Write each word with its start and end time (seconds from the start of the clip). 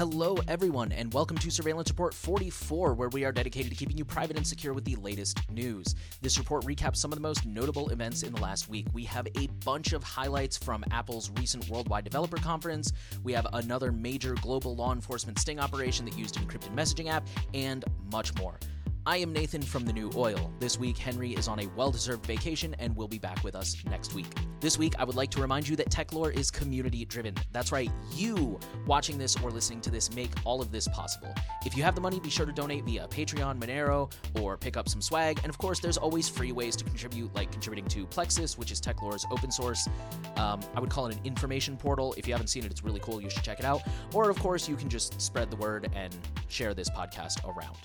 Hello, 0.00 0.34
everyone, 0.48 0.92
and 0.92 1.12
welcome 1.12 1.36
to 1.36 1.50
Surveillance 1.50 1.90
Report 1.90 2.14
44, 2.14 2.94
where 2.94 3.10
we 3.10 3.22
are 3.22 3.32
dedicated 3.32 3.70
to 3.70 3.76
keeping 3.76 3.98
you 3.98 4.04
private 4.06 4.38
and 4.38 4.46
secure 4.46 4.72
with 4.72 4.86
the 4.86 4.96
latest 4.96 5.38
news. 5.50 5.94
This 6.22 6.38
report 6.38 6.64
recaps 6.64 6.96
some 6.96 7.12
of 7.12 7.16
the 7.16 7.22
most 7.22 7.44
notable 7.44 7.90
events 7.90 8.22
in 8.22 8.32
the 8.32 8.40
last 8.40 8.70
week. 8.70 8.86
We 8.94 9.04
have 9.04 9.28
a 9.36 9.48
bunch 9.62 9.92
of 9.92 10.02
highlights 10.02 10.56
from 10.56 10.84
Apple's 10.90 11.30
recent 11.38 11.68
Worldwide 11.68 12.04
Developer 12.04 12.38
Conference, 12.38 12.94
we 13.22 13.34
have 13.34 13.46
another 13.52 13.92
major 13.92 14.32
global 14.36 14.74
law 14.74 14.94
enforcement 14.94 15.38
sting 15.38 15.60
operation 15.60 16.06
that 16.06 16.16
used 16.16 16.38
an 16.38 16.46
encrypted 16.46 16.74
messaging 16.74 17.10
app, 17.10 17.26
and 17.52 17.84
much 18.10 18.34
more. 18.38 18.58
I 19.06 19.16
am 19.16 19.32
Nathan 19.32 19.62
from 19.62 19.86
The 19.86 19.94
New 19.94 20.10
Oil. 20.14 20.52
This 20.60 20.78
week, 20.78 20.98
Henry 20.98 21.32
is 21.32 21.48
on 21.48 21.58
a 21.60 21.66
well 21.68 21.90
deserved 21.90 22.26
vacation 22.26 22.76
and 22.78 22.94
will 22.94 23.08
be 23.08 23.18
back 23.18 23.42
with 23.42 23.54
us 23.54 23.82
next 23.88 24.12
week. 24.14 24.26
This 24.60 24.76
week, 24.76 24.92
I 24.98 25.04
would 25.04 25.16
like 25.16 25.30
to 25.30 25.40
remind 25.40 25.66
you 25.66 25.74
that 25.76 25.88
TechLore 25.88 26.36
is 26.36 26.50
community 26.50 27.06
driven. 27.06 27.34
That's 27.50 27.72
right, 27.72 27.90
you 28.14 28.60
watching 28.86 29.16
this 29.16 29.36
or 29.42 29.50
listening 29.50 29.80
to 29.82 29.90
this 29.90 30.14
make 30.14 30.30
all 30.44 30.60
of 30.60 30.70
this 30.70 30.86
possible. 30.88 31.34
If 31.64 31.78
you 31.78 31.82
have 31.82 31.94
the 31.94 32.00
money, 32.02 32.20
be 32.20 32.28
sure 32.28 32.44
to 32.44 32.52
donate 32.52 32.84
via 32.84 33.08
Patreon, 33.08 33.58
Monero, 33.58 34.12
or 34.38 34.58
pick 34.58 34.76
up 34.76 34.86
some 34.86 35.00
swag. 35.00 35.38
And 35.38 35.48
of 35.48 35.56
course, 35.56 35.80
there's 35.80 35.96
always 35.96 36.28
free 36.28 36.52
ways 36.52 36.76
to 36.76 36.84
contribute, 36.84 37.34
like 37.34 37.50
contributing 37.50 37.88
to 37.88 38.06
Plexus, 38.06 38.58
which 38.58 38.70
is 38.70 38.82
TechLore's 38.82 39.24
open 39.30 39.50
source. 39.50 39.88
Um, 40.36 40.60
I 40.74 40.80
would 40.80 40.90
call 40.90 41.06
it 41.06 41.16
an 41.16 41.24
information 41.24 41.78
portal. 41.78 42.14
If 42.18 42.28
you 42.28 42.34
haven't 42.34 42.48
seen 42.48 42.64
it, 42.64 42.70
it's 42.70 42.84
really 42.84 43.00
cool. 43.00 43.22
You 43.22 43.30
should 43.30 43.44
check 43.44 43.60
it 43.60 43.64
out. 43.64 43.80
Or, 44.12 44.28
of 44.28 44.38
course, 44.38 44.68
you 44.68 44.76
can 44.76 44.90
just 44.90 45.18
spread 45.22 45.50
the 45.50 45.56
word 45.56 45.90
and 45.94 46.14
share 46.48 46.74
this 46.74 46.90
podcast 46.90 47.42
around. 47.48 47.78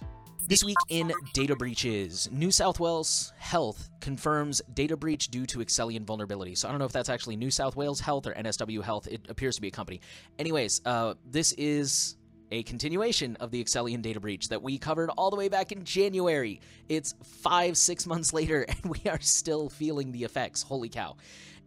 This 0.48 0.64
week 0.64 0.78
in 0.90 1.12
data 1.34 1.56
breaches, 1.56 2.30
New 2.32 2.52
South 2.52 2.80
Wales 2.80 3.34
Health 3.40 3.90
confirms 4.00 4.62
data 4.76 4.96
breach 4.96 5.30
due 5.30 5.48
to 5.48 5.58
Accellion 5.58 6.06
vulnerability. 6.06 6.54
So 6.54 6.68
I 6.68 6.72
don't 6.72 6.78
know 6.78 6.86
if 6.86 6.92
that's 6.92 7.10
actually 7.10 7.36
New 7.36 7.50
South 7.50 7.76
Wales 7.76 8.00
Health 8.00 8.28
or 8.28 8.34
NSW 8.34 8.84
Health. 8.84 9.08
It 9.08 9.22
appears 9.28 9.56
to 9.56 9.62
be 9.62 9.70
a 9.70 9.72
company. 9.72 10.02
Anyways, 10.38 10.82
uh, 10.86 11.16
this 11.26 11.54
is 11.54 12.18
a 12.52 12.64
continuation 12.64 13.36
of 13.38 13.52
the 13.52 13.64
Accellion 13.64 14.02
data 14.02 14.20
breach 14.20 14.50
that 14.50 14.62
we 14.62 14.78
covered 14.78 15.10
all 15.12 15.30
the 15.30 15.36
way 15.36 15.50
back 15.50 15.72
in 15.72 15.84
January. 15.84 16.62
It's 16.90 17.16
five, 17.24 17.78
six 17.78 18.06
months 18.06 18.34
later, 18.34 18.64
and 18.68 18.86
we 18.86 19.10
are 19.10 19.22
still 19.22 19.70
feeling 19.70 20.12
the 20.12 20.24
effects. 20.24 20.64
Holy 20.64 20.90
cow. 20.90 21.16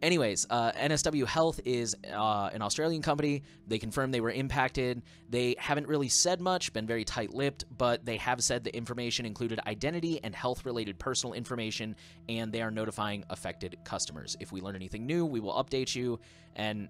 Anyways, 0.00 0.46
uh, 0.48 0.70
NSW 0.72 1.26
Health 1.26 1.60
is 1.64 1.96
uh, 2.12 2.50
an 2.52 2.62
Australian 2.62 3.02
company. 3.02 3.42
They 3.66 3.78
confirmed 3.78 4.14
they 4.14 4.20
were 4.20 4.30
impacted. 4.30 5.02
They 5.28 5.56
haven't 5.58 5.88
really 5.88 6.08
said 6.08 6.40
much, 6.40 6.72
been 6.72 6.86
very 6.86 7.04
tight 7.04 7.34
lipped, 7.34 7.64
but 7.76 8.04
they 8.04 8.16
have 8.18 8.40
said 8.44 8.62
the 8.62 8.74
information 8.76 9.26
included 9.26 9.58
identity 9.66 10.20
and 10.22 10.34
health 10.34 10.64
related 10.64 11.00
personal 11.00 11.34
information, 11.34 11.96
and 12.28 12.52
they 12.52 12.62
are 12.62 12.70
notifying 12.70 13.24
affected 13.28 13.76
customers. 13.82 14.36
If 14.38 14.52
we 14.52 14.60
learn 14.60 14.76
anything 14.76 15.04
new, 15.04 15.26
we 15.26 15.40
will 15.40 15.54
update 15.54 15.96
you. 15.96 16.20
And 16.54 16.88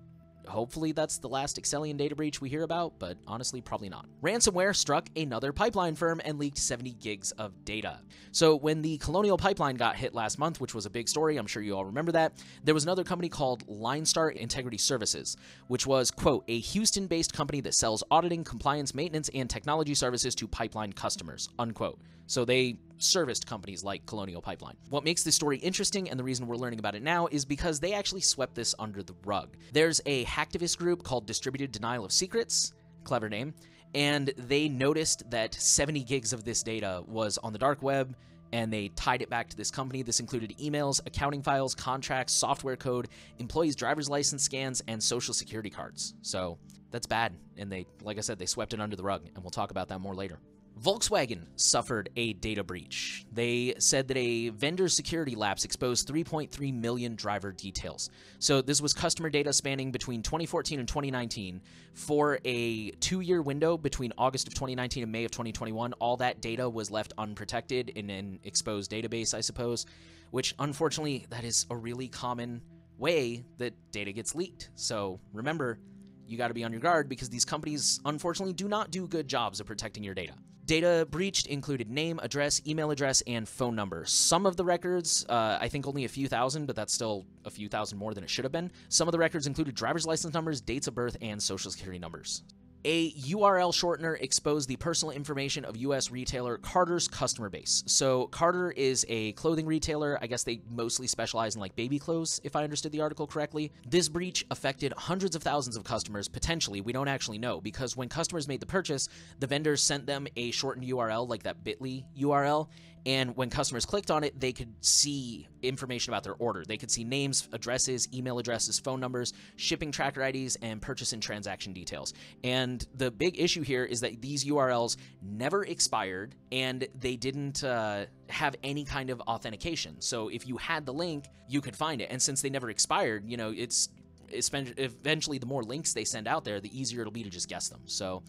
Hopefully, 0.48 0.92
that's 0.92 1.18
the 1.18 1.28
last 1.28 1.60
Accellion 1.60 1.96
data 1.96 2.16
breach 2.16 2.40
we 2.40 2.48
hear 2.48 2.62
about, 2.62 2.98
but 2.98 3.18
honestly, 3.26 3.60
probably 3.60 3.88
not. 3.88 4.06
Ransomware 4.22 4.74
struck 4.74 5.08
another 5.16 5.52
pipeline 5.52 5.94
firm 5.94 6.20
and 6.24 6.38
leaked 6.38 6.58
70 6.58 6.92
gigs 6.94 7.32
of 7.32 7.64
data. 7.64 8.00
So, 8.32 8.56
when 8.56 8.82
the 8.82 8.98
Colonial 8.98 9.36
Pipeline 9.36 9.76
got 9.76 9.96
hit 9.96 10.14
last 10.14 10.38
month, 10.38 10.60
which 10.60 10.74
was 10.74 10.86
a 10.86 10.90
big 10.90 11.08
story, 11.08 11.36
I'm 11.36 11.46
sure 11.46 11.62
you 11.62 11.76
all 11.76 11.84
remember 11.84 12.12
that, 12.12 12.32
there 12.64 12.74
was 12.74 12.84
another 12.84 13.04
company 13.04 13.28
called 13.28 13.66
Linestar 13.66 14.32
Integrity 14.32 14.78
Services, 14.78 15.36
which 15.68 15.86
was, 15.86 16.10
quote, 16.10 16.44
a 16.48 16.58
Houston 16.58 17.06
based 17.06 17.32
company 17.32 17.60
that 17.60 17.74
sells 17.74 18.02
auditing, 18.10 18.44
compliance, 18.44 18.94
maintenance, 18.94 19.30
and 19.34 19.48
technology 19.48 19.94
services 19.94 20.34
to 20.36 20.48
pipeline 20.48 20.92
customers, 20.92 21.48
unquote. 21.58 22.00
So, 22.26 22.44
they 22.44 22.78
serviced 22.98 23.46
companies 23.46 23.82
like 23.84 24.04
Colonial 24.06 24.42
Pipeline. 24.42 24.76
What 24.90 25.04
makes 25.04 25.22
this 25.22 25.34
story 25.34 25.58
interesting 25.58 26.10
and 26.10 26.18
the 26.18 26.24
reason 26.24 26.46
we're 26.46 26.56
learning 26.56 26.78
about 26.78 26.94
it 26.94 27.02
now 27.02 27.26
is 27.28 27.44
because 27.44 27.80
they 27.80 27.92
actually 27.92 28.20
swept 28.20 28.54
this 28.54 28.74
under 28.78 29.02
the 29.02 29.14
rug. 29.24 29.56
There's 29.72 30.00
a 30.06 30.24
hacktivist 30.24 30.78
group 30.78 31.02
called 31.02 31.26
Distributed 31.26 31.72
Denial 31.72 32.04
of 32.04 32.12
Secrets, 32.12 32.74
clever 33.04 33.28
name, 33.28 33.54
and 33.94 34.32
they 34.36 34.68
noticed 34.68 35.28
that 35.30 35.54
70 35.54 36.04
gigs 36.04 36.32
of 36.32 36.44
this 36.44 36.62
data 36.62 37.02
was 37.06 37.38
on 37.38 37.52
the 37.52 37.58
dark 37.58 37.82
web 37.82 38.14
and 38.52 38.72
they 38.72 38.88
tied 38.88 39.22
it 39.22 39.28
back 39.28 39.48
to 39.50 39.56
this 39.56 39.70
company. 39.70 40.02
This 40.02 40.20
included 40.20 40.56
emails, 40.58 41.00
accounting 41.06 41.42
files, 41.42 41.74
contracts, 41.74 42.32
software 42.32 42.76
code, 42.76 43.08
employees' 43.38 43.76
driver's 43.76 44.08
license 44.08 44.42
scans, 44.42 44.82
and 44.88 45.02
social 45.02 45.34
security 45.34 45.70
cards. 45.70 46.14
So 46.22 46.58
that's 46.90 47.06
bad. 47.06 47.34
And 47.56 47.70
they, 47.70 47.86
like 48.02 48.16
I 48.16 48.20
said, 48.20 48.38
they 48.38 48.46
swept 48.46 48.72
it 48.72 48.80
under 48.80 48.96
the 48.96 49.02
rug, 49.02 49.26
and 49.34 49.44
we'll 49.44 49.50
talk 49.50 49.70
about 49.70 49.88
that 49.88 50.00
more 50.00 50.14
later. 50.14 50.38
Volkswagen 50.80 51.46
suffered 51.56 52.08
a 52.14 52.34
data 52.34 52.62
breach. 52.62 53.26
They 53.32 53.74
said 53.78 54.06
that 54.08 54.16
a 54.16 54.50
vendor 54.50 54.88
security 54.88 55.34
lapse 55.34 55.64
exposed 55.64 56.08
3.3 56.08 56.72
million 56.72 57.16
driver 57.16 57.50
details. 57.50 58.10
So, 58.38 58.62
this 58.62 58.80
was 58.80 58.92
customer 58.92 59.28
data 59.28 59.52
spanning 59.52 59.90
between 59.90 60.22
2014 60.22 60.78
and 60.78 60.86
2019 60.86 61.62
for 61.94 62.38
a 62.44 62.90
two 62.92 63.20
year 63.20 63.42
window 63.42 63.76
between 63.76 64.12
August 64.16 64.46
of 64.46 64.54
2019 64.54 65.02
and 65.02 65.10
May 65.10 65.24
of 65.24 65.32
2021. 65.32 65.94
All 65.94 66.16
that 66.18 66.40
data 66.40 66.68
was 66.68 66.90
left 66.90 67.12
unprotected 67.18 67.88
in 67.90 68.08
an 68.08 68.38
exposed 68.44 68.90
database, 68.90 69.34
I 69.34 69.40
suppose, 69.40 69.84
which 70.30 70.54
unfortunately, 70.60 71.26
that 71.30 71.42
is 71.42 71.66
a 71.70 71.76
really 71.76 72.08
common 72.08 72.62
way 72.98 73.44
that 73.58 73.74
data 73.90 74.12
gets 74.12 74.34
leaked. 74.36 74.70
So, 74.76 75.18
remember, 75.32 75.80
you 76.28 76.38
got 76.38 76.48
to 76.48 76.54
be 76.54 76.62
on 76.62 76.70
your 76.70 76.80
guard 76.80 77.08
because 77.08 77.30
these 77.30 77.44
companies 77.44 78.00
unfortunately 78.04 78.52
do 78.52 78.68
not 78.68 78.92
do 78.92 79.08
good 79.08 79.26
jobs 79.26 79.58
of 79.58 79.66
protecting 79.66 80.04
your 80.04 80.14
data. 80.14 80.34
Data 80.68 81.08
breached 81.10 81.46
included 81.46 81.88
name, 81.88 82.20
address, 82.22 82.60
email 82.66 82.90
address, 82.90 83.22
and 83.26 83.48
phone 83.48 83.74
number. 83.74 84.04
Some 84.04 84.44
of 84.44 84.58
the 84.58 84.66
records, 84.66 85.24
uh, 85.26 85.56
I 85.58 85.68
think 85.68 85.86
only 85.86 86.04
a 86.04 86.08
few 86.08 86.28
thousand, 86.28 86.66
but 86.66 86.76
that's 86.76 86.92
still 86.92 87.24
a 87.46 87.50
few 87.50 87.70
thousand 87.70 87.96
more 87.96 88.12
than 88.12 88.22
it 88.22 88.28
should 88.28 88.44
have 88.44 88.52
been. 88.52 88.70
Some 88.90 89.08
of 89.08 89.12
the 89.12 89.18
records 89.18 89.46
included 89.46 89.74
driver's 89.74 90.06
license 90.06 90.34
numbers, 90.34 90.60
dates 90.60 90.86
of 90.86 90.94
birth, 90.94 91.16
and 91.22 91.42
social 91.42 91.70
security 91.70 91.98
numbers. 91.98 92.42
A 92.90 93.12
URL 93.12 93.70
shortener 93.70 94.18
exposed 94.18 94.66
the 94.66 94.76
personal 94.76 95.12
information 95.12 95.66
of 95.66 95.76
US 95.76 96.10
retailer 96.10 96.56
Carter's 96.56 97.06
customer 97.06 97.50
base. 97.50 97.84
So, 97.86 98.28
Carter 98.28 98.70
is 98.70 99.04
a 99.10 99.32
clothing 99.32 99.66
retailer. 99.66 100.18
I 100.22 100.26
guess 100.26 100.42
they 100.42 100.62
mostly 100.70 101.06
specialize 101.06 101.54
in 101.54 101.60
like 101.60 101.76
baby 101.76 101.98
clothes, 101.98 102.40
if 102.44 102.56
I 102.56 102.64
understood 102.64 102.92
the 102.92 103.02
article 103.02 103.26
correctly. 103.26 103.72
This 103.86 104.08
breach 104.08 104.46
affected 104.50 104.94
hundreds 104.96 105.36
of 105.36 105.42
thousands 105.42 105.76
of 105.76 105.84
customers, 105.84 106.28
potentially. 106.28 106.80
We 106.80 106.94
don't 106.94 107.08
actually 107.08 107.36
know 107.36 107.60
because 107.60 107.94
when 107.94 108.08
customers 108.08 108.48
made 108.48 108.60
the 108.60 108.64
purchase, 108.64 109.10
the 109.38 109.46
vendors 109.46 109.82
sent 109.82 110.06
them 110.06 110.26
a 110.36 110.50
shortened 110.50 110.86
URL, 110.86 111.28
like 111.28 111.42
that 111.42 111.62
bit.ly 111.62 112.06
URL, 112.18 112.68
and 113.08 113.34
when 113.38 113.48
customers 113.48 113.86
clicked 113.86 114.10
on 114.10 114.22
it, 114.22 114.38
they 114.38 114.52
could 114.52 114.84
see 114.84 115.48
information 115.62 116.12
about 116.12 116.24
their 116.24 116.34
order. 116.34 116.62
They 116.66 116.76
could 116.76 116.90
see 116.90 117.04
names, 117.04 117.48
addresses, 117.52 118.06
email 118.12 118.38
addresses, 118.38 118.78
phone 118.78 119.00
numbers, 119.00 119.32
shipping 119.56 119.90
tracker 119.90 120.22
IDs, 120.22 120.56
and 120.56 120.82
purchase 120.82 121.14
and 121.14 121.22
transaction 121.22 121.72
details. 121.72 122.12
And 122.44 122.86
the 122.94 123.10
big 123.10 123.40
issue 123.40 123.62
here 123.62 123.82
is 123.82 124.02
that 124.02 124.20
these 124.20 124.44
URLs 124.44 124.98
never 125.22 125.64
expired 125.64 126.34
and 126.52 126.86
they 127.00 127.16
didn't 127.16 127.64
uh, 127.64 128.04
have 128.28 128.56
any 128.62 128.84
kind 128.84 129.08
of 129.08 129.22
authentication. 129.22 130.02
So 130.02 130.28
if 130.28 130.46
you 130.46 130.58
had 130.58 130.84
the 130.84 130.92
link, 130.92 131.24
you 131.48 131.62
could 131.62 131.74
find 131.74 132.02
it. 132.02 132.08
And 132.10 132.20
since 132.20 132.42
they 132.42 132.50
never 132.50 132.68
expired, 132.68 133.24
you 133.26 133.38
know, 133.38 133.54
it's 133.56 133.88
eventually 134.30 135.38
the 135.38 135.46
more 135.46 135.62
links 135.62 135.94
they 135.94 136.04
send 136.04 136.28
out 136.28 136.44
there, 136.44 136.60
the 136.60 136.78
easier 136.78 137.00
it'll 137.00 137.10
be 137.10 137.22
to 137.22 137.30
just 137.30 137.48
guess 137.48 137.70
them. 137.70 137.80
So 137.86 138.22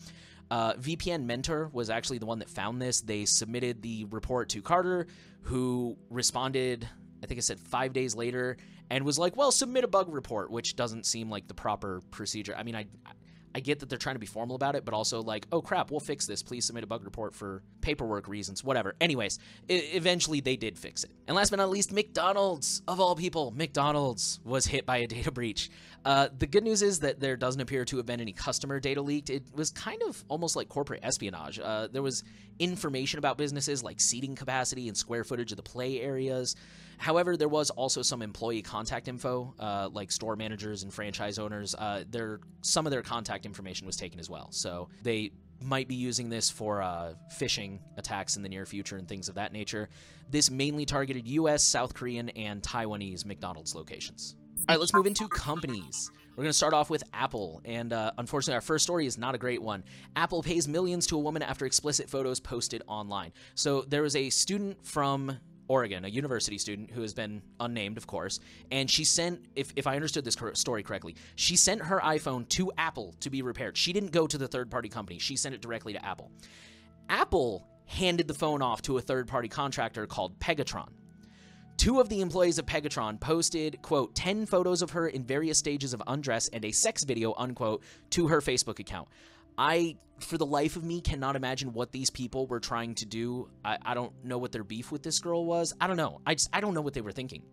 uh, 0.52 0.74
VPN 0.74 1.26
Mentor 1.26 1.70
was 1.74 1.90
actually 1.90 2.18
the 2.18 2.26
one 2.26 2.40
that 2.40 2.50
found 2.50 2.82
this. 2.82 3.02
They 3.02 3.26
submitted 3.26 3.82
the 3.82 4.06
report 4.06 4.50
to 4.50 4.62
Carter, 4.62 5.08
who 5.42 5.98
responded, 6.10 6.88
I 7.24 7.28
think 7.28 7.38
I 7.38 7.42
said 7.42 7.60
five 7.60 7.94
days 7.94 8.16
later, 8.16 8.58
and 8.90 9.06
was 9.06 9.20
like, 9.20 9.36
well, 9.36 9.52
submit 9.52 9.84
a 9.84 9.88
bug 9.88 10.12
report, 10.12 10.50
which 10.52 10.76
doesn't 10.76 11.06
seem 11.06 11.30
like 11.30 11.48
the 11.48 11.54
proper 11.54 12.02
procedure. 12.12 12.56
I 12.58 12.64
mean, 12.64 12.76
I, 12.76 12.86
I 13.56 13.60
get 13.60 13.80
that 13.80 13.90
they're 13.90 13.98
trying 13.98 14.16
to 14.16 14.20
be 14.20 14.28
formal 14.28 14.56
about 14.56 14.76
it, 14.76 14.86
but 14.86 14.94
also 14.94 15.22
like, 15.22 15.48
oh 15.52 15.62
crap, 15.62 15.92
we'll 15.92 16.00
fix 16.00 16.26
this. 16.26 16.44
Please 16.44 16.66
submit 16.66 16.84
a 16.84 16.88
bug 16.88 17.04
report 17.04 17.34
for 17.34 17.64
paperwork 17.82 18.28
reasons, 18.28 18.64
whatever. 18.64 18.96
Anyways, 19.02 19.40
eventually 19.68 20.40
they 20.40 20.56
did 20.56 20.78
fix 20.78 21.04
it. 21.04 21.12
And 21.28 21.36
last 21.36 21.50
but 21.50 21.58
not 21.58 21.70
least, 21.70 21.92
McDonald's, 21.92 22.82
of 22.88 23.00
all 23.00 23.16
people, 23.16 23.52
McDonald's 23.52 24.40
was 24.44 24.66
hit 24.66 24.86
by 24.86 24.98
a 24.98 25.08
data 25.08 25.32
breach. 25.32 25.70
Uh, 26.06 26.30
the 26.38 26.48
good 26.48 26.64
news 26.64 26.82
is 26.82 27.00
that 27.00 27.20
there 27.20 27.36
doesn't 27.36 27.62
appear 27.62 27.86
to 27.86 27.98
have 27.98 28.06
been 28.06 28.22
any 28.22 28.32
customer 28.32 28.80
data 28.80 29.02
leaked. 29.02 29.30
It 29.30 29.44
was 29.54 29.72
kind 29.72 30.02
of 30.08 30.24
almost 30.30 30.56
like 30.56 30.70
corporate 30.70 31.02
espionage. 31.04 31.60
Uh, 31.60 31.88
there 31.88 32.04
was 32.04 32.24
information 32.60 33.18
about 33.20 33.38
businesses 33.38 33.84
like 33.84 34.00
seating 34.00 34.36
capacity 34.36 34.88
and 34.88 34.96
square 34.96 35.24
footage 35.24 35.52
of 35.52 35.58
the 35.58 35.64
play 35.64 36.00
areas. 36.00 36.56
However, 37.00 37.38
there 37.38 37.48
was 37.48 37.70
also 37.70 38.02
some 38.02 38.22
employee 38.22 38.62
contact 38.62 39.08
info, 39.08 39.56
uh, 39.58 39.90
like 39.92 40.12
store 40.12 40.36
managers 40.36 40.84
and 40.84 40.94
franchise 40.94 41.40
owners. 41.40 41.74
Uh, 41.74 42.04
their 42.10 42.42
some 42.62 42.86
of 42.86 42.92
their 42.92 43.02
contact 43.02 43.46
information 43.46 43.88
was 43.88 43.96
taken 43.96 44.20
as 44.20 44.30
well. 44.30 44.52
So 44.52 44.90
they 45.02 45.32
might 45.62 45.88
be 45.88 45.96
using 45.96 46.30
this 46.30 46.50
for 46.50 46.82
uh, 46.82 47.14
phishing 47.40 47.80
attacks 47.98 48.36
in 48.36 48.44
the 48.44 48.50
near 48.50 48.66
future 48.66 48.98
and 48.98 49.08
things 49.08 49.30
of 49.30 49.36
that 49.36 49.54
nature. 49.54 49.90
This 50.30 50.52
mainly 50.52 50.86
targeted 50.86 51.26
U.S., 51.28 51.64
South 51.64 51.94
Korean, 51.94 52.30
and 52.30 52.62
Taiwanese 52.62 53.26
McDonald's 53.26 53.76
locations. 53.76 54.36
All 54.58 54.76
right, 54.76 54.80
let's 54.80 54.94
move 54.94 55.08
into 55.08 55.28
companies. 55.30 56.12
We're 56.36 56.44
going 56.44 56.52
to 56.52 56.58
start 56.58 56.74
off 56.74 56.90
with 56.90 57.04
Apple, 57.14 57.62
and 57.66 57.92
uh, 57.92 58.12
unfortunately, 58.18 58.56
our 58.56 58.62
first 58.62 58.84
story 58.84 59.06
is 59.06 59.18
not 59.18 59.36
a 59.36 59.38
great 59.38 59.62
one. 59.62 59.84
Apple 60.16 60.44
pays 60.44 60.68
millions 60.68 61.08
to 61.08 61.16
a 61.16 61.20
woman 61.20 61.42
after 61.42 61.66
explicit 61.66 62.10
photos 62.10 62.40
posted 62.40 62.82
online. 62.88 63.34
So 63.56 63.82
there 63.82 64.02
was 64.02 64.16
a 64.16 64.30
student 64.30 64.86
from 64.86 65.38
Oregon, 65.70 66.04
a 66.04 66.08
university 66.08 66.58
student 66.58 66.92
who 66.92 67.02
has 67.02 67.14
been 67.14 67.42
unnamed, 67.60 67.96
of 67.98 68.08
course, 68.08 68.40
and 68.72 68.90
she 68.90 69.06
sent, 69.06 69.46
if, 69.56 69.72
if 69.76 69.88
I 69.88 69.96
understood 69.96 70.26
this 70.26 70.36
story 70.54 70.84
correctly, 70.84 71.16
she 71.36 71.56
sent 71.56 71.84
her 71.84 72.00
iPhone 72.00 72.50
to 72.50 72.72
Apple 72.78 73.16
to 73.22 73.30
be 73.30 73.42
repaired. 73.44 73.78
She 73.78 73.94
didn't 73.94 74.12
go 74.12 74.28
to 74.28 74.38
the 74.38 74.48
third 74.48 74.70
party 74.70 74.90
company, 74.90 75.20
she 75.20 75.38
sent 75.38 75.56
it 75.56 75.62
directly 75.62 75.94
to 75.94 76.04
Apple. 76.04 76.32
Apple 77.08 77.68
handed 77.86 78.28
the 78.28 78.34
phone 78.34 78.62
off 78.62 78.82
to 78.82 78.98
a 78.98 79.02
third 79.02 79.28
party 79.28 79.48
contractor 79.48 80.06
called 80.06 80.40
Pegatron. 80.40 80.90
Two 81.78 82.02
of 82.02 82.10
the 82.10 82.20
employees 82.20 82.60
of 82.60 82.66
Pegatron 82.66 83.20
posted, 83.20 83.82
quote, 83.82 84.14
10 84.14 84.48
photos 84.48 84.82
of 84.82 84.90
her 84.92 85.08
in 85.08 85.24
various 85.24 85.58
stages 85.58 85.94
of 85.94 86.04
undress 86.08 86.50
and 86.50 86.66
a 86.66 86.72
sex 86.72 87.06
video, 87.06 87.34
unquote, 87.38 87.84
to 88.10 88.28
her 88.28 88.42
Facebook 88.42 88.80
account. 88.80 89.08
I, 89.60 89.98
for 90.20 90.38
the 90.38 90.46
life 90.46 90.78
of 90.78 90.86
me, 90.86 91.02
cannot 91.02 91.36
imagine 91.36 91.74
what 91.74 91.92
these 91.92 92.10
people 92.10 92.48
were 92.48 92.62
trying 92.62 92.96
to 92.96 93.06
do. 93.06 93.50
I, 93.64 93.78
I 93.86 93.94
don't 93.94 94.14
know 94.24 94.38
what 94.38 94.54
their 94.54 94.64
beef 94.64 94.90
with 94.90 95.04
this 95.04 95.20
girl 95.20 95.46
was. 95.46 95.76
I 95.82 95.88
don't 95.88 95.98
know. 95.98 96.22
I 96.26 96.36
just, 96.36 96.50
I 96.54 96.62
don't 96.62 96.74
know 96.74 96.82
what 96.82 96.94
they 96.94 97.02
were 97.02 97.12
thinking 97.12 97.44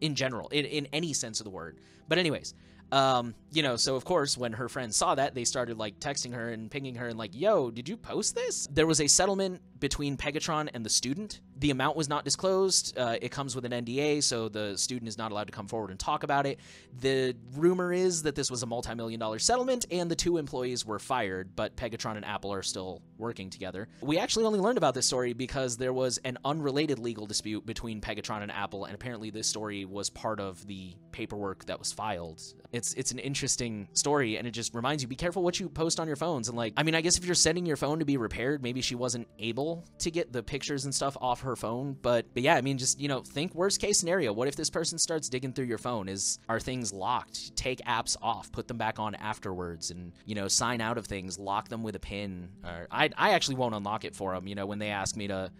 in 0.00 0.14
general, 0.14 0.48
in, 0.48 0.64
in 0.64 0.86
any 0.92 1.12
sense 1.12 1.40
of 1.40 1.44
the 1.44 1.50
word. 1.50 1.80
But, 2.08 2.18
anyways, 2.18 2.54
um, 2.92 3.34
you 3.52 3.62
know, 3.62 3.76
so 3.76 3.96
of 3.96 4.04
course, 4.04 4.38
when 4.38 4.52
her 4.52 4.68
friends 4.68 4.96
saw 4.96 5.16
that, 5.16 5.34
they 5.34 5.44
started 5.44 5.76
like 5.76 5.98
texting 5.98 6.32
her 6.34 6.50
and 6.50 6.70
pinging 6.70 6.94
her 6.94 7.08
and 7.08 7.18
like, 7.18 7.34
yo, 7.34 7.70
did 7.70 7.88
you 7.88 7.96
post 7.96 8.36
this? 8.36 8.68
There 8.70 8.86
was 8.86 9.00
a 9.00 9.08
settlement 9.08 9.60
between 9.80 10.16
Pegatron 10.16 10.68
and 10.72 10.86
the 10.86 10.90
student. 10.90 11.40
The 11.60 11.70
amount 11.70 11.96
was 11.96 12.08
not 12.08 12.24
disclosed. 12.24 12.98
Uh, 12.98 13.16
it 13.20 13.30
comes 13.30 13.54
with 13.54 13.64
an 13.64 13.72
NDA, 13.72 14.22
so 14.22 14.48
the 14.48 14.76
student 14.76 15.08
is 15.08 15.18
not 15.18 15.30
allowed 15.30 15.46
to 15.46 15.52
come 15.52 15.68
forward 15.68 15.90
and 15.90 16.00
talk 16.00 16.22
about 16.22 16.46
it. 16.46 16.58
The 17.00 17.36
rumor 17.54 17.92
is 17.92 18.22
that 18.22 18.34
this 18.34 18.50
was 18.50 18.62
a 18.62 18.66
multi 18.66 18.94
million 18.94 19.20
dollar 19.20 19.38
settlement 19.38 19.86
and 19.90 20.10
the 20.10 20.16
two 20.16 20.38
employees 20.38 20.84
were 20.84 20.98
fired, 20.98 21.54
but 21.54 21.76
Pegatron 21.76 22.16
and 22.16 22.24
Apple 22.24 22.52
are 22.52 22.62
still 22.62 23.02
working 23.18 23.50
together. 23.50 23.88
We 24.00 24.18
actually 24.18 24.46
only 24.46 24.58
learned 24.58 24.78
about 24.78 24.94
this 24.94 25.06
story 25.06 25.34
because 25.34 25.76
there 25.76 25.92
was 25.92 26.18
an 26.24 26.38
unrelated 26.44 26.98
legal 26.98 27.26
dispute 27.26 27.66
between 27.66 28.00
Pegatron 28.00 28.42
and 28.42 28.50
Apple, 28.50 28.86
and 28.86 28.94
apparently 28.94 29.30
this 29.30 29.46
story 29.46 29.84
was 29.84 30.10
part 30.10 30.40
of 30.40 30.66
the 30.66 30.94
paperwork 31.12 31.66
that 31.66 31.78
was 31.78 31.92
filed. 31.92 32.42
It's 32.72 32.94
it's 32.94 33.12
an 33.12 33.18
interesting 33.18 33.88
story, 33.92 34.36
and 34.38 34.46
it 34.46 34.52
just 34.52 34.74
reminds 34.74 35.02
you 35.02 35.08
be 35.08 35.16
careful 35.16 35.42
what 35.42 35.60
you 35.60 35.68
post 35.68 36.00
on 36.00 36.06
your 36.06 36.16
phones. 36.16 36.48
And 36.48 36.56
like, 36.56 36.72
I 36.76 36.82
mean, 36.82 36.94
I 36.94 37.00
guess 37.00 37.18
if 37.18 37.24
you're 37.24 37.34
sending 37.34 37.66
your 37.66 37.76
phone 37.76 37.98
to 37.98 38.04
be 38.04 38.16
repaired, 38.16 38.62
maybe 38.62 38.80
she 38.80 38.94
wasn't 38.94 39.28
able 39.38 39.84
to 39.98 40.10
get 40.10 40.32
the 40.32 40.42
pictures 40.42 40.84
and 40.84 40.94
stuff 40.94 41.16
off 41.20 41.42
her 41.42 41.49
phone. 41.56 41.96
But 42.00 42.26
but 42.34 42.42
yeah, 42.42 42.56
I 42.56 42.60
mean, 42.60 42.78
just 42.78 43.00
you 43.00 43.08
know, 43.08 43.20
think 43.20 43.54
worst 43.54 43.80
case 43.80 43.98
scenario. 43.98 44.32
What 44.32 44.48
if 44.48 44.56
this 44.56 44.70
person 44.70 44.98
starts 44.98 45.28
digging 45.28 45.52
through 45.52 45.66
your 45.66 45.78
phone? 45.78 46.08
Is 46.08 46.38
are 46.48 46.60
things 46.60 46.92
locked? 46.92 47.56
Take 47.56 47.80
apps 47.80 48.16
off, 48.22 48.50
put 48.52 48.68
them 48.68 48.78
back 48.78 48.98
on 48.98 49.14
afterwards, 49.14 49.90
and 49.90 50.12
you 50.26 50.34
know, 50.34 50.48
sign 50.48 50.80
out 50.80 50.98
of 50.98 51.06
things, 51.06 51.38
lock 51.38 51.68
them 51.68 51.82
with 51.82 51.96
a 51.96 52.00
pin. 52.00 52.50
Or 52.64 52.86
I 52.90 53.10
I 53.16 53.32
actually 53.32 53.56
won't 53.56 53.74
unlock 53.74 54.04
it 54.04 54.14
for 54.14 54.34
them. 54.34 54.46
You 54.46 54.54
know, 54.54 54.66
when 54.66 54.78
they 54.78 54.90
ask 54.90 55.16
me 55.16 55.28
to 55.28 55.50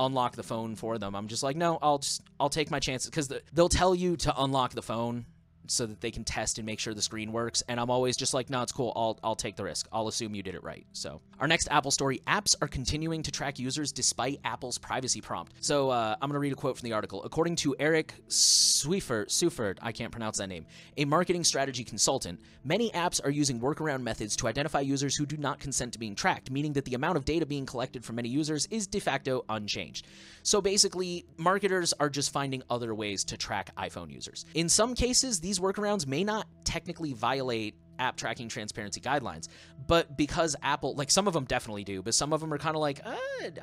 unlock 0.00 0.34
the 0.34 0.42
phone 0.42 0.74
for 0.74 0.98
them. 0.98 1.14
I'm 1.14 1.28
just 1.28 1.42
like, 1.42 1.56
no, 1.56 1.78
I'll 1.80 1.98
just 1.98 2.22
I'll 2.40 2.48
take 2.48 2.70
my 2.70 2.80
chances 2.80 3.10
because 3.10 3.28
the, 3.28 3.42
they'll 3.52 3.68
tell 3.68 3.94
you 3.94 4.16
to 4.18 4.34
unlock 4.42 4.72
the 4.72 4.82
phone 4.82 5.26
so 5.66 5.86
that 5.86 6.00
they 6.00 6.10
can 6.10 6.24
test 6.24 6.58
and 6.58 6.66
make 6.66 6.78
sure 6.78 6.94
the 6.94 7.02
screen 7.02 7.32
works. 7.32 7.62
And 7.68 7.80
I'm 7.80 7.90
always 7.90 8.16
just 8.16 8.34
like, 8.34 8.50
no, 8.50 8.62
it's 8.62 8.72
cool. 8.72 8.92
I'll 8.96 9.18
I'll 9.22 9.36
take 9.36 9.56
the 9.56 9.64
risk. 9.64 9.88
I'll 9.92 10.08
assume 10.08 10.34
you 10.34 10.42
did 10.42 10.54
it 10.54 10.62
right. 10.62 10.86
So 10.92 11.20
our 11.40 11.48
next 11.48 11.68
Apple 11.70 11.90
story: 11.90 12.20
apps 12.26 12.54
are 12.60 12.68
continuing 12.68 13.22
to 13.22 13.30
track 13.30 13.58
users 13.58 13.92
despite 13.92 14.40
Apple's 14.44 14.78
privacy 14.78 15.20
prompt. 15.20 15.52
So 15.60 15.90
uh, 15.90 16.16
I'm 16.20 16.28
gonna 16.28 16.38
read 16.38 16.52
a 16.52 16.56
quote 16.56 16.78
from 16.78 16.88
the 16.88 16.92
article. 16.94 17.22
According 17.24 17.56
to 17.56 17.74
Eric 17.78 18.14
Seufert, 18.28 19.28
Seufert, 19.28 19.78
I 19.82 19.92
can't 19.92 20.12
pronounce 20.12 20.38
that 20.38 20.48
name, 20.48 20.66
a 20.96 21.04
marketing 21.04 21.44
strategy 21.44 21.84
consultant, 21.84 22.40
many 22.64 22.90
apps 22.90 23.24
are 23.24 23.30
using 23.30 23.60
workaround 23.60 24.02
methods 24.02 24.36
to 24.36 24.48
identify 24.48 24.80
users 24.80 25.16
who 25.16 25.26
do 25.26 25.36
not 25.36 25.58
consent 25.58 25.92
to 25.92 25.98
being 25.98 26.14
tracked, 26.14 26.50
meaning 26.50 26.72
that 26.74 26.84
the 26.84 26.94
amount 26.94 27.16
of 27.16 27.24
data 27.24 27.46
being 27.46 27.66
collected 27.66 28.04
from 28.04 28.16
many 28.16 28.28
users 28.28 28.66
is 28.70 28.86
de 28.86 29.00
facto 29.00 29.44
unchanged. 29.48 30.06
So 30.42 30.60
basically, 30.60 31.24
marketers 31.36 31.94
are 31.98 32.10
just 32.10 32.32
finding 32.32 32.62
other 32.68 32.94
ways 32.94 33.24
to 33.24 33.36
track 33.36 33.74
iPhone 33.76 34.12
users. 34.12 34.44
In 34.54 34.68
some 34.68 34.94
cases, 34.94 35.40
these 35.40 35.53
workarounds 35.60 36.06
may 36.06 36.24
not 36.24 36.46
technically 36.64 37.12
violate 37.12 37.74
app 37.98 38.16
tracking 38.16 38.48
transparency 38.48 39.00
guidelines. 39.00 39.48
But 39.86 40.16
because 40.16 40.56
Apple, 40.62 40.94
like 40.94 41.10
some 41.10 41.26
of 41.26 41.34
them 41.34 41.44
definitely 41.44 41.84
do, 41.84 42.02
but 42.02 42.14
some 42.14 42.32
of 42.32 42.40
them 42.40 42.52
are 42.52 42.58
kind 42.58 42.76
of 42.76 42.80
like, 42.80 43.00
uh, 43.04 43.14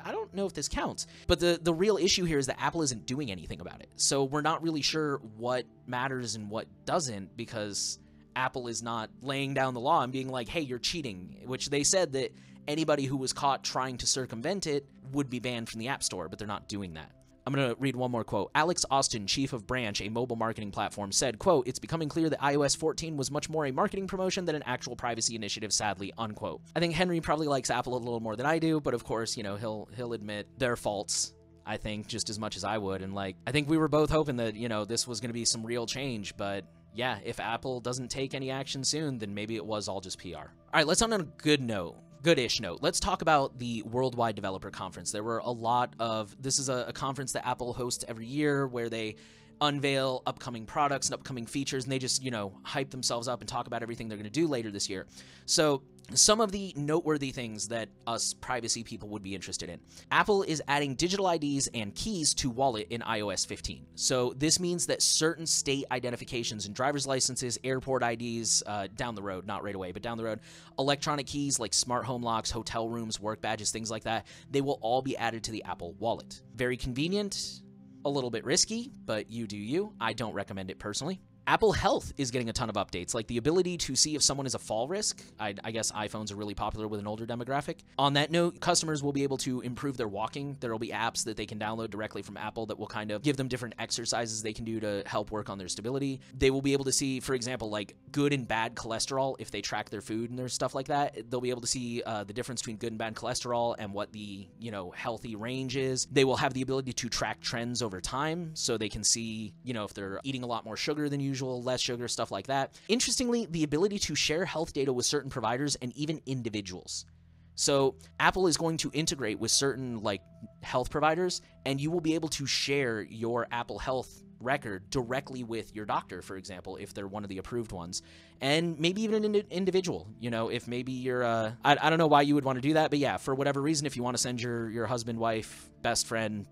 I 0.04 0.12
don't 0.12 0.32
know 0.34 0.46
if 0.46 0.54
this 0.54 0.68
counts. 0.68 1.06
But 1.26 1.40
the, 1.40 1.58
the 1.60 1.74
real 1.74 1.96
issue 1.96 2.24
here 2.24 2.38
is 2.38 2.46
that 2.46 2.60
Apple 2.60 2.82
isn't 2.82 3.06
doing 3.06 3.30
anything 3.30 3.60
about 3.60 3.80
it. 3.80 3.90
So 3.96 4.24
we're 4.24 4.42
not 4.42 4.62
really 4.62 4.82
sure 4.82 5.18
what 5.36 5.66
matters 5.86 6.34
and 6.34 6.50
what 6.50 6.66
doesn't 6.84 7.36
because 7.36 7.98
Apple 8.34 8.68
is 8.68 8.82
not 8.82 9.10
laying 9.20 9.54
down 9.54 9.74
the 9.74 9.80
law 9.80 10.02
and 10.02 10.12
being 10.12 10.28
like, 10.28 10.48
hey, 10.48 10.60
you're 10.60 10.78
cheating, 10.78 11.42
which 11.44 11.68
they 11.68 11.84
said 11.84 12.12
that 12.12 12.34
anybody 12.66 13.04
who 13.04 13.16
was 13.16 13.32
caught 13.32 13.64
trying 13.64 13.98
to 13.98 14.06
circumvent 14.06 14.66
it 14.66 14.86
would 15.12 15.28
be 15.28 15.40
banned 15.40 15.68
from 15.68 15.80
the 15.80 15.88
App 15.88 16.02
Store, 16.02 16.28
but 16.28 16.38
they're 16.38 16.48
not 16.48 16.68
doing 16.68 16.94
that. 16.94 17.10
I'm 17.46 17.52
going 17.52 17.68
to 17.68 17.80
read 17.80 17.96
one 17.96 18.10
more 18.10 18.24
quote. 18.24 18.50
Alex 18.54 18.84
Austin, 18.90 19.26
chief 19.26 19.52
of 19.52 19.66
Branch, 19.66 20.00
a 20.00 20.08
mobile 20.08 20.36
marketing 20.36 20.70
platform, 20.70 21.10
said, 21.10 21.38
quote, 21.38 21.66
It's 21.66 21.78
becoming 21.78 22.08
clear 22.08 22.30
that 22.30 22.40
iOS 22.40 22.76
14 22.76 23.16
was 23.16 23.30
much 23.30 23.48
more 23.48 23.66
a 23.66 23.72
marketing 23.72 24.06
promotion 24.06 24.44
than 24.44 24.54
an 24.54 24.62
actual 24.64 24.94
privacy 24.94 25.34
initiative, 25.34 25.72
sadly, 25.72 26.12
unquote. 26.18 26.60
I 26.76 26.80
think 26.80 26.94
Henry 26.94 27.20
probably 27.20 27.48
likes 27.48 27.70
Apple 27.70 27.96
a 27.96 27.98
little 27.98 28.20
more 28.20 28.36
than 28.36 28.46
I 28.46 28.58
do, 28.58 28.80
but 28.80 28.94
of 28.94 29.04
course, 29.04 29.36
you 29.36 29.42
know, 29.42 29.56
he'll 29.56 29.88
he'll 29.96 30.12
admit 30.12 30.46
their 30.58 30.76
faults. 30.76 31.34
I 31.64 31.76
think 31.76 32.08
just 32.08 32.28
as 32.28 32.40
much 32.40 32.56
as 32.56 32.64
I 32.64 32.76
would. 32.78 33.02
And 33.02 33.14
like, 33.14 33.36
I 33.46 33.52
think 33.52 33.68
we 33.68 33.78
were 33.78 33.86
both 33.86 34.10
hoping 34.10 34.36
that, 34.38 34.56
you 34.56 34.68
know, 34.68 34.84
this 34.84 35.06
was 35.06 35.20
going 35.20 35.28
to 35.28 35.34
be 35.34 35.44
some 35.44 35.64
real 35.64 35.86
change, 35.86 36.36
but 36.36 36.64
yeah, 36.92 37.18
if 37.24 37.38
Apple 37.38 37.80
doesn't 37.80 38.08
take 38.08 38.34
any 38.34 38.50
action 38.50 38.82
soon, 38.82 39.18
then 39.18 39.32
maybe 39.32 39.54
it 39.54 39.64
was 39.64 39.86
all 39.86 40.00
just 40.00 40.18
PR. 40.18 40.36
All 40.36 40.48
right, 40.74 40.86
let's 40.86 41.02
end 41.02 41.14
on 41.14 41.20
a 41.20 41.24
good 41.24 41.60
note 41.60 41.96
goodish 42.22 42.60
note. 42.60 42.78
Let's 42.82 43.00
talk 43.00 43.22
about 43.22 43.58
the 43.58 43.82
Worldwide 43.82 44.34
Developer 44.36 44.70
Conference. 44.70 45.10
There 45.12 45.24
were 45.24 45.38
a 45.38 45.50
lot 45.50 45.94
of 45.98 46.34
this 46.40 46.58
is 46.58 46.68
a, 46.68 46.86
a, 46.88 46.92
conference 46.92 47.32
that 47.32 47.46
Apple 47.46 47.72
hosts 47.72 48.04
every 48.06 48.26
year 48.26 48.66
where 48.66 48.88
they 48.88 49.16
unveil 49.62 50.22
upcoming 50.26 50.66
products 50.66 51.06
and 51.06 51.14
upcoming 51.14 51.46
features 51.46 51.84
and 51.84 51.92
they 51.92 51.98
just, 51.98 52.22
you 52.22 52.30
know, 52.30 52.52
hype 52.64 52.90
themselves 52.90 53.28
up 53.28 53.40
and 53.40 53.48
talk 53.48 53.66
about 53.66 53.82
everything 53.82 54.08
they're 54.08 54.18
going 54.18 54.24
to 54.24 54.30
do 54.30 54.46
later 54.46 54.70
this 54.70 54.90
year. 54.90 55.06
So, 55.46 55.82
some 56.14 56.40
of 56.40 56.52
the 56.52 56.74
noteworthy 56.76 57.30
things 57.30 57.68
that 57.68 57.88
us 58.06 58.34
privacy 58.34 58.82
people 58.82 59.08
would 59.10 59.22
be 59.22 59.34
interested 59.34 59.70
in. 59.70 59.80
Apple 60.10 60.42
is 60.42 60.60
adding 60.68 60.94
digital 60.94 61.30
IDs 61.30 61.68
and 61.74 61.94
keys 61.94 62.34
to 62.34 62.50
Wallet 62.50 62.88
in 62.90 63.00
iOS 63.02 63.46
15. 63.46 63.86
So 63.94 64.34
this 64.36 64.60
means 64.60 64.86
that 64.86 65.00
certain 65.00 65.46
state 65.46 65.84
identifications 65.90 66.66
and 66.66 66.74
driver's 66.74 67.06
licenses, 67.06 67.58
airport 67.64 68.02
IDs, 68.02 68.62
uh, 68.66 68.88
down 68.94 69.14
the 69.14 69.22
road, 69.22 69.46
not 69.46 69.62
right 69.62 69.74
away, 69.74 69.92
but 69.92 70.02
down 70.02 70.18
the 70.18 70.24
road, 70.24 70.40
electronic 70.78 71.26
keys 71.26 71.58
like 71.58 71.72
smart 71.72 72.04
home 72.04 72.22
locks, 72.22 72.50
hotel 72.50 72.88
rooms, 72.88 73.20
work 73.20 73.40
badges, 73.40 73.70
things 73.70 73.90
like 73.90 74.04
that, 74.04 74.26
they 74.50 74.60
will 74.60 74.78
all 74.82 75.02
be 75.02 75.16
added 75.16 75.44
to 75.44 75.50
the 75.50 75.64
Apple 75.64 75.94
Wallet. 75.94 76.42
Very 76.54 76.76
convenient, 76.76 77.62
a 78.04 78.10
little 78.10 78.30
bit 78.30 78.44
risky, 78.44 78.90
but 79.04 79.30
you 79.30 79.46
do 79.46 79.56
you. 79.56 79.92
I 80.00 80.12
don't 80.12 80.34
recommend 80.34 80.70
it 80.70 80.78
personally. 80.78 81.20
Apple 81.46 81.72
Health 81.72 82.12
is 82.18 82.30
getting 82.30 82.48
a 82.48 82.52
ton 82.52 82.68
of 82.70 82.76
updates, 82.76 83.14
like 83.14 83.26
the 83.26 83.36
ability 83.36 83.76
to 83.76 83.96
see 83.96 84.14
if 84.14 84.22
someone 84.22 84.46
is 84.46 84.54
a 84.54 84.58
fall 84.58 84.86
risk. 84.86 85.22
I, 85.40 85.54
I, 85.64 85.72
guess 85.72 85.90
iPhones 85.90 86.32
are 86.32 86.36
really 86.36 86.54
popular 86.54 86.86
with 86.86 87.00
an 87.00 87.06
older 87.06 87.26
demographic. 87.26 87.78
On 87.98 88.12
that 88.12 88.30
note, 88.30 88.60
customers 88.60 89.02
will 89.02 89.12
be 89.12 89.24
able 89.24 89.38
to 89.38 89.60
improve 89.62 89.96
their 89.96 90.06
walking. 90.06 90.56
There 90.60 90.70
will 90.70 90.78
be 90.78 90.90
apps 90.90 91.24
that 91.24 91.36
they 91.36 91.46
can 91.46 91.58
download 91.58 91.90
directly 91.90 92.22
from 92.22 92.36
Apple 92.36 92.66
that 92.66 92.78
will 92.78 92.86
kind 92.86 93.10
of 93.10 93.22
give 93.22 93.36
them 93.36 93.48
different 93.48 93.74
exercises 93.80 94.42
they 94.42 94.52
can 94.52 94.64
do 94.64 94.78
to 94.80 95.02
help 95.04 95.32
work 95.32 95.50
on 95.50 95.58
their 95.58 95.68
stability. 95.68 96.20
They 96.38 96.50
will 96.50 96.62
be 96.62 96.74
able 96.74 96.84
to 96.84 96.92
see, 96.92 97.18
for 97.18 97.34
example, 97.34 97.70
like 97.70 97.96
good 98.12 98.32
and 98.32 98.46
bad 98.46 98.76
cholesterol 98.76 99.34
if 99.40 99.50
they 99.50 99.62
track 99.62 99.90
their 99.90 100.00
food 100.00 100.30
and 100.30 100.38
their 100.38 100.48
stuff 100.48 100.76
like 100.76 100.86
that. 100.88 101.28
They'll 101.28 101.40
be 101.40 101.50
able 101.50 101.62
to 101.62 101.66
see 101.66 102.02
uh, 102.06 102.22
the 102.22 102.32
difference 102.32 102.62
between 102.62 102.76
good 102.76 102.92
and 102.92 102.98
bad 102.98 103.16
cholesterol 103.16 103.74
and 103.78 103.92
what 103.92 104.12
the 104.12 104.46
you 104.60 104.70
know 104.70 104.92
healthy 104.92 105.34
range 105.34 105.76
is. 105.76 106.06
They 106.12 106.24
will 106.24 106.36
have 106.36 106.54
the 106.54 106.62
ability 106.62 106.92
to 106.92 107.08
track 107.08 107.40
trends 107.40 107.82
over 107.82 108.00
time, 108.00 108.52
so 108.54 108.78
they 108.78 108.88
can 108.88 109.02
see 109.02 109.54
you 109.64 109.74
know 109.74 109.82
if 109.84 109.92
they're 109.92 110.20
eating 110.22 110.44
a 110.44 110.46
lot 110.46 110.64
more 110.64 110.76
sugar 110.76 111.08
than 111.08 111.18
usual 111.18 111.31
usual, 111.32 111.62
less 111.62 111.80
sugar, 111.80 112.08
stuff 112.08 112.30
like 112.30 112.46
that. 112.48 112.78
Interestingly, 112.88 113.46
the 113.46 113.64
ability 113.64 113.98
to 114.08 114.14
share 114.14 114.44
health 114.44 114.72
data 114.72 114.92
with 114.92 115.06
certain 115.06 115.30
providers 115.30 115.76
and 115.82 115.96
even 115.96 116.20
individuals. 116.26 117.06
So, 117.54 117.96
Apple 118.18 118.46
is 118.46 118.56
going 118.56 118.78
to 118.78 118.90
integrate 118.92 119.38
with 119.38 119.50
certain 119.50 120.02
like 120.02 120.22
health 120.62 120.90
providers 120.90 121.42
and 121.66 121.80
you 121.80 121.90
will 121.90 122.00
be 122.00 122.14
able 122.14 122.30
to 122.30 122.46
share 122.46 123.02
your 123.02 123.46
Apple 123.50 123.78
Health 123.78 124.22
record 124.42 124.90
directly 124.90 125.44
with 125.44 125.74
your 125.74 125.84
doctor, 125.84 126.20
for 126.22 126.36
example, 126.36 126.76
if 126.76 126.92
they're 126.92 127.06
one 127.06 127.22
of 127.22 127.28
the 127.28 127.38
approved 127.38 127.72
ones, 127.72 128.02
and 128.40 128.78
maybe 128.78 129.02
even 129.02 129.24
an 129.24 129.34
individual. 129.50 130.08
You 130.20 130.30
know, 130.30 130.48
if 130.48 130.66
maybe 130.66 130.92
you're, 130.92 131.22
uh, 131.22 131.52
I, 131.64 131.76
I 131.80 131.90
don't 131.90 131.98
know 131.98 132.08
why 132.08 132.22
you 132.22 132.34
would 132.34 132.44
want 132.44 132.56
to 132.56 132.62
do 132.62 132.74
that, 132.74 132.90
but 132.90 132.98
yeah, 132.98 133.16
for 133.16 133.34
whatever 133.34 133.60
reason, 133.60 133.86
if 133.86 133.96
you 133.96 134.02
want 134.02 134.16
to 134.16 134.22
send 134.22 134.42
your 134.42 134.68
your 134.68 134.86
husband, 134.86 135.18
wife, 135.18 135.70
best 135.82 136.06
friend, 136.06 136.46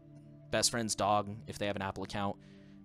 best 0.51 0.71
friend's 0.71 0.95
dog, 0.95 1.29
if 1.47 1.59
they 1.59 1.67
have 1.67 1.77
an 1.77 1.83
Apple 1.83 2.05
account, 2.05 2.37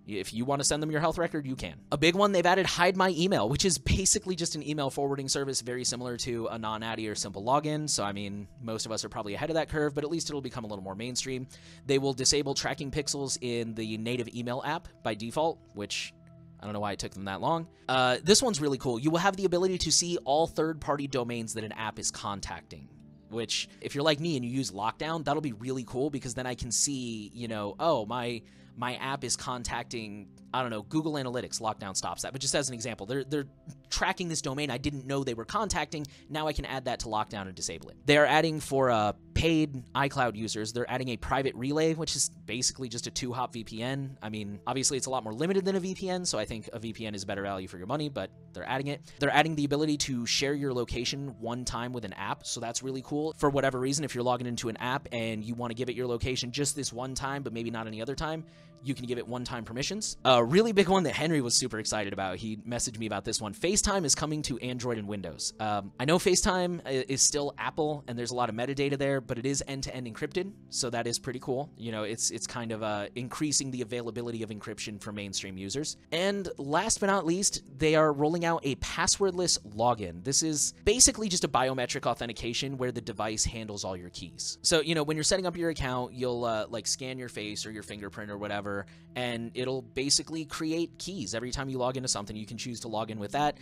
if 0.06 0.32
you 0.32 0.44
want 0.44 0.60
to 0.60 0.64
send 0.64 0.82
them 0.82 0.90
your 0.90 1.00
health 1.00 1.18
record, 1.18 1.46
you 1.46 1.56
can. 1.56 1.74
A 1.90 1.98
big 1.98 2.14
one, 2.14 2.32
they've 2.32 2.46
added 2.46 2.66
Hide 2.66 2.96
My 2.96 3.10
Email, 3.10 3.48
which 3.48 3.64
is 3.64 3.78
basically 3.78 4.36
just 4.36 4.54
an 4.54 4.66
email 4.66 4.90
forwarding 4.90 5.28
service 5.28 5.60
very 5.60 5.84
similar 5.84 6.16
to 6.18 6.48
AnonAddy 6.52 7.10
or 7.10 7.14
simple 7.14 7.42
login. 7.42 7.88
So, 7.88 8.04
I 8.04 8.12
mean, 8.12 8.46
most 8.62 8.86
of 8.86 8.92
us 8.92 9.04
are 9.04 9.08
probably 9.08 9.34
ahead 9.34 9.50
of 9.50 9.54
that 9.54 9.68
curve, 9.68 9.94
but 9.94 10.04
at 10.04 10.10
least 10.10 10.30
it'll 10.30 10.40
become 10.40 10.64
a 10.64 10.68
little 10.68 10.84
more 10.84 10.94
mainstream. 10.94 11.46
They 11.86 11.98
will 11.98 12.12
disable 12.12 12.54
tracking 12.54 12.90
pixels 12.90 13.38
in 13.40 13.74
the 13.74 13.98
native 13.98 14.28
email 14.34 14.62
app 14.64 14.88
by 15.02 15.14
default, 15.14 15.58
which 15.74 16.14
I 16.60 16.64
don't 16.64 16.72
know 16.72 16.80
why 16.80 16.92
it 16.92 16.98
took 16.98 17.12
them 17.12 17.24
that 17.24 17.40
long. 17.40 17.66
Uh, 17.88 18.18
this 18.22 18.42
one's 18.42 18.60
really 18.60 18.78
cool. 18.78 18.98
You 18.98 19.10
will 19.10 19.18
have 19.18 19.36
the 19.36 19.44
ability 19.44 19.78
to 19.78 19.92
see 19.92 20.18
all 20.24 20.46
third 20.46 20.80
party 20.80 21.06
domains 21.06 21.54
that 21.54 21.64
an 21.64 21.72
app 21.72 21.98
is 21.98 22.10
contacting 22.10 22.88
which 23.30 23.68
if 23.80 23.94
you're 23.94 24.04
like 24.04 24.20
me 24.20 24.36
and 24.36 24.44
you 24.44 24.50
use 24.50 24.70
lockdown, 24.70 25.24
that'll 25.24 25.42
be 25.42 25.52
really 25.52 25.84
cool 25.84 26.10
because 26.10 26.34
then 26.34 26.46
I 26.46 26.54
can 26.54 26.70
see, 26.70 27.30
you 27.34 27.48
know, 27.48 27.74
oh, 27.78 28.06
my 28.06 28.42
my 28.76 28.96
app 28.96 29.24
is 29.24 29.36
contacting 29.36 30.28
I 30.54 30.62
don't 30.62 30.70
know, 30.70 30.82
Google 30.82 31.14
Analytics 31.14 31.60
lockdown 31.60 31.96
stops 31.96 32.22
that. 32.22 32.32
But 32.32 32.40
just 32.40 32.54
as 32.54 32.68
an 32.68 32.74
example, 32.74 33.04
they're 33.06 33.24
they're 33.24 33.46
tracking 33.90 34.28
this 34.28 34.42
domain 34.42 34.70
I 34.70 34.78
didn't 34.78 35.06
know 35.06 35.24
they 35.24 35.34
were 35.34 35.44
contacting. 35.44 36.06
Now 36.28 36.46
I 36.46 36.52
can 36.52 36.64
add 36.64 36.86
that 36.86 37.00
to 37.00 37.06
lockdown 37.06 37.42
and 37.42 37.54
disable 37.54 37.88
it. 37.90 37.96
They 38.06 38.16
are 38.16 38.26
adding 38.26 38.60
for 38.60 38.90
uh, 38.90 39.12
paid 39.36 39.84
iCloud 39.94 40.34
users, 40.34 40.72
they're 40.72 40.90
adding 40.90 41.10
a 41.10 41.16
private 41.16 41.54
relay, 41.54 41.94
which 41.94 42.16
is 42.16 42.30
basically 42.46 42.88
just 42.88 43.06
a 43.06 43.10
two-hop 43.10 43.54
VPN. 43.54 44.16
I 44.22 44.30
mean, 44.30 44.58
obviously 44.66 44.96
it's 44.96 45.06
a 45.06 45.10
lot 45.10 45.24
more 45.24 45.34
limited 45.34 45.64
than 45.64 45.76
a 45.76 45.80
VPN, 45.80 46.26
so 46.26 46.38
I 46.38 46.46
think 46.46 46.70
a 46.72 46.80
VPN 46.80 47.14
is 47.14 47.24
better 47.24 47.42
value 47.42 47.68
for 47.68 47.76
your 47.76 47.86
money, 47.86 48.08
but 48.08 48.30
they're 48.54 48.68
adding 48.68 48.86
it. 48.86 49.02
They're 49.18 49.34
adding 49.34 49.54
the 49.54 49.66
ability 49.66 49.98
to 49.98 50.24
share 50.24 50.54
your 50.54 50.72
location 50.72 51.34
one 51.38 51.66
time 51.66 51.92
with 51.92 52.06
an 52.06 52.14
app, 52.14 52.46
so 52.46 52.60
that's 52.60 52.82
really 52.82 53.02
cool. 53.02 53.34
For 53.36 53.50
whatever 53.50 53.78
reason, 53.78 54.04
if 54.04 54.14
you're 54.14 54.24
logging 54.24 54.46
into 54.46 54.70
an 54.70 54.78
app 54.78 55.06
and 55.12 55.44
you 55.44 55.54
want 55.54 55.70
to 55.70 55.74
give 55.74 55.90
it 55.90 55.96
your 55.96 56.06
location 56.06 56.50
just 56.50 56.74
this 56.74 56.92
one 56.92 57.14
time, 57.14 57.42
but 57.42 57.52
maybe 57.52 57.70
not 57.70 57.86
any 57.86 58.00
other 58.00 58.14
time, 58.14 58.44
you 58.86 58.94
can 58.94 59.06
give 59.06 59.18
it 59.18 59.26
one-time 59.26 59.64
permissions. 59.64 60.16
A 60.24 60.42
really 60.42 60.72
big 60.72 60.88
one 60.88 61.02
that 61.04 61.14
Henry 61.14 61.40
was 61.40 61.54
super 61.54 61.78
excited 61.78 62.12
about. 62.12 62.36
He 62.36 62.56
messaged 62.58 62.98
me 62.98 63.06
about 63.06 63.24
this 63.24 63.40
one. 63.40 63.52
FaceTime 63.52 64.04
is 64.04 64.14
coming 64.14 64.42
to 64.42 64.58
Android 64.58 64.98
and 64.98 65.08
Windows. 65.08 65.54
Um, 65.58 65.92
I 65.98 66.04
know 66.04 66.18
FaceTime 66.18 66.80
is 66.86 67.22
still 67.22 67.54
Apple, 67.58 68.04
and 68.06 68.18
there's 68.18 68.30
a 68.30 68.34
lot 68.34 68.48
of 68.48 68.54
metadata 68.54 68.96
there, 68.96 69.20
but 69.20 69.38
it 69.38 69.46
is 69.46 69.62
end-to-end 69.66 70.06
encrypted, 70.06 70.52
so 70.70 70.90
that 70.90 71.06
is 71.06 71.18
pretty 71.18 71.40
cool. 71.40 71.70
You 71.76 71.92
know, 71.92 72.04
it's 72.04 72.30
it's 72.30 72.46
kind 72.46 72.72
of 72.72 72.82
uh, 72.82 73.06
increasing 73.14 73.70
the 73.70 73.82
availability 73.82 74.42
of 74.42 74.50
encryption 74.50 75.00
for 75.00 75.12
mainstream 75.12 75.56
users. 75.56 75.96
And 76.12 76.48
last 76.58 77.00
but 77.00 77.06
not 77.06 77.26
least, 77.26 77.62
they 77.78 77.94
are 77.96 78.12
rolling 78.12 78.44
out 78.44 78.60
a 78.64 78.76
passwordless 78.76 79.58
login. 79.74 80.22
This 80.22 80.42
is 80.42 80.74
basically 80.84 81.28
just 81.28 81.44
a 81.44 81.48
biometric 81.48 82.06
authentication 82.06 82.76
where 82.78 82.92
the 82.92 83.00
device 83.00 83.44
handles 83.44 83.84
all 83.84 83.96
your 83.96 84.10
keys. 84.10 84.58
So 84.62 84.80
you 84.80 84.94
know, 84.94 85.02
when 85.02 85.16
you're 85.16 85.24
setting 85.24 85.46
up 85.46 85.56
your 85.56 85.70
account, 85.70 86.12
you'll 86.12 86.44
uh, 86.44 86.66
like 86.68 86.86
scan 86.86 87.18
your 87.18 87.28
face 87.28 87.66
or 87.66 87.70
your 87.70 87.82
fingerprint 87.82 88.30
or 88.30 88.38
whatever, 88.38 88.75
and 89.14 89.50
it'll 89.54 89.82
basically 89.82 90.44
create 90.44 90.98
keys 90.98 91.34
every 91.34 91.52
time 91.52 91.68
you 91.70 91.78
log 91.78 91.96
into 91.96 92.08
something. 92.08 92.36
You 92.36 92.46
can 92.46 92.58
choose 92.58 92.80
to 92.80 92.88
log 92.88 93.10
in 93.10 93.18
with 93.18 93.32
that, 93.32 93.56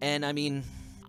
and 0.00 0.24
I 0.24 0.32
mean 0.32 0.62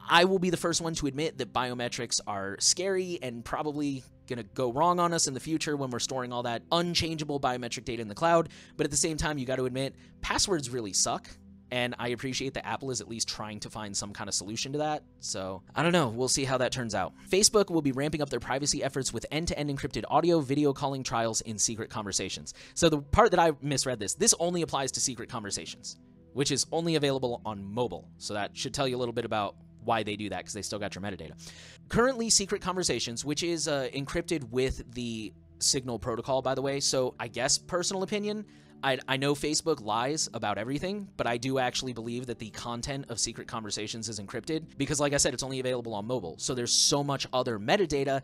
I 0.09 0.25
will 0.25 0.39
be 0.39 0.49
the 0.49 0.57
first 0.57 0.81
one 0.81 0.93
to 0.95 1.07
admit 1.07 1.37
that 1.37 1.53
biometrics 1.53 2.19
are 2.27 2.57
scary 2.59 3.19
and 3.21 3.45
probably 3.45 4.03
going 4.27 4.37
to 4.37 4.43
go 4.43 4.71
wrong 4.71 4.99
on 4.99 5.13
us 5.13 5.27
in 5.27 5.33
the 5.33 5.39
future 5.39 5.75
when 5.75 5.89
we're 5.89 5.99
storing 5.99 6.33
all 6.33 6.43
that 6.43 6.63
unchangeable 6.71 7.39
biometric 7.39 7.85
data 7.85 8.01
in 8.01 8.07
the 8.07 8.15
cloud. 8.15 8.49
But 8.77 8.85
at 8.85 8.91
the 8.91 8.97
same 8.97 9.17
time, 9.17 9.37
you 9.37 9.45
got 9.45 9.57
to 9.57 9.65
admit, 9.65 9.95
passwords 10.21 10.69
really 10.69 10.93
suck. 10.93 11.29
And 11.71 11.95
I 11.97 12.09
appreciate 12.09 12.53
that 12.55 12.67
Apple 12.67 12.91
is 12.91 12.99
at 12.99 13.07
least 13.07 13.29
trying 13.29 13.61
to 13.61 13.69
find 13.69 13.95
some 13.95 14.11
kind 14.11 14.27
of 14.27 14.33
solution 14.33 14.73
to 14.73 14.79
that. 14.79 15.03
So 15.21 15.63
I 15.73 15.83
don't 15.83 15.93
know. 15.93 16.09
We'll 16.09 16.27
see 16.27 16.43
how 16.43 16.57
that 16.57 16.73
turns 16.73 16.93
out. 16.93 17.13
Facebook 17.29 17.71
will 17.71 17.81
be 17.81 17.93
ramping 17.93 18.21
up 18.21 18.29
their 18.29 18.41
privacy 18.41 18.83
efforts 18.83 19.13
with 19.13 19.25
end 19.31 19.47
to 19.47 19.57
end 19.57 19.69
encrypted 19.69 20.03
audio, 20.09 20.41
video 20.41 20.73
calling 20.73 21.01
trials 21.01 21.39
in 21.41 21.57
secret 21.57 21.89
conversations. 21.89 22.53
So 22.73 22.89
the 22.89 23.01
part 23.01 23.31
that 23.31 23.39
I 23.39 23.53
misread 23.61 23.99
this, 23.99 24.15
this 24.15 24.35
only 24.39 24.63
applies 24.63 24.91
to 24.93 24.99
secret 24.99 25.29
conversations, 25.29 25.97
which 26.33 26.51
is 26.51 26.65
only 26.73 26.95
available 26.95 27.41
on 27.45 27.63
mobile. 27.63 28.09
So 28.17 28.33
that 28.33 28.55
should 28.55 28.73
tell 28.73 28.87
you 28.87 28.97
a 28.97 28.99
little 28.99 29.13
bit 29.13 29.25
about 29.25 29.55
why 29.83 30.03
they 30.03 30.15
do 30.15 30.29
that 30.29 30.39
because 30.39 30.53
they 30.53 30.61
still 30.61 30.79
got 30.79 30.93
your 30.93 31.01
metadata. 31.01 31.31
Currently, 31.89 32.29
Secret 32.29 32.61
Conversations, 32.61 33.25
which 33.25 33.43
is 33.43 33.67
uh, 33.67 33.89
encrypted 33.93 34.49
with 34.49 34.83
the 34.93 35.33
Signal 35.59 35.99
protocol, 35.99 36.41
by 36.41 36.55
the 36.55 36.61
way. 36.61 36.79
So, 36.79 37.15
I 37.19 37.27
guess 37.27 37.57
personal 37.57 38.03
opinion. 38.03 38.45
I, 38.83 38.97
I 39.07 39.17
know 39.17 39.35
Facebook 39.35 39.83
lies 39.83 40.29
about 40.33 40.57
everything, 40.57 41.07
but 41.17 41.27
I 41.27 41.38
do 41.38 41.59
actually 41.59 41.93
believe 41.93 42.25
that 42.27 42.39
the 42.39 42.50
content 42.50 43.05
of 43.09 43.19
Secret 43.19 43.47
Conversations 43.47 44.09
is 44.09 44.19
encrypted 44.19 44.63
because, 44.77 45.00
like 45.00 45.13
I 45.13 45.17
said, 45.17 45.33
it's 45.33 45.43
only 45.43 45.59
available 45.59 45.93
on 45.93 46.05
mobile. 46.05 46.35
So 46.38 46.55
there's 46.55 46.73
so 46.73 47.03
much 47.03 47.27
other 47.31 47.59
metadata 47.59 48.21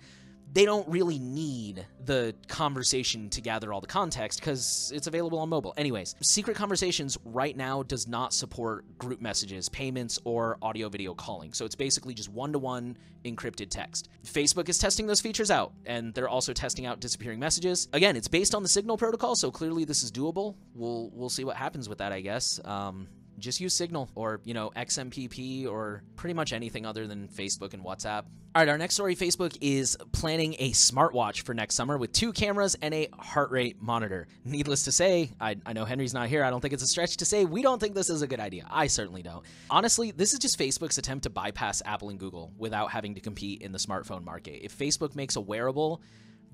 they 0.54 0.66
don't 0.66 0.88
really 0.88 1.20
need 1.20 1.86
the 2.06 2.34
conversation 2.48 3.30
to 3.30 3.42
gather 3.42 3.74
all 3.74 3.82
the 3.82 3.88
context 3.88 4.40
because 4.40 4.92
it's 4.96 5.08
available 5.08 5.40
on 5.40 5.50
mobile. 5.50 5.74
Anyways, 5.78 6.16
Secret 6.22 6.56
Conversations 6.56 7.18
right 7.26 7.56
now 7.56 7.84
does 7.84 8.08
not 8.08 8.34
support 8.34 8.86
group 8.98 9.22
messages, 9.22 9.70
payments, 9.70 10.18
or 10.24 10.58
audio 10.62 10.90
video 10.90 11.14
calling. 11.14 11.54
So 11.54 11.66
it's 11.66 11.76
basically 11.76 12.14
just 12.14 12.30
one 12.30 12.54
to 12.54 12.60
one 12.60 12.98
encrypted 13.26 13.70
text. 13.70 14.10
Facebook 14.26 14.70
is 14.70 14.78
testing 14.78 15.06
those 15.06 15.22
features 15.22 15.52
out, 15.52 15.74
and 15.86 16.14
they're 16.14 16.30
also 16.30 16.54
testing 16.54 16.86
out 16.86 17.00
disappearing 17.00 17.40
messages. 17.40 17.88
Again, 17.94 18.16
it's 18.16 18.28
based 18.28 18.56
on 18.56 18.64
the 18.64 18.70
Signal 18.70 18.98
protocol, 18.98 19.36
so 19.36 19.52
clearly 19.52 19.86
this 19.86 20.04
is 20.04 20.12
doable. 20.12 20.56
We'll 20.74 21.10
we'll 21.14 21.30
see 21.30 21.44
what 21.44 21.58
happens 21.58 21.90
with 21.90 21.98
that, 21.98 22.12
I 22.12 22.22
guess. 22.22 22.60
Um, 22.64 23.08
just 23.38 23.60
use 23.60 23.74
Signal 23.74 24.10
or, 24.16 24.42
you 24.44 24.54
know, 24.54 24.72
XMPP 24.76 25.68
or 25.68 26.04
pretty 26.16 26.34
much 26.34 26.54
anything 26.54 26.86
other 26.86 27.08
than 27.08 27.28
Facebook 27.28 27.74
and 27.74 27.84
WhatsApp. 27.84 28.26
All 28.56 28.62
right, 28.62 28.70
our 28.70 28.78
next 28.78 28.96
story 28.96 29.16
Facebook 29.16 29.56
is 29.62 29.98
planning 30.12 30.56
a 30.58 30.72
smartwatch 30.72 31.42
for 31.42 31.54
next 31.54 31.76
summer 31.76 31.96
with 31.96 32.12
two 32.12 32.34
cameras 32.34 32.76
and 32.82 32.92
a 32.92 33.08
heart 33.20 33.52
rate 33.52 33.80
monitor. 33.80 34.28
Needless 34.44 34.86
to 34.86 34.92
say, 34.92 35.30
I, 35.40 35.58
I 35.64 35.74
know 35.74 35.86
Henry's 35.86 36.14
not 36.14 36.28
here. 36.28 36.44
I 36.44 36.50
don't 36.50 36.62
think 36.62 36.74
it's 36.74 36.82
a 36.82 36.88
stretch 36.88 37.18
to 37.18 37.26
say 37.26 37.46
we 37.46 37.62
don't 37.62 37.80
think 37.80 37.94
this 37.94 38.10
is 38.10 38.24
a 38.24 38.28
good 38.28 38.40
idea. 38.40 38.66
I 38.70 38.88
certainly 38.88 39.22
don't. 39.22 39.46
Honestly, 39.70 40.10
this 40.10 40.34
is 40.34 40.40
just 40.40 40.58
Facebook's 40.58 40.98
attempt 40.98 41.24
to 41.24 41.30
bypass 41.30 41.84
Apple 41.86 42.10
and 42.10 42.20
Google 42.20 42.52
without 42.58 42.92
having 42.92 43.14
to 43.14 43.22
compete 43.22 43.62
in 43.62 43.72
the 43.72 43.78
smartphone 43.78 44.24
market. 44.24 44.66
If 44.66 44.76
Facebook 44.76 45.16
makes 45.16 45.36
a 45.36 45.42
wearable, 45.42 46.02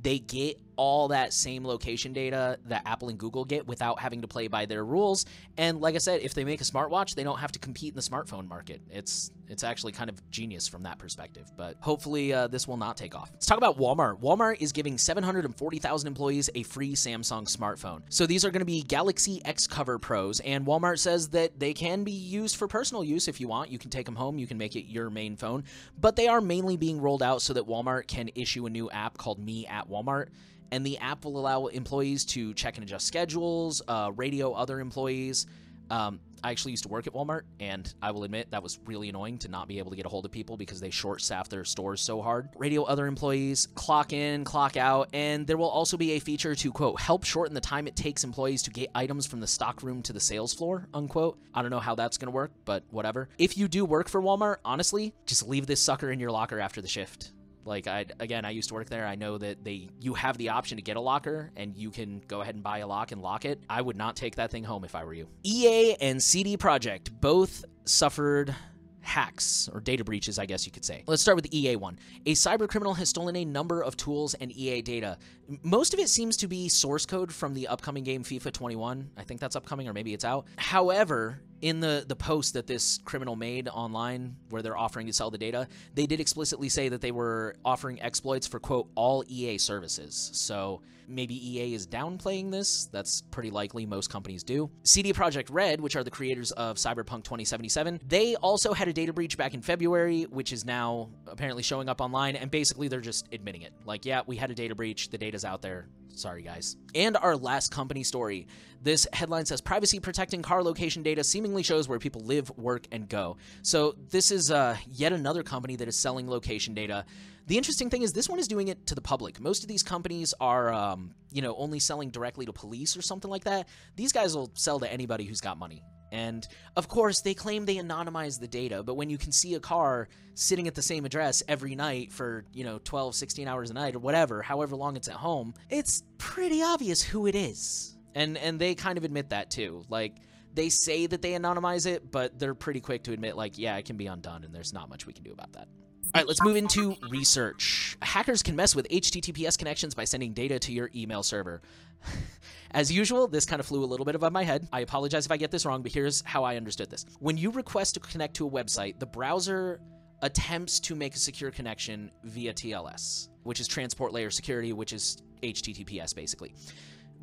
they 0.02 0.20
get 0.20 0.60
all 0.76 1.10
that 1.10 1.34
same 1.34 1.66
location 1.66 2.14
data 2.14 2.58
that 2.66 2.84
Apple 2.86 3.10
and 3.10 3.18
Google 3.18 3.46
get 3.46 3.68
without 3.68 4.00
having 4.00 4.22
to 4.22 4.28
play 4.28 4.48
by 4.48 4.66
their 4.66 4.86
rules. 4.86 5.26
And 5.58 5.82
like 5.82 5.96
I 5.96 6.00
said, 6.00 6.22
if 6.22 6.34
they 6.34 6.44
make 6.44 6.62
a 6.62 6.64
smartwatch, 6.64 7.16
they 7.16 7.24
don't 7.24 7.40
have 7.40 7.52
to 7.54 7.60
compete 7.60 7.90
in 7.90 7.96
the 7.96 8.02
smartphone 8.02 8.48
market. 8.48 8.82
It's 8.90 9.32
it's 9.50 9.64
actually 9.64 9.92
kind 9.92 10.10
of 10.10 10.30
genius 10.32 10.68
from 10.68 10.84
that 10.84 10.98
perspective. 10.98 11.52
But 11.56 11.76
hopefully, 11.80 12.34
uh, 12.34 12.48
this 12.48 12.68
will 12.68 12.78
not 12.78 12.98
take 12.98 13.14
off. 13.14 13.30
Let's 13.34 13.46
talk 13.46 13.58
about 13.58 13.78
Walmart. 13.78 14.20
Walmart 14.20 14.62
is 14.62 14.72
giving 14.72 14.98
740,000 14.98 16.08
employees 16.08 16.50
a 16.56 16.64
free 16.64 16.96
Samsung 16.96 17.46
smartphone. 17.46 18.02
So 18.10 18.26
these 18.26 18.46
are 18.46 18.52
going 18.52 18.62
to 18.62 18.66
be 18.66 18.82
Galaxy 18.84 19.42
XCover 19.46 20.02
Pros, 20.02 20.40
and 20.40 20.66
Walmart 20.66 21.00
says 21.00 21.30
that 21.30 21.60
they 21.60 21.74
can 21.74 22.04
be 22.04 22.12
used 22.12 22.56
for 22.56 22.68
personal 22.68 23.04
use 23.04 23.28
if 23.28 23.40
you 23.40 23.48
want. 23.48 23.70
You 23.70 23.78
can 23.78 23.90
take 23.90 24.06
them 24.06 24.16
home, 24.16 24.38
you 24.40 24.48
can 24.48 24.58
make 24.58 24.76
it 24.76 24.86
your 24.86 25.10
main 25.10 25.36
phone, 25.36 25.64
but 26.00 26.16
they 26.16 26.28
are 26.28 26.42
mainly 26.42 26.78
being 26.78 27.00
rolled 27.00 27.22
out 27.22 27.42
so 27.42 27.54
that 27.54 27.68
Walmart 27.68 28.08
can 28.08 28.30
issue 28.36 28.66
a 28.66 28.70
new 28.70 28.90
app 28.90 29.18
called 29.18 29.40
Me 29.40 29.68
at 29.68 29.90
Walmart 29.90 30.30
and 30.74 30.84
the 30.84 30.98
app 30.98 31.24
will 31.24 31.38
allow 31.38 31.68
employees 31.68 32.26
to 32.26 32.52
check 32.56 32.78
and 32.78 32.84
adjust 32.84 33.06
schedules, 33.06 33.84
uh, 33.88 34.12
radio 34.16 34.54
other 34.54 34.80
employees. 34.80 35.46
Um, 35.92 36.20
I 36.44 36.50
actually 36.50 36.72
used 36.72 36.84
to 36.84 36.90
work 36.90 37.06
at 37.06 37.14
Walmart, 37.14 37.44
and 37.60 37.94
I 38.02 38.10
will 38.10 38.24
admit 38.24 38.50
that 38.50 38.64
was 38.64 38.80
really 38.86 39.08
annoying 39.08 39.38
to 39.40 39.50
not 39.50 39.68
be 39.68 39.78
able 39.78 39.92
to 39.92 39.96
get 39.96 40.08
a 40.08 40.10
hold 40.10 40.26
of 40.26 40.32
people 40.32 40.58
because 40.58 40.82
they 40.82 40.90
short 40.90 41.22
staff 41.22 41.48
their 41.48 41.64
stores 41.64 42.02
so 42.02 42.24
hard. 42.24 42.50
Radio 42.58 42.84
other 42.84 43.06
employees, 43.06 43.68
clock 43.76 44.14
in, 44.14 44.44
clock 44.46 44.76
out, 44.76 45.10
and 45.14 45.46
there 45.46 45.58
will 45.58 45.70
also 45.70 45.96
be 45.96 46.14
a 46.14 46.20
feature 46.20 46.56
to, 46.56 46.72
quote, 46.72 47.00
help 47.00 47.24
shorten 47.24 47.54
the 47.54 47.62
time 47.62 47.86
it 47.86 47.96
takes 47.96 48.24
employees 48.24 48.64
to 48.64 48.72
get 48.72 48.90
items 48.96 49.28
from 49.28 49.42
the 49.42 49.48
stock 49.48 49.84
room 49.84 50.02
to 50.02 50.12
the 50.12 50.20
sales 50.20 50.56
floor, 50.56 50.88
unquote. 50.92 51.38
I 51.54 51.62
don't 51.62 51.72
know 51.72 51.80
how 51.80 51.94
that's 51.94 52.18
to 52.18 52.32
work, 52.32 52.52
but 52.66 52.84
whatever. 52.90 53.30
If 53.38 53.60
you 53.60 53.68
do 53.68 53.86
work 53.86 54.10
for 54.10 54.22
Walmart, 54.22 54.58
honestly, 54.66 55.14
just 55.28 55.48
leave 55.48 55.68
this 55.68 55.84
sucker 55.84 56.12
in 56.12 56.20
your 56.20 56.32
locker 56.32 56.60
after 56.60 56.82
the 56.82 56.88
shift. 56.88 57.32
Like 57.66 57.88
I 57.88 58.06
again, 58.20 58.46
I 58.46 58.52
used 58.52 58.70
to 58.70 58.76
work 58.76 58.90
there. 58.90 59.06
I 59.06 59.16
know 59.16 59.38
that 59.38 59.64
they 59.64 59.90
you 60.00 60.14
have 60.14 60.38
the 60.38 60.50
option 60.50 60.78
to 60.78 60.82
get 60.82 60.98
a 60.98 61.02
locker 61.02 61.52
and 61.56 61.76
you 61.76 61.92
can 61.92 62.22
go 62.28 62.42
ahead 62.42 62.56
and 62.56 62.64
buy 62.64 62.80
a 62.80 62.88
lock 62.88 63.12
and 63.12 63.22
lock 63.22 63.46
it. 63.46 63.62
I 63.70 63.82
would 63.82 63.98
not 63.98 64.16
take 64.16 64.36
that 64.36 64.52
thing 64.52 64.64
home 64.64 64.84
if 64.84 64.96
I 64.96 65.04
were 65.04 65.14
you. 65.14 65.28
EA 65.44 65.96
and 65.96 66.22
CD 66.22 66.58
Projekt 66.58 67.10
both 67.22 67.66
suffered 67.86 68.56
hacks 69.04 69.70
or 69.74 69.82
data 69.82 70.04
breaches, 70.04 70.40
I 70.40 70.46
guess 70.46 70.66
you 70.66 70.72
could 70.72 70.86
say. 70.86 71.04
Let's 71.06 71.22
start 71.22 71.36
with 71.36 71.50
the 71.50 71.58
EA 71.58 71.76
one. 71.76 72.00
A 72.26 72.34
cyber 72.34 72.68
criminal 72.68 72.94
has 72.96 73.10
stolen 73.10 73.36
a 73.36 73.46
number 73.46 73.82
of 73.82 73.98
tools 73.98 74.34
and 74.36 74.52
EA 74.52 74.82
data. 74.82 75.18
Most 75.62 75.94
of 75.94 76.00
it 76.00 76.10
seems 76.10 76.38
to 76.38 76.48
be 76.48 76.70
source 76.70 77.06
code 77.06 77.32
from 77.32 77.54
the 77.54 77.68
upcoming 77.68 78.04
game 78.04 78.24
FIFA 78.24 78.54
21. 78.54 79.12
I 79.18 79.24
think 79.24 79.40
that's 79.42 79.56
upcoming 79.56 79.88
or 79.88 79.94
maybe 79.94 80.14
it's 80.14 80.26
out. 80.26 80.46
However, 80.58 81.42
in 81.64 81.80
the 81.80 82.04
the 82.08 82.16
post 82.16 82.54
that 82.54 82.68
this 82.68 83.00
criminal 83.06 83.38
made 83.38 83.70
online 83.70 84.36
where 84.50 84.62
they're 84.62 84.78
offering 84.78 85.08
to 85.08 85.14
sell 85.14 85.32
the 85.32 85.38
data 85.38 85.66
they 85.94 86.06
did 86.06 86.20
explicitly 86.20 86.68
say 86.68 86.90
that 86.90 87.00
they 87.00 87.12
were 87.12 87.56
offering 87.64 88.02
exploits 88.02 88.46
for 88.46 88.60
quote 88.60 88.90
all 88.96 89.24
ea 89.28 89.58
services. 89.58 90.30
So 90.34 90.82
maybe 91.08 91.36
ea 91.36 91.74
is 91.74 91.88
downplaying 91.88 92.52
this. 92.52 92.86
That's 92.88 93.22
pretty 93.22 93.50
likely 93.50 93.86
most 93.86 94.10
companies 94.10 94.44
do. 94.44 94.70
Cd 94.84 95.14
projekt 95.14 95.48
red 95.52 95.80
which 95.80 95.96
are 95.96 96.04
the 96.04 96.12
creators 96.12 96.52
of 96.52 96.76
cyberpunk 96.76 97.24
2077 97.24 98.02
they 98.08 98.36
also 98.36 98.74
had 98.74 98.90
a 98.90 98.94
data 98.94 99.14
breach 99.14 99.38
back 99.38 99.54
in 99.54 99.62
february 99.62 100.24
which 100.24 100.52
is 100.52 100.66
now 100.66 101.10
apparently 101.28 101.64
showing 101.64 101.88
up 101.88 102.02
online 102.02 102.36
and 102.36 102.52
basically 102.52 102.90
they're 102.90 103.00
just 103.00 103.28
admitting 103.32 103.62
it. 103.62 103.72
Like 103.86 104.06
yeah 104.06 104.22
we 104.28 104.36
had 104.36 104.52
a 104.52 104.56
data 104.56 104.76
breach. 104.76 105.10
The 105.10 105.18
data's 105.18 105.46
out 105.46 105.62
there 105.62 105.88
Sorry, 106.16 106.44
guys. 106.44 106.78
And 106.94 107.18
our 107.18 107.36
last 107.36 107.72
company 107.72 108.04
story. 108.04 108.48
This 108.82 109.08
headline 109.14 109.46
says 109.46 109.62
privacy 109.62 110.00
protecting 110.00 110.42
car 110.42 110.62
location 110.62 111.04
data 111.04 111.24
seemingly 111.24 111.64
shows 111.64 111.88
where 111.88 112.00
people 112.00 112.22
live, 112.22 112.52
work, 112.58 112.86
and 112.92 113.08
go. 113.08 113.38
So, 113.62 113.96
this 114.10 114.30
is 114.30 114.52
uh, 114.52 114.76
yet 114.88 115.14
another 115.14 115.42
company 115.42 115.76
that 115.78 115.88
is 115.88 115.98
selling 115.98 116.30
location 116.30 116.74
data. 116.74 117.06
The 117.48 117.58
interesting 117.58 117.90
thing 117.90 118.04
is, 118.04 118.14
this 118.14 118.30
one 118.30 118.40
is 118.40 118.48
doing 118.48 118.68
it 118.68 118.86
to 118.88 118.96
the 118.96 119.02
public. 119.02 119.40
Most 119.40 119.64
of 119.64 119.70
these 119.70 119.84
companies 119.84 120.34
are, 120.40 120.72
um, 120.72 121.14
you 121.32 121.42
know, 121.42 121.56
only 121.56 121.80
selling 121.80 122.10
directly 122.10 122.46
to 122.46 122.54
police 122.54 122.96
or 122.96 123.02
something 123.02 123.32
like 123.32 123.46
that. 123.46 123.68
These 123.96 124.12
guys 124.12 124.36
will 124.36 124.52
sell 124.54 124.80
to 124.80 124.92
anybody 124.92 125.26
who's 125.26 125.42
got 125.42 125.58
money 125.58 125.84
And 126.14 126.48
of 126.76 126.88
course, 126.88 127.22
they 127.22 127.34
claim 127.34 127.66
they 127.66 127.78
anonymize 127.78 128.40
the 128.40 128.48
data, 128.48 128.84
but 128.84 128.94
when 128.94 129.10
you 129.10 129.18
can 129.18 129.32
see 129.32 129.56
a 129.56 129.60
car 129.60 130.08
sitting 130.36 130.68
at 130.68 130.76
the 130.76 130.84
same 130.84 131.06
address 131.06 131.42
every 131.48 131.74
night 131.74 132.12
for, 132.12 132.46
you 132.54 132.64
know, 132.64 132.80
12, 132.84 133.16
16 133.16 133.48
hours 133.48 133.72
a 133.72 133.74
night 133.74 133.96
or 133.96 134.00
whatever, 134.00 134.44
however 134.44 134.76
long 134.76 134.96
it's 134.96 135.08
at 135.08 135.16
home, 135.16 135.56
it's 135.72 136.04
pretty 136.20 136.62
obvious 136.62 137.02
who 137.02 137.26
it 137.26 137.34
is. 137.34 137.98
And 138.14 138.38
and 138.38 138.60
they 138.60 138.76
kind 138.76 139.00
of 139.00 139.06
admit 139.06 139.32
that 139.32 139.50
too. 139.50 139.86
Like 139.90 140.18
they 140.54 140.70
say 140.70 141.08
that 141.08 141.24
they 141.24 141.32
anonymize 141.32 141.88
it, 141.88 142.12
but 142.12 142.38
they're 142.38 142.54
pretty 142.54 142.80
quick 142.80 143.06
to 143.06 143.12
admit 143.12 143.36
like, 143.36 143.58
yeah, 143.58 143.76
it 143.78 143.86
can 143.86 143.98
be 143.98 144.06
undone 144.06 144.44
and 144.44 144.54
there's 144.54 144.72
not 144.72 144.90
much 144.90 145.08
we 145.08 145.14
can 145.14 145.24
do 145.24 145.32
about 145.32 145.54
that. 145.54 145.68
All 146.16 146.20
right, 146.20 146.28
let's 146.28 146.44
move 146.44 146.56
into 146.56 146.96
research. 147.10 147.98
Hackers 148.04 148.44
can 148.44 148.56
mess 148.56 148.76
with 148.76 148.88
HTTPS 148.90 149.58
connections 149.58 149.96
by 149.96 150.04
sending 150.04 150.32
data 150.32 150.60
to 150.60 150.72
your 150.72 150.92
email 150.94 151.24
server. 151.24 151.60
As 152.72 152.92
usual, 152.92 153.28
this 153.28 153.48
kind 153.48 153.60
of 153.60 153.66
flew 153.66 153.84
a 153.84 153.88
little 153.88 154.06
bit 154.06 154.14
above 154.14 154.32
my 154.32 154.44
head. 154.44 154.68
I 154.72 154.82
apologize 154.82 155.26
if 155.26 155.32
I 155.32 155.38
get 155.38 155.50
this 155.50 155.66
wrong, 155.66 155.82
but 155.82 155.92
here's 155.92 156.22
how 156.22 156.44
I 156.44 156.56
understood 156.56 156.92
this. 156.92 157.08
When 157.18 157.36
you 157.36 157.50
request 157.50 157.96
to 157.96 158.00
connect 158.00 158.36
to 158.36 158.46
a 158.46 158.52
website, 158.52 159.00
the 159.00 159.08
browser 159.08 159.80
attempts 160.22 160.80
to 160.82 160.94
make 160.94 161.16
a 161.16 161.18
secure 161.18 161.50
connection 161.50 162.12
via 162.26 162.54
TLS, 162.54 163.30
which 163.42 163.60
is 163.60 163.68
transport 163.68 164.14
layer 164.14 164.30
security, 164.30 164.72
which 164.72 164.94
is 164.94 165.18
HTTPS 165.42 166.14
basically. 166.14 166.54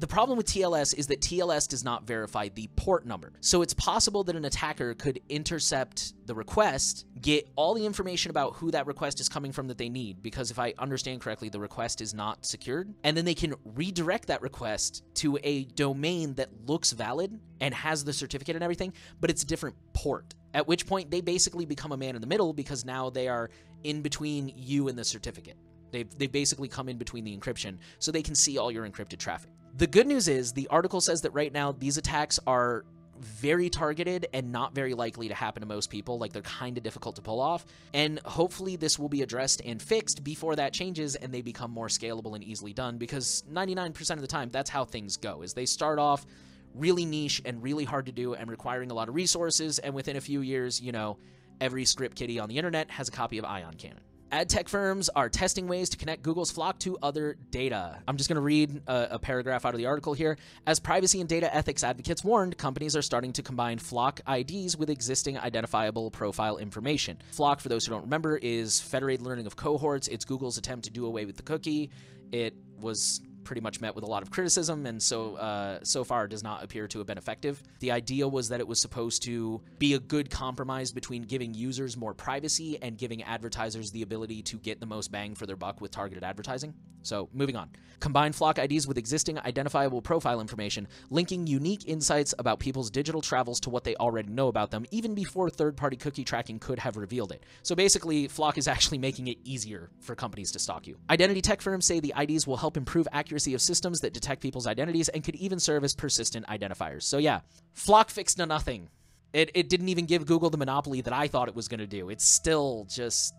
The 0.01 0.07
problem 0.07 0.39
with 0.39 0.47
TLS 0.47 0.97
is 0.97 1.09
that 1.09 1.21
TLS 1.21 1.69
does 1.69 1.85
not 1.85 2.07
verify 2.07 2.49
the 2.49 2.71
port 2.75 3.05
number. 3.05 3.35
So 3.41 3.61
it's 3.61 3.75
possible 3.75 4.25
that 4.25 4.35
an 4.35 4.47
attacker 4.47 4.95
could 4.95 5.21
intercept 5.29 6.15
the 6.25 6.35
request, 6.35 7.05
get 7.21 7.47
all 7.55 7.75
the 7.75 7.85
information 7.85 8.31
about 8.31 8.55
who 8.55 8.71
that 8.71 8.87
request 8.87 9.21
is 9.21 9.29
coming 9.29 9.53
from 9.53 9.69
that 9.69 9.77
they 9.77 9.91
need, 9.91 10.23
because 10.23 10.51
if 10.51 10.59
I 10.59 10.73
understand 10.79 11.21
correctly, 11.21 11.51
the 11.51 11.61
request 11.61 12.01
is 12.01 12.15
not 12.15 12.47
secured, 12.47 12.95
and 13.05 13.15
then 13.15 13.27
they 13.27 13.35
can 13.35 13.55
redirect 13.63 14.29
that 14.29 14.41
request 14.41 15.05
to 15.17 15.39
a 15.43 15.65
domain 15.65 16.33
that 16.37 16.49
looks 16.67 16.93
valid 16.93 17.39
and 17.61 17.75
has 17.75 18.03
the 18.03 18.15
certificate 18.15 18.57
and 18.57 18.65
everything, 18.65 18.95
but 19.21 19.29
it's 19.29 19.43
a 19.43 19.47
different 19.47 19.77
port. 19.93 20.35
At 20.55 20.67
which 20.67 20.87
point 20.87 21.11
they 21.11 21.21
basically 21.21 21.67
become 21.67 21.93
a 21.93 21.99
man 21.99 22.15
in 22.15 22.23
the 22.23 22.27
middle 22.27 22.55
because 22.55 22.87
now 22.87 23.11
they 23.11 23.29
are 23.29 23.51
in 23.85 24.01
between 24.01 24.51
you 24.57 24.89
and 24.89 24.99
the 24.99 25.05
certificate. 25.05 25.59
They've, 25.91 26.09
they've 26.17 26.33
basically 26.33 26.69
come 26.69 26.89
in 26.89 26.97
between 26.97 27.25
the 27.25 27.37
encryption 27.37 27.77
so 27.99 28.11
they 28.11 28.23
can 28.23 28.35
see 28.35 28.57
all 28.57 28.73
your 28.73 28.89
encrypted 28.89 29.19
traffic. 29.19 29.51
The 29.77 29.87
good 29.87 30.07
news 30.07 30.29
is 30.29 30.53
the 30.53 30.69
article 30.69 31.01
says 31.01 31.23
that 31.23 31.31
right 31.31 31.53
now 31.53 31.73
these 31.73 31.97
attacks 31.97 32.39
are 32.47 32.85
very 33.21 33.69
targeted 33.69 34.27
and 34.33 34.51
not 34.51 34.75
very 34.75 34.95
likely 34.95 35.29
to 35.29 35.35
happen 35.35 35.61
to 35.61 35.67
most 35.67 35.91
people. 35.91 36.19
Like 36.19 36.33
they're 36.33 36.43
kind 36.43 36.77
of 36.77 36.83
difficult 36.83 37.17
to 37.17 37.23
pull 37.23 37.41
off. 37.41 37.67
And 37.93 38.19
hopefully 38.25 38.77
this 38.77 38.99
will 38.99 39.09
be 39.09 39.23
addressed 39.23 39.63
and 39.65 39.81
fixed 39.81 40.25
before 40.25 40.57
that 40.57 40.73
changes 40.73 41.17
and 41.17 41.33
they 41.33 41.43
become 41.43 41.71
more 41.71 41.89
scalable 41.89 42.35
and 42.35 42.43
easily 42.43 42.73
done 42.73 42.99
because 42.99 43.45
99% 43.53 44.11
of 44.11 44.21
the 44.21 44.27
time 44.27 44.51
that's 44.51 44.71
how 44.71 44.85
things 44.85 45.17
go 45.17 45.43
is 45.43 45.53
they 45.53 45.67
start 45.67 45.99
off 45.99 46.27
really 46.75 47.05
niche 47.05 47.43
and 47.45 47.63
really 47.63 47.85
hard 47.85 48.07
to 48.07 48.13
do 48.13 48.35
and 48.35 48.51
requiring 48.51 48.91
a 48.91 48.95
lot 48.95 49.09
of 49.09 49.15
resources 49.15 49.79
and 49.81 49.93
within 49.95 50.17
a 50.17 50.21
few 50.21 50.41
years, 50.41 50.81
you 50.81 50.93
know, 50.93 51.19
every 51.61 51.85
script 51.85 52.17
kiddie 52.17 52.39
on 52.39 52.49
the 52.49 52.57
internet 52.57 52.91
has 52.91 53.09
a 53.09 53.13
copy 53.13 53.39
of 53.39 53.45
Ion 53.45 53.75
Cannon. 53.75 54.03
Ad 54.33 54.49
tech 54.49 54.69
firms 54.69 55.09
are 55.09 55.29
testing 55.29 55.67
ways 55.67 55.89
to 55.89 55.97
connect 55.97 56.23
Google's 56.23 56.53
FLoC 56.53 56.79
to 56.79 56.97
other 57.03 57.37
data. 57.51 57.99
I'm 58.07 58.17
just 58.17 58.29
going 58.29 58.37
to 58.37 58.41
read 58.41 58.81
a, 58.87 59.09
a, 59.13 59.19
paragraph 59.19 59.67
out 59.67 59.75
of 59.75 59.79
the 59.79 59.87
article 59.87 60.15
here. 60.15 60.39
As 60.69 60.79
privacy 60.79 61.19
and 61.19 61.29
data 61.29 61.53
ethics 61.53 61.83
advocates 61.83 62.23
warned, 62.23 62.57
companies 62.57 62.95
are 62.95 63.03
starting 63.03 63.33
to 63.33 63.43
combine 63.43 63.81
FLoC 63.81 64.21
IDs 64.29 64.77
with 64.77 64.89
existing 64.89 65.37
identifiable 65.37 66.13
profile 66.13 66.59
information. 66.59 67.19
FLoC, 67.33 67.61
for 67.61 67.69
those 67.69 67.85
who 67.85 67.91
don't 67.91 68.03
remember, 68.03 68.37
is 68.37 68.81
federated 68.81 69.27
learning 69.27 69.47
of 69.47 69.57
cohorts. 69.57 70.07
It's 70.07 70.25
Google's 70.25 70.59
attempt 70.59 70.85
to 70.85 70.93
do 70.93 71.07
away 71.07 71.25
with 71.25 71.37
the 71.37 71.43
cookie. 71.43 71.91
It 72.31 72.55
was 72.79 73.21
pretty 73.45 73.61
much 73.61 73.81
met 73.81 73.95
with 73.95 74.05
a 74.05 74.07
lot 74.07 74.23
of 74.23 74.31
criticism, 74.31 74.87
and 74.87 75.03
so 75.03 75.37
uh, 75.37 75.79
so 75.83 76.05
far 76.05 76.27
does 76.27 76.43
not 76.43 76.63
appear 76.63 76.87
to 76.89 76.99
have 76.99 77.07
been 77.07 77.19
effective. 77.19 77.63
The 77.81 77.91
idea 77.91 78.29
was 78.29 78.49
that 78.49 78.61
it 78.61 78.69
was 78.69 78.81
supposed 78.81 79.23
to 79.25 79.61
be 79.79 79.95
a 79.95 79.99
good 79.99 80.31
compromise 80.31 80.93
between 80.93 81.23
giving 81.23 81.55
users 81.55 81.97
more 81.97 82.15
privacy 82.15 82.79
and 82.81 82.97
giving 82.97 83.23
advertisers 83.23 83.91
the 83.91 84.03
ability 84.03 84.43
to 84.43 84.59
get 84.59 84.81
the 84.81 84.87
most 84.87 85.11
bang 85.11 85.35
for 85.35 85.47
their 85.47 85.57
buck 85.57 85.81
with 85.81 85.91
targeted 85.91 86.25
advertising. 86.25 86.75
So, 87.03 87.29
moving 87.33 87.57
on. 87.57 87.71
Combine 87.99 88.33
FLoC 88.33 88.59
IDs 88.59 88.87
with 88.87 88.99
existing 88.99 89.39
identifiable 89.39 90.03
profile 90.03 90.41
information, 90.41 90.87
linking 91.11 91.47
unique 91.47 91.87
insights 91.87 92.35
about 92.39 92.61
people's 92.61 92.91
digital 92.91 93.21
travels 93.21 93.61
to 93.61 93.71
what 93.71 93.85
they 93.85 93.95
already 93.97 94.29
know 94.29 94.49
about 94.49 94.71
them, 94.71 94.87
even 94.91 95.15
before 95.15 95.51
third 95.51 95.77
party 95.77 95.97
cookie 95.97 96.25
tracking 96.25 96.59
could 96.59 96.79
have 96.79 96.97
revealed 96.97 97.33
it. 97.33 97.45
So, 97.63 97.75
basically, 97.75 98.29
FLoC 98.29 98.59
is 98.59 98.69
actually 98.75 98.99
making 98.99 99.29
it 99.29 99.39
easier 99.45 99.91
for 100.01 100.15
companies 100.15 100.53
to 100.53 100.59
stalk 100.59 100.87
you. 100.87 100.99
Identity 101.09 101.41
tech 101.41 101.61
firms 101.61 101.87
say 101.87 102.01
the 102.01 102.15
IDs 102.19 102.47
will 102.47 102.59
help 102.59 102.77
improve 102.77 103.09
accuracy 103.13 103.30
of 103.55 103.61
systems 103.61 104.01
that 104.01 104.13
detect 104.13 104.43
people's 104.43 104.67
identities 104.67 105.09
and 105.09 105.23
could 105.25 105.37
even 105.37 105.59
serve 105.59 105.85
as 105.85 105.95
persistent 105.95 106.47
identifiers. 106.47 107.03
So, 107.03 107.19
yeah, 107.19 107.41
FLoC 107.77 108.11
fixed 108.11 108.37
to 108.39 108.47
nothing. 108.47 108.89
It, 109.33 109.51
it 109.55 109.69
didn't 109.69 109.89
even 109.89 110.07
give 110.07 110.27
Google 110.27 110.51
the 110.51 110.59
monopoly 110.59 111.01
that 111.03 111.13
I 111.13 111.29
thought 111.29 111.49
it 111.49 111.55
was 111.55 111.69
going 111.69 111.81
to 111.81 111.87
do. 111.87 112.11
It's 112.11 112.25
still 112.25 112.87
just 112.91 113.35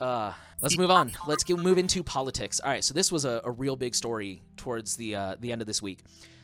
uh, 0.00 0.32
let's 0.60 0.78
move 0.78 0.90
on. 0.90 1.12
Let's 1.26 1.44
get, 1.44 1.58
move 1.58 1.78
into 1.78 2.02
politics. 2.02 2.60
All 2.60 2.70
right, 2.70 2.84
so 2.84 2.94
this 2.94 3.10
was 3.10 3.24
a, 3.24 3.40
a 3.44 3.50
real 3.50 3.76
big 3.76 3.94
story 3.94 4.42
towards 4.56 4.96
the 4.96 5.14
uh, 5.14 5.36
the 5.40 5.52
end 5.52 5.60
of 5.60 5.66
this 5.66 5.82
week. 5.82 6.00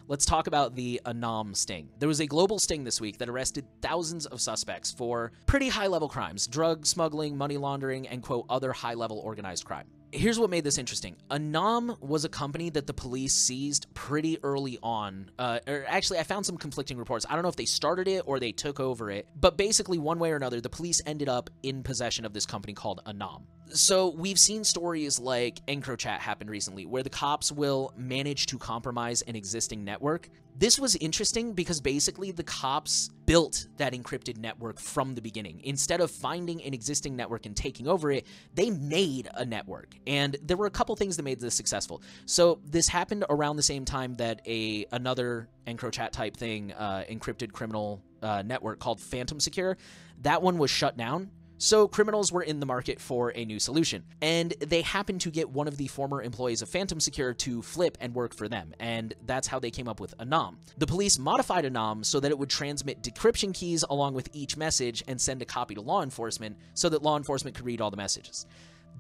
Let's 0.07 0.27
talk 0.27 0.49
about 0.49 0.75
the 0.75 1.01
Anom 1.07 1.57
sting. 1.57 1.89
There 1.99 2.09
was 2.09 2.21
a 2.21 2.27
global 2.27 2.59
sting 2.59 2.85
this 2.85 3.01
week 3.01 3.17
that 3.19 3.29
arrested 3.29 3.65
thousands 3.81 4.27
of 4.27 4.41
suspects 4.41 4.93
for 4.93 5.33
pretty 5.47 5.71
high 5.71 5.87
level 5.87 6.09
crimes 6.09 6.47
drug 6.47 6.85
smuggling, 6.85 7.39
money 7.39 7.57
laundering, 7.57 8.07
and 8.09 8.23
quote, 8.23 8.45
other 8.51 8.73
high 8.73 8.95
level 8.95 9.19
organized 9.19 9.65
crime 9.65 9.87
here's 10.15 10.39
what 10.39 10.49
made 10.49 10.65
this 10.65 10.79
interesting. 10.79 11.17
Anom 11.31 12.01
was 12.01 12.25
a 12.25 12.29
company 12.29 12.71
that 12.71 12.87
the 12.87 12.95
police 12.95 13.35
seized 13.35 13.87
pretty 13.95 14.39
early 14.43 14.79
on. 14.83 15.31
Uh, 15.39 15.59
or 15.67 15.85
actually, 15.89 16.19
I 16.19 16.23
found 16.23 16.47
some 16.47 16.57
conflicting 16.57 16.97
reports. 16.97 17.27
I 17.29 17.35
don't 17.35 17.43
know 17.43 17.49
if 17.49 17.57
they 17.57 17.65
started 17.65 18.09
it 18.09 18.23
or 18.27 18.39
they 18.39 18.53
took 18.53 18.81
over 18.81 19.11
it, 19.11 19.27
but 19.39 19.57
basically, 19.57 19.99
one 19.99 20.19
way 20.19 20.31
or 20.31 20.37
another, 20.37 20.61
the 20.61 20.71
police 20.71 21.03
ended 21.05 21.29
up 21.29 21.51
in 21.63 21.83
possession 21.83 22.25
of 22.25 22.33
this 22.33 22.47
company 22.47 22.73
called 22.73 23.01
Anom. 23.07 23.43
So 23.75 24.11
we've 24.11 24.39
seen 24.39 24.63
stories 24.63 25.19
like 25.19 25.59
EncroChat 25.67 26.21
happened 26.21 26.49
recently, 26.49 26.87
where 26.87 27.03
the 27.03 27.11
cops 27.11 27.51
will 27.51 27.93
manage 27.97 28.47
to 28.47 28.57
compromise 28.57 29.23
an 29.23 29.35
existing 29.35 29.83
network. 29.83 30.29
This 30.57 30.79
was 30.79 30.95
interesting 30.95 31.55
because 31.55 31.81
basically 31.81 32.31
the 32.31 32.45
cops 32.45 33.11
built 33.27 33.67
that 33.79 33.93
encrypted 33.93 34.37
network 34.37 34.79
from 34.79 35.17
the 35.17 35.21
beginning. 35.21 35.61
Instead 35.65 36.01
of 36.01 36.13
finding 36.13 36.63
an 36.63 36.73
existing 36.73 37.17
network 37.17 37.47
and 37.47 37.57
taking 37.57 37.89
over 37.89 38.13
it, 38.13 38.29
they 38.55 38.71
made 38.71 39.29
a 39.35 39.45
network. 39.45 39.97
And 40.07 40.37
there 40.41 40.57
were 40.57 40.67
a 40.67 40.71
couple 40.71 40.95
things 40.95 41.17
that 41.17 41.25
made 41.25 41.41
this 41.41 41.57
successful. 41.57 42.01
So 42.27 42.61
this 42.65 42.87
happened 42.87 43.25
around 43.29 43.57
the 43.57 43.63
same 43.65 43.85
time 43.85 44.15
that 44.17 44.41
a 44.47 44.87
another 44.93 45.49
EncroChat 45.67 46.13
type 46.13 46.37
thing, 46.37 46.73
uh, 46.75 47.03
encrypted 47.11 47.51
criminal 47.51 48.01
uh, 48.23 48.43
network 48.43 48.79
called 48.79 49.01
Phantom 49.01 49.41
Secure, 49.41 49.77
that 50.23 50.43
one 50.43 50.59
was 50.59 50.71
shut 50.71 50.97
down 50.97 51.33
so 51.65 51.89
criminals 51.89 52.31
were 52.31 52.43
in 52.43 52.61
the 52.61 52.67
market 52.67 53.01
for 53.01 53.33
a 53.35 53.43
new 53.43 53.59
solution, 53.59 54.05
and 54.21 54.51
they 54.61 54.83
happened 54.83 55.23
to 55.23 55.31
get 55.31 55.49
one 55.49 55.67
of 55.67 55.79
the 55.79 55.87
former 55.87 56.21
employees 56.21 56.61
of 56.61 56.69
Phantom 56.69 57.01
Secure 57.01 57.33
to 57.33 57.63
flip 57.63 57.97
and 58.03 58.15
work 58.15 58.35
for 58.35 58.49
them, 58.49 58.75
and 58.79 59.15
that's 59.25 59.49
how 59.49 59.59
they 59.59 59.71
came 59.71 59.89
up 59.89 59.99
with 59.99 60.15
Anom. 60.19 60.57
The 60.77 60.87
police 60.87 61.19
modified 61.19 61.65
Anom 61.65 62.05
so 62.05 62.21
that 62.21 62.31
it 62.31 62.39
would 62.39 62.51
transmit 62.51 63.03
decryption 63.03 63.55
keys 63.55 63.83
along 63.89 64.13
with 64.13 64.29
each 64.35 64.59
message 64.59 65.03
and 65.09 65.19
send 65.19 65.41
a 65.41 65.47
copy 65.47 65.75
to 65.75 65.81
law 65.81 66.03
enforcement 66.03 66.59
so 66.75 66.91
that 66.91 67.03
law 67.03 67.17
enforcement 67.17 67.57
could 67.57 67.65
read 67.65 67.81
all 67.81 67.91
the 67.91 67.97
messages. 67.97 68.45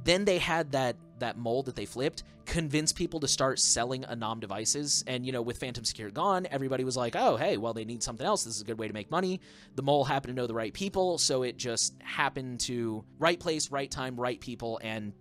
Then 0.02 0.24
they 0.24 0.38
had 0.38 0.72
that 0.72 0.96
that 1.20 1.38
mold 1.38 1.66
that 1.66 1.76
they 1.76 1.86
flipped 1.86 2.24
convince 2.46 2.92
people 2.92 3.20
to 3.20 3.28
start 3.28 3.58
selling 3.58 4.02
Anom 4.02 4.40
devices. 4.40 5.04
And 5.06 5.24
you 5.24 5.32
know, 5.32 5.42
with 5.42 5.58
Phantom 5.58 5.84
Secure 5.84 6.10
gone, 6.10 6.46
everybody 6.50 6.84
was 6.84 6.96
like, 6.96 7.16
"Oh, 7.16 7.36
hey, 7.36 7.56
well, 7.56 7.72
they 7.72 7.84
need 7.84 8.02
something 8.02 8.26
else. 8.26 8.44
This 8.44 8.56
is 8.56 8.62
a 8.62 8.64
good 8.64 8.78
way 8.78 8.88
to 8.88 8.94
make 8.94 9.10
money." 9.10 9.40
The 9.76 9.82
mole 9.82 10.04
happened 10.04 10.34
to 10.34 10.40
know 10.40 10.46
the 10.46 10.54
right 10.54 10.72
people, 10.72 11.18
so 11.18 11.42
it 11.42 11.56
just 11.56 11.94
happened 12.02 12.60
to 12.60 13.04
right 13.18 13.38
place, 13.38 13.70
right 13.70 13.90
time, 13.90 14.16
right 14.16 14.40
people, 14.40 14.80
and 14.82 15.12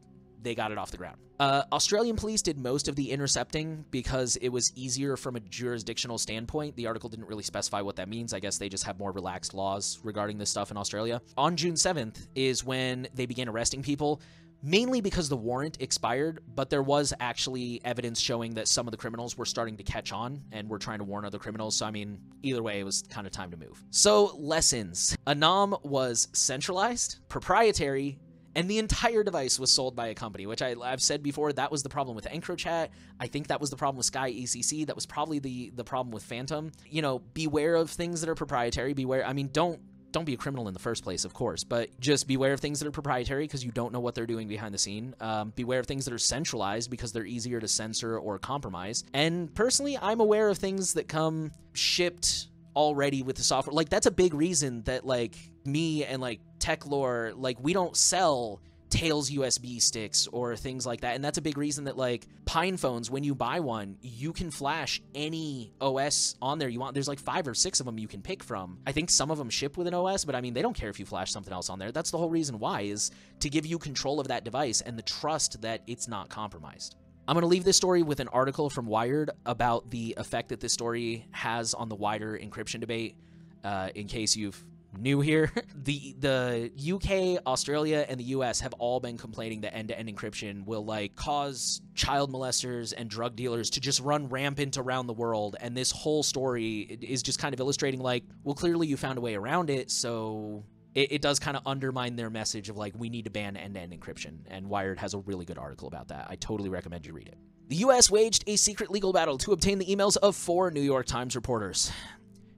they 0.42 0.56
got 0.56 0.72
it 0.72 0.78
off 0.78 0.92
the 0.92 0.98
ground. 0.98 1.18
Uh, 1.40 1.64
Australian 1.72 2.16
police 2.16 2.42
did 2.42 2.58
most 2.58 2.88
of 2.88 2.96
the 2.96 3.10
intercepting 3.10 3.84
because 3.90 4.36
it 4.38 4.50
was 4.50 4.72
easier 4.76 5.18
from 5.18 5.36
a 5.36 5.40
jurisdictional 5.40 6.18
standpoint. 6.18 6.76
The 6.76 6.86
article 6.86 7.10
didn't 7.10 7.28
really 7.28 7.44
specify 7.44 7.82
what 7.82 7.96
that 7.96 8.08
means. 8.08 8.34
I 8.34 8.40
guess 8.40 8.58
they 8.58 8.70
just 8.70 8.84
have 8.84 9.00
more 9.00 9.12
relaxed 9.12 9.54
laws 9.54 10.00
regarding 10.04 10.38
this 10.38 10.50
stuff 10.50 10.70
in 10.70 10.78
Australia. 10.78 11.22
On 11.36 11.58
June 11.58 11.74
7th 11.74 12.28
is 12.36 12.64
when 12.64 13.08
they 13.16 13.26
began 13.26 13.50
arresting 13.50 13.82
people 13.82 14.22
mainly 14.64 15.02
because 15.02 15.28
the 15.28 15.38
warrant 15.38 15.78
expired, 15.82 16.42
but 16.56 16.70
there 16.70 16.82
was 16.82 17.14
actually 17.20 17.82
evidence 17.84 18.20
showing 18.20 18.54
that 18.56 18.68
some 18.68 18.88
of 18.88 18.92
the 18.92 18.98
criminals 18.98 19.38
were 19.38 19.46
starting 19.46 19.76
to 19.78 19.84
catch 19.84 20.14
on 20.14 20.42
and 20.54 20.70
were 20.70 20.80
trying 20.80 21.00
to 21.00 21.04
warn 21.04 21.26
other 21.26 21.38
criminals. 21.38 21.76
So, 21.76 21.86
I 21.86 21.92
mean, 21.92 22.18
either 22.42 22.64
way, 22.64 22.80
it 22.80 22.84
was 22.84 23.04
kind 23.10 23.28
of 23.28 23.34
time 23.34 23.52
to 23.52 23.58
move. 23.58 23.84
So, 23.92 24.36
lessons 24.38 25.16
Anom 25.28 25.84
was 25.84 26.30
centralized, 26.32 27.20
proprietary, 27.28 28.18
and 28.56 28.70
the 28.70 28.78
entire 28.78 29.24
device 29.24 29.60
was 29.60 29.72
sold 29.72 29.96
by 29.96 30.08
a 30.08 30.14
company, 30.16 30.46
which 30.46 30.62
I, 30.62 30.76
have 30.84 31.02
said 31.02 31.24
before. 31.24 31.52
That 31.54 31.72
was 31.72 31.84
the 31.84 31.90
problem 31.90 32.16
with 32.16 32.26
EncroChat. 32.26 32.90
I 33.20 33.28
think 33.28 33.48
that 33.48 33.60
was 33.60 33.70
the 33.70 33.76
problem 33.76 33.98
with 33.98 34.06
Sky 34.06 34.32
ECC. 34.32 34.86
That 34.86 34.96
was 34.96 35.06
probably 35.06 35.40
the 35.40 35.72
the 35.76 35.84
problem 35.84 36.12
with 36.12 36.24
Phantom. 36.24 36.72
You 36.88 37.02
know, 37.02 37.20
beware 37.34 37.76
of 37.76 37.90
things 37.90 38.22
that 38.22 38.30
are 38.30 38.36
proprietary. 38.36 38.94
Beware. 38.94 39.26
I 39.26 39.34
mean, 39.34 39.50
don't 39.52 39.80
don't 40.14 40.26
be 40.26 40.36
a 40.36 40.38
criminal 40.38 40.70
in 40.70 40.74
the 40.74 40.80
first 40.80 41.04
place, 41.04 41.26
of 41.26 41.34
course, 41.34 41.64
but 41.64 41.90
just 42.00 42.28
beware 42.28 42.54
of 42.54 42.62
things 42.62 42.80
that 42.80 42.88
are 42.88 42.92
proprietary 42.92 43.44
because 43.44 43.66
you 43.66 43.72
don't 43.72 43.92
know 43.92 44.00
what 44.00 44.16
they're 44.16 44.26
doing 44.26 44.48
behind 44.48 44.74
the 44.74 44.78
scene. 44.78 45.14
Um, 45.20 45.52
beware 45.56 45.80
of 45.80 45.88
things 45.88 46.06
that 46.06 46.14
are 46.14 46.20
centralized 46.20 46.90
because 46.90 47.12
they're 47.12 47.26
easier 47.26 47.60
to 47.60 47.68
censor 47.68 48.18
or 48.18 48.40
compromise. 48.40 49.04
And 49.14 49.54
personally, 49.54 49.98
I'm 50.02 50.22
aware 50.22 50.48
of 50.48 50.58
things 50.58 50.94
that 50.94 51.10
come 51.10 51.52
shipped 51.74 52.48
already 52.76 53.24
with 53.24 53.36
the 53.36 53.44
software. 53.44 53.74
Like 53.74 53.90
that's 53.90 54.06
a 54.06 54.12
big 54.12 54.34
reason 54.34 54.84
that 54.84 55.06
like 55.06 55.36
me 55.66 56.06
and 56.06 56.22
like 56.22 56.40
Techlore, 56.60 57.34
like 57.36 57.58
we 57.60 57.74
don't 57.74 57.98
sell 57.98 58.62
Tails 58.94 59.32
USB 59.32 59.82
sticks 59.82 60.28
or 60.32 60.56
things 60.56 60.86
like 60.86 61.02
that. 61.02 61.16
And 61.16 61.26
that's 61.26 61.40
a 61.40 61.42
big 61.42 61.58
reason 61.58 61.86
that 61.86 61.98
like 61.98 62.28
Pine 62.46 62.78
phones, 62.78 63.10
when 63.10 63.24
you 63.24 63.34
buy 63.34 63.60
one, 63.60 63.98
you 64.02 64.34
can 64.34 64.52
flash 64.52 65.02
any 65.16 65.74
OS 65.82 66.36
on 66.40 66.60
there 66.60 66.70
you 66.70 66.80
want. 66.80 66.94
There's 66.94 67.08
like 67.08 67.18
five 67.18 67.48
or 67.48 67.56
six 67.56 67.80
of 67.80 67.88
them 67.88 67.98
you 67.98 68.08
can 68.08 68.22
pick 68.22 68.44
from. 68.44 68.78
I 68.86 68.92
think 68.92 69.10
some 69.10 69.32
of 69.32 69.40
them 69.40 69.50
ship 69.50 69.78
with 69.78 69.88
an 69.88 69.96
OS, 69.96 70.26
but 70.26 70.36
I 70.36 70.42
mean 70.42 70.54
they 70.54 70.62
don't 70.62 70.76
care 70.76 70.92
if 70.92 71.00
you 71.00 71.08
flash 71.08 71.32
something 71.32 71.52
else 71.52 71.72
on 71.72 71.80
there. 71.80 71.92
That's 71.92 72.12
the 72.12 72.20
whole 72.20 72.30
reason 72.30 72.60
why 72.60 72.82
is 72.82 73.10
to 73.40 73.50
give 73.50 73.66
you 73.66 73.80
control 73.80 74.20
of 74.20 74.28
that 74.28 74.44
device 74.44 74.82
and 74.82 74.96
the 74.96 75.02
trust 75.02 75.64
that 75.64 75.82
it's 75.88 76.08
not 76.08 76.30
compromised. 76.30 76.96
I'm 77.28 77.34
going 77.34 77.42
to 77.42 77.48
leave 77.48 77.64
this 77.64 77.78
story 77.78 78.04
with 78.04 78.20
an 78.20 78.28
article 78.28 78.70
from 78.70 78.86
Wired 78.86 79.32
about 79.48 79.90
the 79.90 80.14
effect 80.18 80.50
that 80.50 80.60
this 80.60 80.74
story 80.74 81.26
has 81.32 81.74
on 81.74 81.90
the 81.90 81.96
wider 81.96 82.38
encryption 82.38 82.80
debate. 82.80 83.16
Uh, 83.64 83.90
in 83.96 84.08
case 84.08 84.36
you've 84.36 84.62
new 84.98 85.22
here. 85.22 85.52
the 85.76 86.16
the 86.20 86.72
UK, 86.94 87.44
Australia, 87.46 88.06
and 88.08 88.20
the 88.20 88.26
US 88.26 88.60
have 88.62 88.74
all 88.74 89.00
been 89.00 89.18
complaining 89.18 89.62
that 89.62 89.76
end-to-end 89.76 90.10
encryption 90.10 90.66
will 90.66 90.86
like 90.86 91.16
cause 91.16 91.82
child 91.96 92.32
molesters 92.32 92.94
and 92.96 93.10
drug 93.10 93.36
dealers 93.36 93.70
to 93.72 93.80
just 93.80 94.00
run 94.00 94.30
rampant 94.30 94.78
around 94.78 95.08
the 95.08 95.14
world. 95.14 95.56
And 95.60 95.76
this 95.76 95.92
whole 95.92 96.24
story 96.24 96.82
is 97.02 97.24
just 97.24 97.40
kind 97.40 97.54
of 97.54 97.60
illustrating 97.60 98.02
like, 98.02 98.24
well, 98.44 98.56
clearly 98.56 98.88
you 98.88 98.98
found 98.98 99.18
a 99.18 99.22
way 99.22 99.36
around 99.36 99.70
it, 99.70 99.92
so 99.92 100.64
it, 100.96 101.14
it 101.14 101.22
does 101.22 101.40
kind 101.40 101.58
of 101.58 101.64
undermine 101.66 102.16
their 102.16 102.30
message 102.30 102.70
of 102.70 102.78
like 102.78 102.94
we 102.98 103.10
need 103.10 103.26
to 103.26 103.32
ban 103.32 103.58
end-to-end 103.58 103.94
encryption. 103.94 104.40
And 104.48 104.68
Wired 104.70 105.00
has 105.00 105.14
a 105.14 105.20
really 105.20 105.46
good 105.46 105.58
article 105.58 105.88
about 105.88 106.10
that. 106.10 106.28
I 106.30 106.36
totally 106.36 106.70
recommend 106.70 107.06
you 107.06 107.14
read 107.14 107.28
it. 107.28 107.38
The 107.70 107.78
US 107.78 108.12
waged 108.12 108.44
a 108.48 108.56
secret 108.56 108.92
legal 108.92 109.14
battle 109.14 109.38
to 109.40 109.54
obtain 109.54 109.80
the 109.80 109.86
emails 109.86 110.18
of 110.18 110.36
four 110.36 110.70
New 110.70 110.82
York 110.82 111.06
Times 111.06 111.36
reporters. 111.36 111.92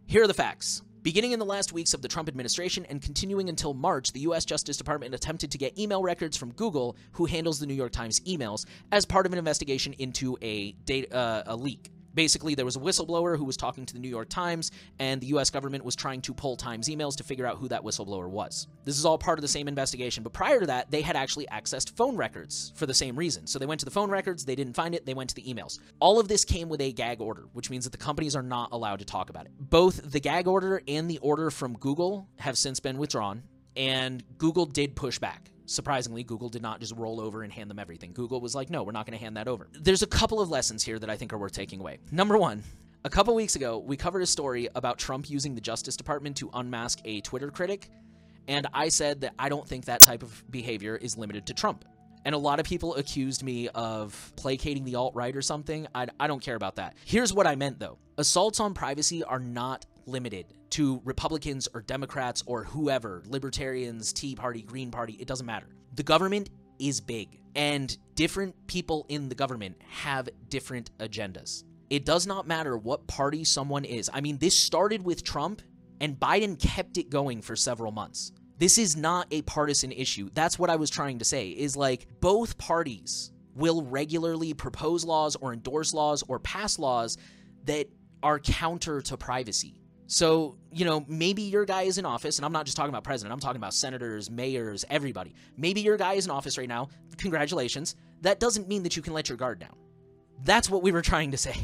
Here 0.08 0.24
are 0.24 0.28
the 0.28 0.34
facts. 0.34 0.82
Beginning 1.06 1.34
in 1.34 1.40
the 1.40 1.46
last 1.46 1.72
weeks 1.72 1.94
of 1.94 2.02
the 2.02 2.08
Trump 2.08 2.28
administration 2.28 2.84
and 2.90 3.00
continuing 3.00 3.48
until 3.48 3.76
March, 3.76 4.12
the 4.12 4.22
U.S. 4.22 4.44
Justice 4.44 4.76
Department 4.76 5.14
attempted 5.14 5.52
to 5.52 5.58
get 5.60 5.78
email 5.78 6.02
records 6.02 6.36
from 6.36 6.52
Google, 6.54 6.98
who 7.12 7.26
handles 7.26 7.60
the 7.60 7.68
New 7.68 7.76
York 7.76 7.92
Times 7.92 8.22
emails, 8.22 8.66
as 8.92 9.06
part 9.06 9.28
of 9.28 9.32
an 9.32 9.38
investigation 9.38 9.94
into 10.00 10.36
a 10.42 10.72
data 10.72 11.16
uh, 11.16 11.44
a 11.46 11.56
leak 11.56 11.92
basically 12.16 12.56
there 12.56 12.66
was 12.66 12.76
a 12.76 12.80
whistleblower 12.80 13.38
who 13.38 13.44
was 13.44 13.58
talking 13.58 13.86
to 13.86 13.94
the 13.94 14.00
New 14.00 14.10
York 14.10 14.30
Times, 14.30 14.72
and 14.98 15.22
the 15.22 15.28
U.S. 15.28 15.50
government 15.50 15.86
was 15.86 15.96
trying 15.96 16.22
to 16.22 16.34
pull 16.34 16.56
Times 16.56 16.88
emails 16.88 17.18
to 17.18 17.24
figure 17.24 17.46
out 17.46 17.58
who 17.58 17.68
that 17.68 17.84
whistleblower 17.84 18.30
was. 18.30 18.68
This 18.86 18.98
is 18.98 19.06
all 19.06 19.18
part 19.18 19.38
of 19.38 19.42
the 19.42 19.48
same 19.48 19.68
investigation, 19.68 20.24
but 20.24 20.34
prior 20.34 20.60
to 20.60 20.66
that, 20.68 20.90
they 20.90 21.02
had 21.02 21.16
actually 21.16 21.46
accessed 21.48 21.96
phone 21.96 22.16
records 22.16 22.72
for 22.76 22.86
the 22.86 22.94
same 22.94 23.16
reason. 23.16 23.46
So 23.46 23.60
they 23.60 23.66
went 23.66 23.80
to 23.80 23.86
the 23.86 23.92
phone 23.92 24.10
records, 24.10 24.46
they 24.46 24.56
didn't 24.56 24.76
find 24.76 24.96
it, 24.96 25.06
they 25.06 25.14
went 25.14 25.30
to 25.30 25.36
the 25.36 25.44
emails. 25.44 25.80
All 26.00 26.20
of 26.20 26.28
this 26.28 26.46
came 26.46 26.70
with 26.70 26.82
a 26.82 26.92
gag 26.92 27.22
order, 27.22 27.44
which 27.54 27.70
means 27.70 27.84
that 27.84 27.92
the 27.92 27.98
companies 27.98 28.36
are 28.36 28.44
not 28.44 28.70
allowed 28.72 29.00
to 29.00 29.06
talk 29.06 29.30
about 29.30 29.46
it. 29.46 29.52
Both 29.60 30.12
the 30.12 30.20
gag 30.20 30.48
order 30.48 30.82
and 30.88 31.10
the 31.10 31.18
order 31.20 31.52
from 31.52 31.74
Google 31.78 32.30
have 32.38 32.58
since 32.58 32.80
been 32.80 32.98
withdrawn, 32.98 33.44
and 33.76 34.24
Google 34.38 34.66
did 34.66 34.96
push 34.96 35.20
back. 35.20 35.52
Surprisingly, 35.66 36.24
Google 36.24 36.50
did 36.50 36.62
not 36.62 36.80
just 36.80 36.94
roll 36.96 37.20
over 37.20 37.44
and 37.44 37.52
hand 37.52 37.70
them 37.70 37.80
everything. 37.80 38.14
Google 38.14 38.40
was 38.40 38.54
like, 38.54 38.70
no, 38.70 38.84
we're 38.84 38.92
not 38.92 39.06
going 39.06 39.18
to 39.18 39.24
hand 39.24 39.38
that 39.38 39.48
over. 39.48 39.68
There's 39.74 40.04
a 40.04 40.08
couple 40.08 40.40
of 40.40 40.50
lessons 40.50 40.84
here 40.84 41.00
that 41.00 41.10
I 41.10 41.18
think 41.18 41.34
are 41.34 41.38
worth 41.38 41.54
taking 41.54 41.80
away. 41.80 42.00
Number 42.12 42.38
one, 42.38 42.64
a 43.04 43.10
couple 43.10 43.34
weeks 43.36 43.56
ago, 43.56 43.78
we 43.78 43.98
covered 43.98 44.22
a 44.22 44.26
story 44.28 44.68
about 44.76 44.98
Trump 44.98 45.30
using 45.30 45.56
the 45.56 45.62
Justice 45.62 45.96
Department 45.96 46.38
to 46.38 46.50
unmask 46.54 47.00
a 47.06 47.22
Twitter 47.22 47.52
critic, 47.52 47.90
and 48.48 48.68
I 48.74 48.90
said 48.90 49.22
that 49.22 49.34
I 49.38 49.50
don't 49.50 49.68
think 49.68 49.86
that 49.86 50.02
type 50.02 50.24
of 50.24 50.44
behavior 50.50 50.96
is 50.96 51.18
limited 51.18 51.48
to 51.48 51.54
Trump. 51.54 51.86
And 52.26 52.34
a 52.34 52.38
lot 52.40 52.60
of 52.60 52.66
people 52.66 52.96
accused 52.96 53.44
me 53.44 53.70
of 53.70 54.34
placating 54.36 54.84
the 54.84 54.96
alt 54.96 55.14
right 55.14 55.36
or 55.36 55.44
something. 55.44 55.88
I, 55.94 56.08
I 56.20 56.26
don't 56.26 56.42
care 56.42 56.56
about 56.56 56.78
that. 56.78 56.96
Here's 57.06 57.32
what 57.32 57.46
I 57.46 57.56
meant 57.56 57.80
though 57.80 58.00
assaults 58.18 58.60
on 58.60 58.74
privacy 58.74 59.24
are 59.24 59.40
not 59.40 59.86
limited 60.06 60.46
to 60.72 61.02
Republicans 61.06 61.68
or 61.74 61.82
Democrats 61.82 62.44
or 62.46 62.64
whoever, 62.64 63.24
libertarians, 63.28 64.14
Tea 64.14 64.36
Party, 64.36 64.62
Green 64.62 64.92
Party, 64.92 65.14
it 65.14 65.28
doesn't 65.28 65.46
matter. 65.46 65.68
The 65.96 66.04
government 66.04 66.50
is 66.80 67.00
big, 67.00 67.40
and 67.56 67.98
different 68.16 68.68
people 68.68 69.06
in 69.10 69.30
the 69.30 69.36
government 69.36 69.78
have 69.88 70.30
different 70.50 70.92
agendas. 71.00 71.64
It 71.90 72.06
does 72.06 72.28
not 72.28 72.48
matter 72.48 72.78
what 72.78 73.08
party 73.08 73.44
someone 73.44 73.86
is. 73.86 74.10
I 74.14 74.22
mean, 74.22 74.38
this 74.38 74.58
started 74.58 75.04
with 75.04 75.24
Trump, 75.24 75.62
and 76.02 76.20
Biden 76.20 76.60
kept 76.60 76.98
it 76.98 77.10
going 77.10 77.42
for 77.42 77.56
several 77.56 77.92
months. 77.92 78.32
This 78.58 78.78
is 78.78 78.96
not 78.96 79.28
a 79.32 79.42
partisan 79.44 79.92
issue. 79.92 80.30
That's 80.34 80.58
what 80.58 80.70
I 80.70 80.78
was 80.78 80.90
trying 80.90 81.20
to 81.20 81.26
say, 81.26 81.50
is 81.50 81.76
like 81.76 82.08
both 82.22 82.58
parties 82.58 83.32
will 83.56 83.84
regularly 83.84 84.54
propose 84.54 85.06
laws 85.06 85.36
or 85.36 85.54
endorse 85.54 85.94
laws 85.94 86.24
or 86.28 86.40
pass 86.40 86.78
laws 86.80 87.18
that 87.66 87.88
are 88.24 88.40
counter 88.40 89.02
to 89.02 89.18
privacy. 89.18 89.82
So, 90.08 90.56
you 90.72 90.86
know, 90.86 91.04
maybe 91.08 91.42
your 91.44 91.66
guy 91.66 91.84
is 91.84 91.98
in 91.98 92.06
office, 92.06 92.38
and 92.38 92.46
I'm 92.46 92.52
not 92.52 92.66
just 92.66 92.78
talking 92.78 92.90
about 92.90 93.04
president, 93.04 93.34
I'm 93.34 93.40
talking 93.40 93.58
about 93.58 93.74
senators, 93.74 94.30
mayors, 94.30 94.86
everybody. 94.90 95.34
Maybe 95.58 95.82
your 95.82 95.98
guy 95.98 96.14
is 96.14 96.26
in 96.26 96.32
office 96.32 96.58
right 96.58 96.70
now. 96.70 96.90
Congratulations. 97.18 97.96
That 98.22 98.40
doesn't 98.40 98.68
mean 98.68 98.84
that 98.84 98.96
you 98.96 99.02
can 99.02 99.14
let 99.14 99.30
your 99.30 99.38
guard 99.38 99.60
down. 99.60 99.76
That's 100.44 100.70
what 100.70 100.84
we 100.84 100.92
were 100.92 101.02
trying 101.02 101.32
to 101.32 101.38
say. 101.38 101.56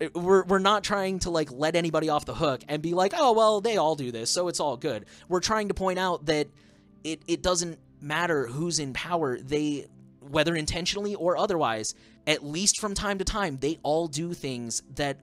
We're, 0.14 0.44
we're 0.44 0.60
not 0.60 0.84
trying 0.84 1.18
to 1.20 1.30
like 1.30 1.50
let 1.50 1.74
anybody 1.74 2.08
off 2.08 2.24
the 2.24 2.34
hook 2.34 2.60
and 2.68 2.80
be 2.80 2.94
like, 2.94 3.14
oh, 3.16 3.32
well, 3.32 3.60
they 3.60 3.78
all 3.78 3.96
do 3.96 4.12
this, 4.12 4.30
so 4.30 4.46
it's 4.46 4.60
all 4.60 4.76
good. 4.76 5.06
We're 5.28 5.40
trying 5.40 5.66
to 5.68 5.74
point 5.74 5.98
out 5.98 6.26
that 6.26 6.46
it, 7.02 7.20
it 7.26 7.42
doesn't 7.42 7.80
matter 8.00 8.46
who's 8.46 8.78
in 8.78 8.92
power. 8.92 9.40
They, 9.40 9.88
whether 10.20 10.54
intentionally 10.54 11.16
or 11.16 11.36
otherwise, 11.36 11.96
at 12.28 12.44
least 12.44 12.78
from 12.78 12.94
time 12.94 13.18
to 13.18 13.24
time, 13.24 13.58
they 13.58 13.80
all 13.82 14.06
do 14.06 14.34
things 14.34 14.84
that 14.94 15.18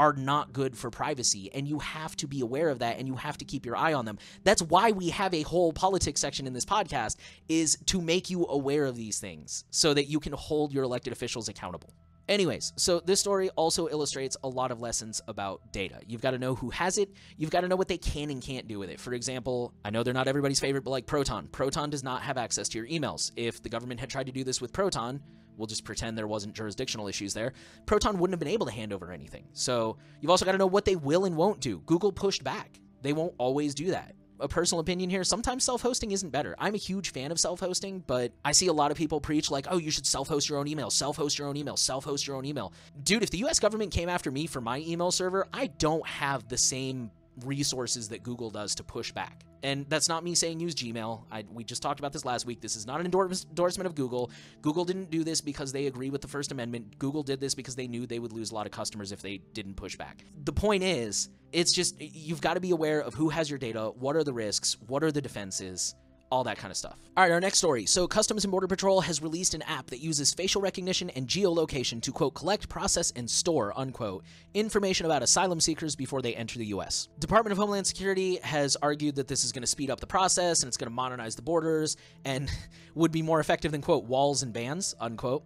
are 0.00 0.14
not 0.14 0.54
good 0.54 0.74
for 0.74 0.90
privacy 0.90 1.50
and 1.52 1.68
you 1.68 1.78
have 1.78 2.16
to 2.16 2.26
be 2.26 2.40
aware 2.40 2.70
of 2.70 2.78
that 2.78 2.98
and 2.98 3.06
you 3.06 3.14
have 3.16 3.36
to 3.36 3.44
keep 3.44 3.66
your 3.66 3.76
eye 3.76 3.92
on 3.92 4.06
them 4.06 4.18
that's 4.44 4.62
why 4.62 4.90
we 4.92 5.10
have 5.10 5.34
a 5.34 5.42
whole 5.42 5.74
politics 5.74 6.22
section 6.22 6.46
in 6.46 6.54
this 6.54 6.64
podcast 6.64 7.16
is 7.50 7.76
to 7.84 8.00
make 8.00 8.30
you 8.30 8.46
aware 8.46 8.86
of 8.86 8.96
these 8.96 9.18
things 9.18 9.64
so 9.70 9.92
that 9.92 10.06
you 10.06 10.18
can 10.18 10.32
hold 10.32 10.72
your 10.72 10.84
elected 10.84 11.12
officials 11.12 11.50
accountable 11.50 11.92
Anyways, 12.30 12.72
so 12.76 13.00
this 13.00 13.18
story 13.18 13.50
also 13.56 13.88
illustrates 13.88 14.36
a 14.44 14.48
lot 14.48 14.70
of 14.70 14.80
lessons 14.80 15.20
about 15.26 15.72
data. 15.72 15.98
You've 16.06 16.20
got 16.20 16.30
to 16.30 16.38
know 16.38 16.54
who 16.54 16.70
has 16.70 16.96
it. 16.96 17.10
You've 17.36 17.50
got 17.50 17.62
to 17.62 17.68
know 17.68 17.74
what 17.74 17.88
they 17.88 17.98
can 17.98 18.30
and 18.30 18.40
can't 18.40 18.68
do 18.68 18.78
with 18.78 18.88
it. 18.88 19.00
For 19.00 19.14
example, 19.14 19.74
I 19.84 19.90
know 19.90 20.04
they're 20.04 20.14
not 20.14 20.28
everybody's 20.28 20.60
favorite, 20.60 20.84
but 20.84 20.90
like 20.90 21.06
Proton. 21.06 21.48
Proton 21.48 21.90
does 21.90 22.04
not 22.04 22.22
have 22.22 22.38
access 22.38 22.68
to 22.68 22.78
your 22.78 22.86
emails. 22.86 23.32
If 23.34 23.64
the 23.64 23.68
government 23.68 23.98
had 23.98 24.10
tried 24.10 24.26
to 24.26 24.32
do 24.32 24.44
this 24.44 24.60
with 24.60 24.72
Proton, 24.72 25.20
we'll 25.60 25.66
just 25.66 25.84
pretend 25.84 26.18
there 26.18 26.26
wasn't 26.26 26.54
jurisdictional 26.54 27.06
issues 27.06 27.34
there, 27.34 27.52
Proton 27.86 28.18
wouldn't 28.18 28.32
have 28.32 28.40
been 28.40 28.48
able 28.48 28.66
to 28.66 28.72
hand 28.72 28.92
over 28.92 29.12
anything. 29.12 29.44
So 29.52 29.98
you've 30.20 30.30
also 30.30 30.44
got 30.44 30.52
to 30.52 30.58
know 30.58 30.66
what 30.66 30.84
they 30.84 30.96
will 30.96 31.26
and 31.26 31.36
won't 31.36 31.60
do. 31.60 31.82
Google 31.86 32.10
pushed 32.10 32.42
back. 32.42 32.80
They 33.02 33.12
won't 33.12 33.34
always 33.38 33.74
do 33.74 33.90
that. 33.92 34.14
A 34.40 34.48
personal 34.48 34.80
opinion 34.80 35.10
here, 35.10 35.22
sometimes 35.22 35.64
self 35.64 35.82
hosting 35.82 36.12
isn't 36.12 36.30
better. 36.30 36.56
I'm 36.58 36.74
a 36.74 36.78
huge 36.78 37.12
fan 37.12 37.30
of 37.30 37.38
self 37.38 37.60
hosting, 37.60 38.02
but 38.06 38.32
I 38.42 38.52
see 38.52 38.68
a 38.68 38.72
lot 38.72 38.90
of 38.90 38.96
people 38.96 39.20
preach, 39.20 39.50
like, 39.50 39.66
oh, 39.70 39.76
you 39.76 39.90
should 39.90 40.06
self 40.06 40.28
host 40.28 40.48
your 40.48 40.58
own 40.58 40.66
email, 40.66 40.88
self 40.88 41.18
host 41.18 41.38
your 41.38 41.46
own 41.46 41.58
email, 41.58 41.76
self 41.76 42.04
host 42.04 42.26
your 42.26 42.36
own 42.36 42.46
email. 42.46 42.72
Dude, 43.02 43.22
if 43.22 43.30
the 43.30 43.44
US 43.44 43.60
government 43.60 43.92
came 43.92 44.08
after 44.08 44.30
me 44.30 44.46
for 44.46 44.62
my 44.62 44.78
email 44.78 45.10
server, 45.10 45.46
I 45.52 45.66
don't 45.66 46.06
have 46.06 46.48
the 46.48 46.56
same 46.56 47.10
resources 47.44 48.08
that 48.08 48.22
Google 48.22 48.50
does 48.50 48.74
to 48.76 48.84
push 48.84 49.12
back. 49.12 49.44
And 49.62 49.84
that's 49.90 50.08
not 50.08 50.24
me 50.24 50.34
saying 50.34 50.60
use 50.60 50.74
Gmail. 50.74 51.24
I, 51.30 51.44
we 51.52 51.64
just 51.64 51.82
talked 51.82 52.00
about 52.00 52.12
this 52.12 52.24
last 52.24 52.46
week. 52.46 52.60
This 52.60 52.76
is 52.76 52.86
not 52.86 53.00
an 53.00 53.06
endorsement 53.06 53.86
of 53.86 53.94
Google. 53.94 54.30
Google 54.62 54.84
didn't 54.84 55.10
do 55.10 55.22
this 55.22 55.40
because 55.40 55.70
they 55.70 55.86
agree 55.86 56.08
with 56.08 56.22
the 56.22 56.28
First 56.28 56.50
Amendment. 56.50 56.98
Google 56.98 57.22
did 57.22 57.40
this 57.40 57.54
because 57.54 57.76
they 57.76 57.86
knew 57.86 58.06
they 58.06 58.18
would 58.18 58.32
lose 58.32 58.52
a 58.52 58.54
lot 58.54 58.64
of 58.66 58.72
customers 58.72 59.12
if 59.12 59.20
they 59.20 59.38
didn't 59.52 59.74
push 59.74 59.96
back. 59.96 60.24
The 60.44 60.52
point 60.52 60.82
is, 60.82 61.28
it's 61.52 61.74
just 61.74 62.00
you've 62.00 62.40
got 62.40 62.54
to 62.54 62.60
be 62.60 62.70
aware 62.70 63.00
of 63.00 63.12
who 63.12 63.28
has 63.28 63.50
your 63.50 63.58
data, 63.58 63.92
what 63.98 64.16
are 64.16 64.24
the 64.24 64.32
risks, 64.32 64.78
what 64.86 65.04
are 65.04 65.12
the 65.12 65.20
defenses, 65.20 65.94
all 66.30 66.44
that 66.44 66.58
kind 66.58 66.70
of 66.70 66.76
stuff. 66.76 66.96
All 67.16 67.24
right, 67.24 67.32
our 67.32 67.40
next 67.40 67.58
story. 67.58 67.86
So, 67.86 68.06
Customs 68.06 68.44
and 68.44 68.50
Border 68.50 68.66
Patrol 68.66 69.00
has 69.00 69.20
released 69.20 69.54
an 69.54 69.62
app 69.62 69.86
that 69.88 70.00
uses 70.00 70.32
facial 70.32 70.62
recognition 70.62 71.10
and 71.10 71.26
geolocation 71.26 72.00
to 72.02 72.12
quote 72.12 72.34
collect, 72.34 72.68
process, 72.68 73.12
and 73.16 73.28
store 73.28 73.72
unquote 73.76 74.24
information 74.54 75.06
about 75.06 75.22
asylum 75.22 75.60
seekers 75.60 75.96
before 75.96 76.22
they 76.22 76.34
enter 76.34 76.58
the 76.58 76.66
U.S. 76.66 77.08
Department 77.18 77.52
of 77.52 77.58
Homeland 77.58 77.86
Security 77.86 78.36
has 78.42 78.76
argued 78.76 79.16
that 79.16 79.28
this 79.28 79.44
is 79.44 79.52
going 79.52 79.62
to 79.62 79.66
speed 79.66 79.90
up 79.90 80.00
the 80.00 80.06
process 80.06 80.62
and 80.62 80.68
it's 80.68 80.76
going 80.76 80.90
to 80.90 80.94
modernize 80.94 81.36
the 81.36 81.42
borders 81.42 81.96
and 82.24 82.50
would 82.94 83.12
be 83.12 83.22
more 83.22 83.40
effective 83.40 83.72
than 83.72 83.82
quote 83.82 84.04
walls 84.04 84.42
and 84.42 84.52
bans 84.52 84.94
unquote. 85.00 85.44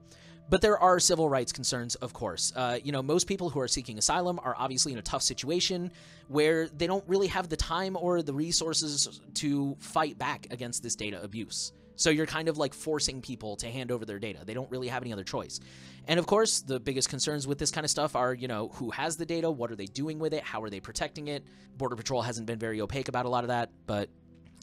But 0.51 0.61
there 0.61 0.79
are 0.79 1.01
civil 1.01 1.29
rights 1.29 1.53
concerns, 1.53 1.95
of 1.97 2.13
course. 2.13 2.53
Uh, 2.55 2.79
you 2.83 2.93
know, 2.93 3.03
most 3.03 3.27
people 3.27 3.49
who 3.49 3.61
are 3.61 3.69
seeking 3.69 3.99
asylum 3.99 4.39
are 4.43 4.55
obviously 4.59 4.93
in 4.93 4.99
a 4.99 5.03
tough 5.03 5.23
situation 5.23 5.91
where 6.29 6.69
they 6.69 6.87
don't 6.87 7.05
really 7.09 7.29
have 7.29 7.49
the 7.49 7.57
time 7.57 7.97
or 7.97 8.23
the 8.23 8.35
resources 8.35 9.21
to 9.35 9.77
fight 9.81 10.19
back 10.19 10.47
against 10.51 10.83
this 10.83 10.97
data 10.97 11.23
abuse. 11.23 11.73
So 11.97 12.11
you're 12.11 12.27
kind 12.27 12.49
of 12.49 12.59
like 12.59 12.75
forcing 12.75 13.23
people 13.23 13.57
to 13.57 13.71
hand 13.71 13.91
over 13.91 14.05
their 14.05 14.19
data. 14.19 14.41
They 14.45 14.55
don't 14.55 14.71
really 14.71 14.89
have 14.89 15.03
any 15.03 15.13
other 15.13 15.25
choice. 15.25 15.61
And 16.07 16.19
of 16.19 16.27
course, 16.27 16.61
the 16.61 16.81
biggest 16.81 17.09
concerns 17.09 17.47
with 17.47 17.59
this 17.59 17.71
kind 17.71 17.85
of 17.85 17.91
stuff 17.91 18.17
are, 18.17 18.35
you 18.35 18.49
know, 18.49 18.69
who 18.75 18.91
has 18.91 19.17
the 19.17 19.25
data? 19.25 19.51
What 19.51 19.71
are 19.71 19.77
they 19.77 19.87
doing 19.87 20.19
with 20.19 20.35
it? 20.35 20.43
How 20.43 20.63
are 20.63 20.71
they 20.71 20.81
protecting 20.81 21.29
it? 21.29 21.45
Border 21.77 21.97
Patrol 21.97 22.21
hasn't 22.21 22.47
been 22.47 22.59
very 22.59 22.81
opaque 22.81 23.09
about 23.09 23.27
a 23.27 23.29
lot 23.29 23.45
of 23.45 23.49
that, 23.49 23.71
but 23.87 24.11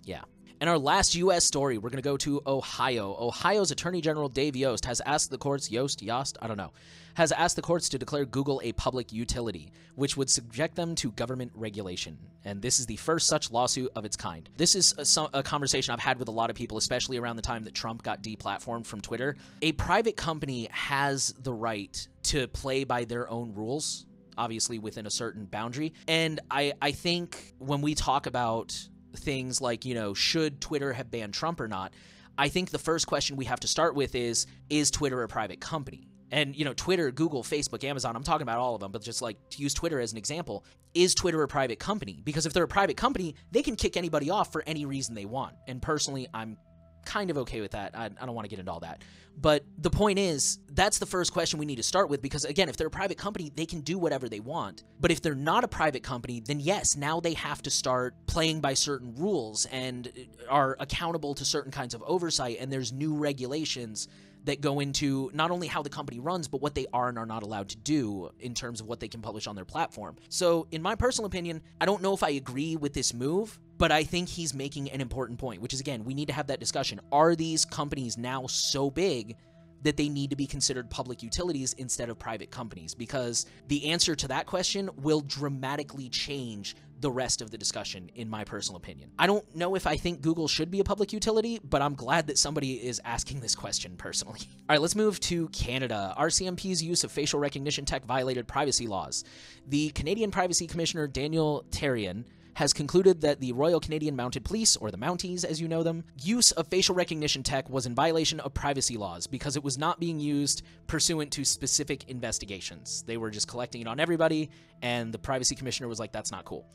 yeah. 0.04 0.22
And 0.62 0.70
our 0.70 0.78
last 0.78 1.16
U.S. 1.16 1.44
story, 1.44 1.80
we're 1.80 1.90
going 1.90 2.04
to 2.04 2.08
go 2.08 2.18
to 2.18 2.40
Ohio. 2.46 3.18
Ohio's 3.20 3.72
Attorney 3.72 4.00
General 4.00 4.30
Dave 4.30 4.56
Yost 4.56 4.86
has 4.86 5.02
asked 5.08 5.32
the 5.32 5.40
courts, 5.40 5.72
Yost, 5.72 6.04
Yost, 6.04 6.38
I 6.40 6.46
don't 6.46 6.56
know, 6.56 6.72
has 7.16 7.32
asked 7.32 7.56
the 7.56 7.64
courts 7.64 7.90
to 7.90 7.98
declare 7.98 8.26
Google 8.26 8.62
a 8.64 8.72
public 8.74 9.12
utility, 9.12 9.72
which 9.96 10.18
would 10.18 10.30
subject 10.30 10.76
them 10.76 10.94
to 10.96 11.14
government 11.14 11.52
regulation. 11.56 12.16
And 12.46 12.62
this 12.62 12.80
is 12.80 12.86
the 12.86 12.96
first 12.98 13.26
such 13.26 13.50
lawsuit 13.50 13.92
of 13.96 14.06
its 14.06 14.16
kind. 14.16 14.48
This 14.56 14.76
is 14.76 15.18
a, 15.18 15.40
a, 15.40 15.42
conversation 15.42 15.94
I've 15.94 16.00
had 16.00 16.20
with 16.20 16.28
a 16.28 16.32
lot 16.32 16.52
of 16.52 16.56
people, 16.56 16.78
especially 16.78 17.18
around 17.18 17.38
the 17.38 17.42
time 17.42 17.64
that 17.64 17.74
Trump 17.74 18.04
got 18.04 18.22
deplatformed 18.22 18.86
from 18.86 19.02
Twitter. 19.02 19.38
A 19.64 19.72
private 19.72 20.16
company 20.16 20.68
has 20.70 21.34
the 21.42 21.54
right 21.54 22.08
to 22.26 22.48
play 22.48 22.84
by 22.84 23.06
their 23.06 23.28
own 23.32 23.56
rules 23.56 24.06
obviously 24.38 24.80
within 24.80 25.06
a 25.06 25.12
certain 25.12 25.46
boundary. 25.46 25.94
And 26.08 26.40
I, 26.50 26.74
I 26.82 26.94
think 26.94 27.54
when 27.60 27.82
we 27.82 27.94
talk 27.96 28.28
about 28.28 28.74
things 29.16 29.62
like, 29.62 29.86
you 29.86 29.94
know, 29.94 30.14
should 30.14 30.62
Twitter 30.62 30.94
have 30.94 31.12
banned 31.12 31.34
Trump 31.34 31.60
or 31.60 31.68
not, 31.68 31.94
I 32.38 32.50
think 32.50 32.70
the 32.70 32.80
first 32.80 33.08
question 33.08 33.36
we 33.36 33.46
have 33.46 33.60
to 33.62 33.68
start 33.68 33.96
with 33.96 34.16
is 34.16 34.48
is 34.70 34.92
Twitter 34.92 35.22
a 35.24 35.28
private 35.28 35.60
company? 35.60 36.12
and 36.32 36.56
you 36.56 36.66
know 36.66 36.74
twitter 36.74 37.12
google 37.12 37.44
facebook 37.44 37.84
amazon 37.84 38.16
i'm 38.16 38.24
talking 38.24 38.44
about 38.44 38.58
all 38.58 38.74
of 38.74 38.82
them 38.82 38.92
but 38.92 39.02
just 39.02 39.22
like 39.22 39.38
to 39.50 39.62
use 39.62 39.74
twitter 39.74 40.00
as 40.00 40.12
an 40.12 40.18
example 40.18 40.66
is 40.94 41.14
twitter 41.14 41.42
a 41.44 41.48
private 41.48 41.80
company? 41.80 42.22
Because 42.24 42.46
if 42.46 42.54
they're 42.54 42.64
a 42.64 42.68
private 42.68 42.98
company 42.98 43.36
they 43.52 43.62
can 43.62 43.76
kick 43.76 43.96
anybody 43.96 44.30
off 44.30 44.52
for 44.52 44.64
any 44.66 44.86
reason 44.86 45.16
they 45.16 45.26
want. 45.26 45.56
And 45.68 45.82
personally 45.82 46.28
i'm 46.34 46.58
kind 47.06 47.30
of 47.30 47.38
okay 47.40 47.62
with 47.62 47.72
that. 47.72 47.96
I, 47.96 48.06
I 48.06 48.26
don't 48.26 48.36
want 48.36 48.46
to 48.46 48.50
get 48.50 48.60
into 48.60 48.72
all 48.72 48.80
that. 48.82 49.04
But 49.40 49.64
the 49.78 49.90
point 49.90 50.20
is 50.20 50.60
that's 50.74 51.00
the 51.00 51.06
first 51.06 51.34
question 51.34 51.58
we 51.58 51.66
need 51.66 51.78
to 51.78 51.84
start 51.84 52.10
with 52.10 52.22
because 52.22 52.44
again 52.46 52.70
if 52.70 52.78
they're 52.78 52.88
a 52.88 52.92
private 52.92 53.18
company 53.18 53.52
they 53.56 53.66
can 53.66 53.82
do 53.82 53.98
whatever 53.98 54.28
they 54.28 54.40
want. 54.40 54.84
But 55.00 55.12
if 55.12 55.22
they're 55.22 55.36
not 55.36 55.64
a 55.64 55.68
private 55.68 56.04
company 56.04 56.42
then 56.46 56.60
yes 56.60 56.96
now 56.96 57.20
they 57.20 57.34
have 57.34 57.62
to 57.64 57.70
start 57.70 58.14
playing 58.28 58.62
by 58.62 58.74
certain 58.74 59.16
rules 59.16 59.66
and 59.68 60.08
uh, 60.08 60.52
are 60.52 60.76
accountable 60.80 61.34
to 61.36 61.46
certain 61.46 61.72
kinds 61.72 61.94
of 61.94 62.04
oversight 62.06 62.58
and 62.60 62.72
there's 62.72 62.92
new 62.92 63.16
regulations 63.16 64.08
that 64.46 64.62
go 64.62 64.80
into 64.80 65.30
not 65.34 65.52
only 65.52 65.68
how 65.68 65.82
the 65.82 65.90
company 65.90 66.20
runs, 66.20 66.48
but 66.48 66.62
what 66.62 66.74
they 66.74 66.88
are 66.94 67.10
and 67.10 67.18
are 67.18 67.26
not 67.26 67.44
allowed 67.44 67.70
to 67.70 67.78
do 67.78 68.32
in 68.40 68.54
terms 68.54 68.82
of 68.82 68.88
what 68.88 69.00
they 69.00 69.08
can 69.08 69.22
publish 69.22 69.48
on 69.48 69.56
their 69.56 69.66
platform. 69.66 70.16
So, 70.30 70.68
in 70.72 70.82
my 70.82 70.96
personal 70.96 71.28
opinion, 71.28 71.62
I 71.80 71.86
don't 71.86 72.02
know 72.02 72.14
if 72.14 72.24
I 72.24 72.30
agree 72.32 72.76
with 72.76 72.94
this 72.94 73.14
move, 73.14 73.60
but 73.82 73.92
I 73.92 74.04
think 74.04 74.30
he's 74.30 74.54
making 74.54 74.92
an 74.92 75.02
important 75.02 75.40
point, 75.40 75.60
which 75.60 75.74
is 75.74 75.80
again, 75.80 76.06
we 76.06 76.14
need 76.14 76.28
to 76.28 76.34
have 76.34 76.46
that 76.48 76.60
discussion. 76.60 77.02
Are 77.12 77.36
these 77.36 77.66
companies 77.66 78.16
now 78.16 78.46
so 78.46 78.92
big 78.92 79.38
that 79.82 79.98
they 79.98 80.08
need 80.08 80.30
to 80.30 80.36
be 80.36 80.46
considered 80.46 80.88
public 80.92 81.24
utilities 81.24 81.74
instead 81.74 82.08
of 82.08 82.20
private 82.20 82.52
companies? 82.52 82.94
Because 82.94 83.48
the 83.70 83.90
answer 83.90 84.14
to 84.14 84.28
that 84.28 84.46
question 84.46 84.88
will 84.98 85.22
dramatically 85.22 86.10
change 86.10 86.76
the 87.00 87.10
rest 87.10 87.42
of 87.42 87.50
the 87.50 87.58
discussion, 87.58 88.12
in 88.14 88.30
my 88.30 88.44
personal 88.44 88.78
opinion. 88.78 89.10
I 89.18 89.26
don't 89.26 89.56
know 89.56 89.74
if 89.74 89.88
I 89.88 89.98
think 89.98 90.22
Google 90.22 90.48
should 90.48 90.70
be 90.70 90.80
a 90.80 90.84
public 90.84 91.12
utility, 91.12 91.60
but 91.64 91.82
I'm 91.82 91.96
glad 91.96 92.28
that 92.28 92.38
somebody 92.38 92.74
is 92.74 93.02
asking 93.04 93.40
this 93.40 93.56
question 93.56 93.96
personally. 93.98 94.42
All 94.70 94.76
right, 94.76 94.82
let's 94.82 94.96
move 94.96 95.20
to 95.22 95.48
Canada. 95.48 96.14
RCMP's 96.20 96.84
use 96.84 97.04
of 97.04 97.12
facial 97.12 97.40
recognition 97.40 97.86
tech 97.86 98.06
violated 98.06 98.48
privacy 98.48 98.86
laws. 98.86 99.24
The 99.68 99.90
Canadian 99.90 100.30
Privacy 100.30 100.68
Commissioner 100.68 101.08
Daniel 101.08 101.66
Therrien 101.72 102.26
has 102.54 102.74
concluded 102.74 103.22
that 103.22 103.40
the 103.40 103.54
Royal 103.54 103.80
Canadian 103.80 104.16
Mounted 104.16 104.44
Police, 104.44 104.76
or 104.76 104.92
the 104.92 104.98
Mounties 104.98 105.46
as 105.46 105.62
you 105.62 105.68
know 105.68 105.84
them, 105.84 106.04
use 106.22 106.52
of 106.52 106.68
facial 106.68 106.96
recognition 106.96 107.44
tech 107.44 107.70
was 107.70 107.86
in 107.86 107.96
violation 107.96 108.40
of 108.42 108.54
privacy 108.54 108.98
laws 108.98 109.28
because 109.28 109.56
it 109.56 109.64
was 109.64 109.78
not 109.78 110.00
being 110.00 110.20
used 110.20 110.64
pursuant 110.88 111.32
to 111.32 111.46
specific 111.46 112.10
investigations. 112.10 113.04
They 113.08 113.18
were 113.18 113.32
just 113.32 113.48
collecting 113.48 113.82
it 113.82 113.88
on 113.88 114.00
everybody, 114.00 114.50
and 114.82 115.14
the 115.14 115.20
Privacy 115.20 115.56
Commissioner 115.56 115.88
was 115.88 116.00
like, 116.00 116.12
that's 116.12 116.32
not 116.32 116.46
cool. 116.46 116.68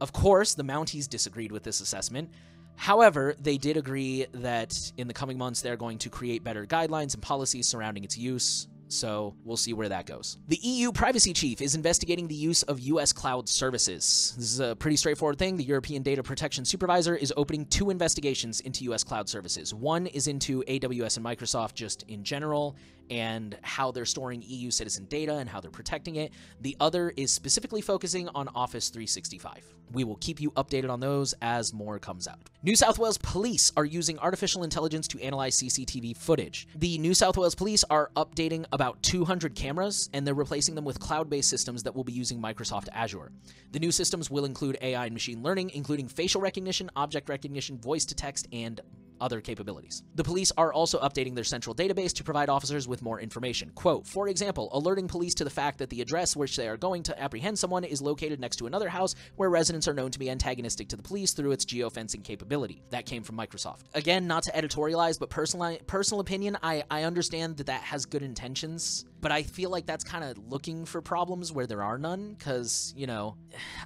Of 0.00 0.12
course, 0.12 0.54
the 0.54 0.64
Mounties 0.64 1.08
disagreed 1.08 1.52
with 1.52 1.62
this 1.62 1.80
assessment. 1.80 2.30
However, 2.76 3.34
they 3.38 3.58
did 3.58 3.76
agree 3.76 4.26
that 4.32 4.74
in 4.96 5.06
the 5.06 5.14
coming 5.14 5.38
months 5.38 5.60
they're 5.60 5.76
going 5.76 5.98
to 5.98 6.10
create 6.10 6.42
better 6.42 6.66
guidelines 6.66 7.14
and 7.14 7.22
policies 7.22 7.68
surrounding 7.68 8.04
its 8.04 8.18
use. 8.18 8.66
So 8.92 9.34
we'll 9.44 9.56
see 9.56 9.72
where 9.72 9.88
that 9.88 10.06
goes. 10.06 10.36
The 10.48 10.58
EU 10.62 10.92
privacy 10.92 11.32
chief 11.32 11.62
is 11.62 11.74
investigating 11.74 12.28
the 12.28 12.34
use 12.34 12.62
of 12.64 12.78
US 12.80 13.12
cloud 13.12 13.48
services. 13.48 14.34
This 14.36 14.52
is 14.52 14.60
a 14.60 14.76
pretty 14.76 14.96
straightforward 14.96 15.38
thing. 15.38 15.56
The 15.56 15.64
European 15.64 16.02
Data 16.02 16.22
Protection 16.22 16.64
Supervisor 16.64 17.16
is 17.16 17.32
opening 17.36 17.64
two 17.66 17.88
investigations 17.88 18.60
into 18.60 18.84
US 18.92 19.02
cloud 19.02 19.28
services. 19.28 19.72
One 19.72 20.06
is 20.06 20.26
into 20.26 20.62
AWS 20.64 21.16
and 21.16 21.24
Microsoft 21.24 21.74
just 21.74 22.02
in 22.08 22.22
general, 22.22 22.76
and 23.12 23.58
how 23.60 23.90
they're 23.90 24.06
storing 24.06 24.42
EU 24.46 24.70
citizen 24.70 25.04
data 25.04 25.34
and 25.34 25.46
how 25.46 25.60
they're 25.60 25.70
protecting 25.70 26.16
it. 26.16 26.32
The 26.62 26.74
other 26.80 27.12
is 27.14 27.30
specifically 27.30 27.82
focusing 27.82 28.26
on 28.34 28.48
Office 28.54 28.88
365. 28.88 29.62
We 29.92 30.04
will 30.04 30.16
keep 30.16 30.40
you 30.40 30.50
updated 30.52 30.88
on 30.88 31.00
those 31.00 31.34
as 31.42 31.74
more 31.74 31.98
comes 31.98 32.26
out. 32.26 32.38
New 32.62 32.74
South 32.74 32.98
Wales 32.98 33.18
police 33.18 33.70
are 33.76 33.84
using 33.84 34.18
artificial 34.18 34.64
intelligence 34.64 35.06
to 35.08 35.20
analyze 35.20 35.58
CCTV 35.58 36.16
footage. 36.16 36.66
The 36.74 36.96
New 36.96 37.12
South 37.12 37.36
Wales 37.36 37.54
police 37.54 37.84
are 37.90 38.10
updating 38.16 38.64
about 38.72 39.02
200 39.02 39.54
cameras 39.54 40.08
and 40.14 40.26
they're 40.26 40.32
replacing 40.32 40.74
them 40.74 40.86
with 40.86 40.98
cloud 40.98 41.28
based 41.28 41.50
systems 41.50 41.82
that 41.82 41.94
will 41.94 42.04
be 42.04 42.14
using 42.14 42.40
Microsoft 42.40 42.88
Azure. 42.94 43.30
The 43.72 43.78
new 43.78 43.92
systems 43.92 44.30
will 44.30 44.46
include 44.46 44.78
AI 44.80 45.04
and 45.04 45.12
machine 45.12 45.42
learning, 45.42 45.72
including 45.74 46.08
facial 46.08 46.40
recognition, 46.40 46.90
object 46.96 47.28
recognition, 47.28 47.76
voice 47.76 48.06
to 48.06 48.14
text, 48.14 48.48
and 48.54 48.80
other 49.22 49.40
capabilities. 49.40 50.02
The 50.16 50.24
police 50.24 50.52
are 50.58 50.72
also 50.72 50.98
updating 51.00 51.34
their 51.34 51.44
central 51.44 51.74
database 51.74 52.12
to 52.14 52.24
provide 52.24 52.48
officers 52.48 52.86
with 52.86 53.02
more 53.02 53.20
information. 53.20 53.70
Quote, 53.74 54.06
for 54.06 54.28
example, 54.28 54.68
alerting 54.72 55.08
police 55.08 55.34
to 55.36 55.44
the 55.44 55.50
fact 55.50 55.78
that 55.78 55.88
the 55.90 56.02
address 56.02 56.36
which 56.36 56.56
they 56.56 56.68
are 56.68 56.76
going 56.76 57.02
to 57.04 57.22
apprehend 57.22 57.58
someone 57.58 57.84
is 57.84 58.02
located 58.02 58.40
next 58.40 58.56
to 58.56 58.66
another 58.66 58.88
house 58.88 59.14
where 59.36 59.48
residents 59.48 59.88
are 59.88 59.94
known 59.94 60.10
to 60.10 60.18
be 60.18 60.28
antagonistic 60.28 60.88
to 60.88 60.96
the 60.96 61.02
police 61.02 61.32
through 61.32 61.52
its 61.52 61.64
geofencing 61.64 62.24
capability. 62.24 62.82
That 62.90 63.06
came 63.06 63.22
from 63.22 63.36
Microsoft. 63.36 63.84
Again, 63.94 64.26
not 64.26 64.42
to 64.44 64.52
editorialize, 64.52 65.18
but 65.18 65.30
personal 65.30 65.78
personal 65.86 66.20
opinion, 66.20 66.58
I, 66.62 66.82
I 66.90 67.04
understand 67.04 67.56
that 67.58 67.66
that 67.66 67.82
has 67.82 68.04
good 68.04 68.22
intentions 68.22 69.04
but 69.22 69.32
I 69.32 69.44
feel 69.44 69.70
like 69.70 69.86
that's 69.86 70.04
kind 70.04 70.24
of 70.24 70.36
looking 70.52 70.84
for 70.84 71.00
problems 71.00 71.52
where 71.52 71.66
there 71.66 71.82
are 71.82 71.96
none 71.96 72.34
because, 72.36 72.92
you 72.96 73.06
know, 73.06 73.36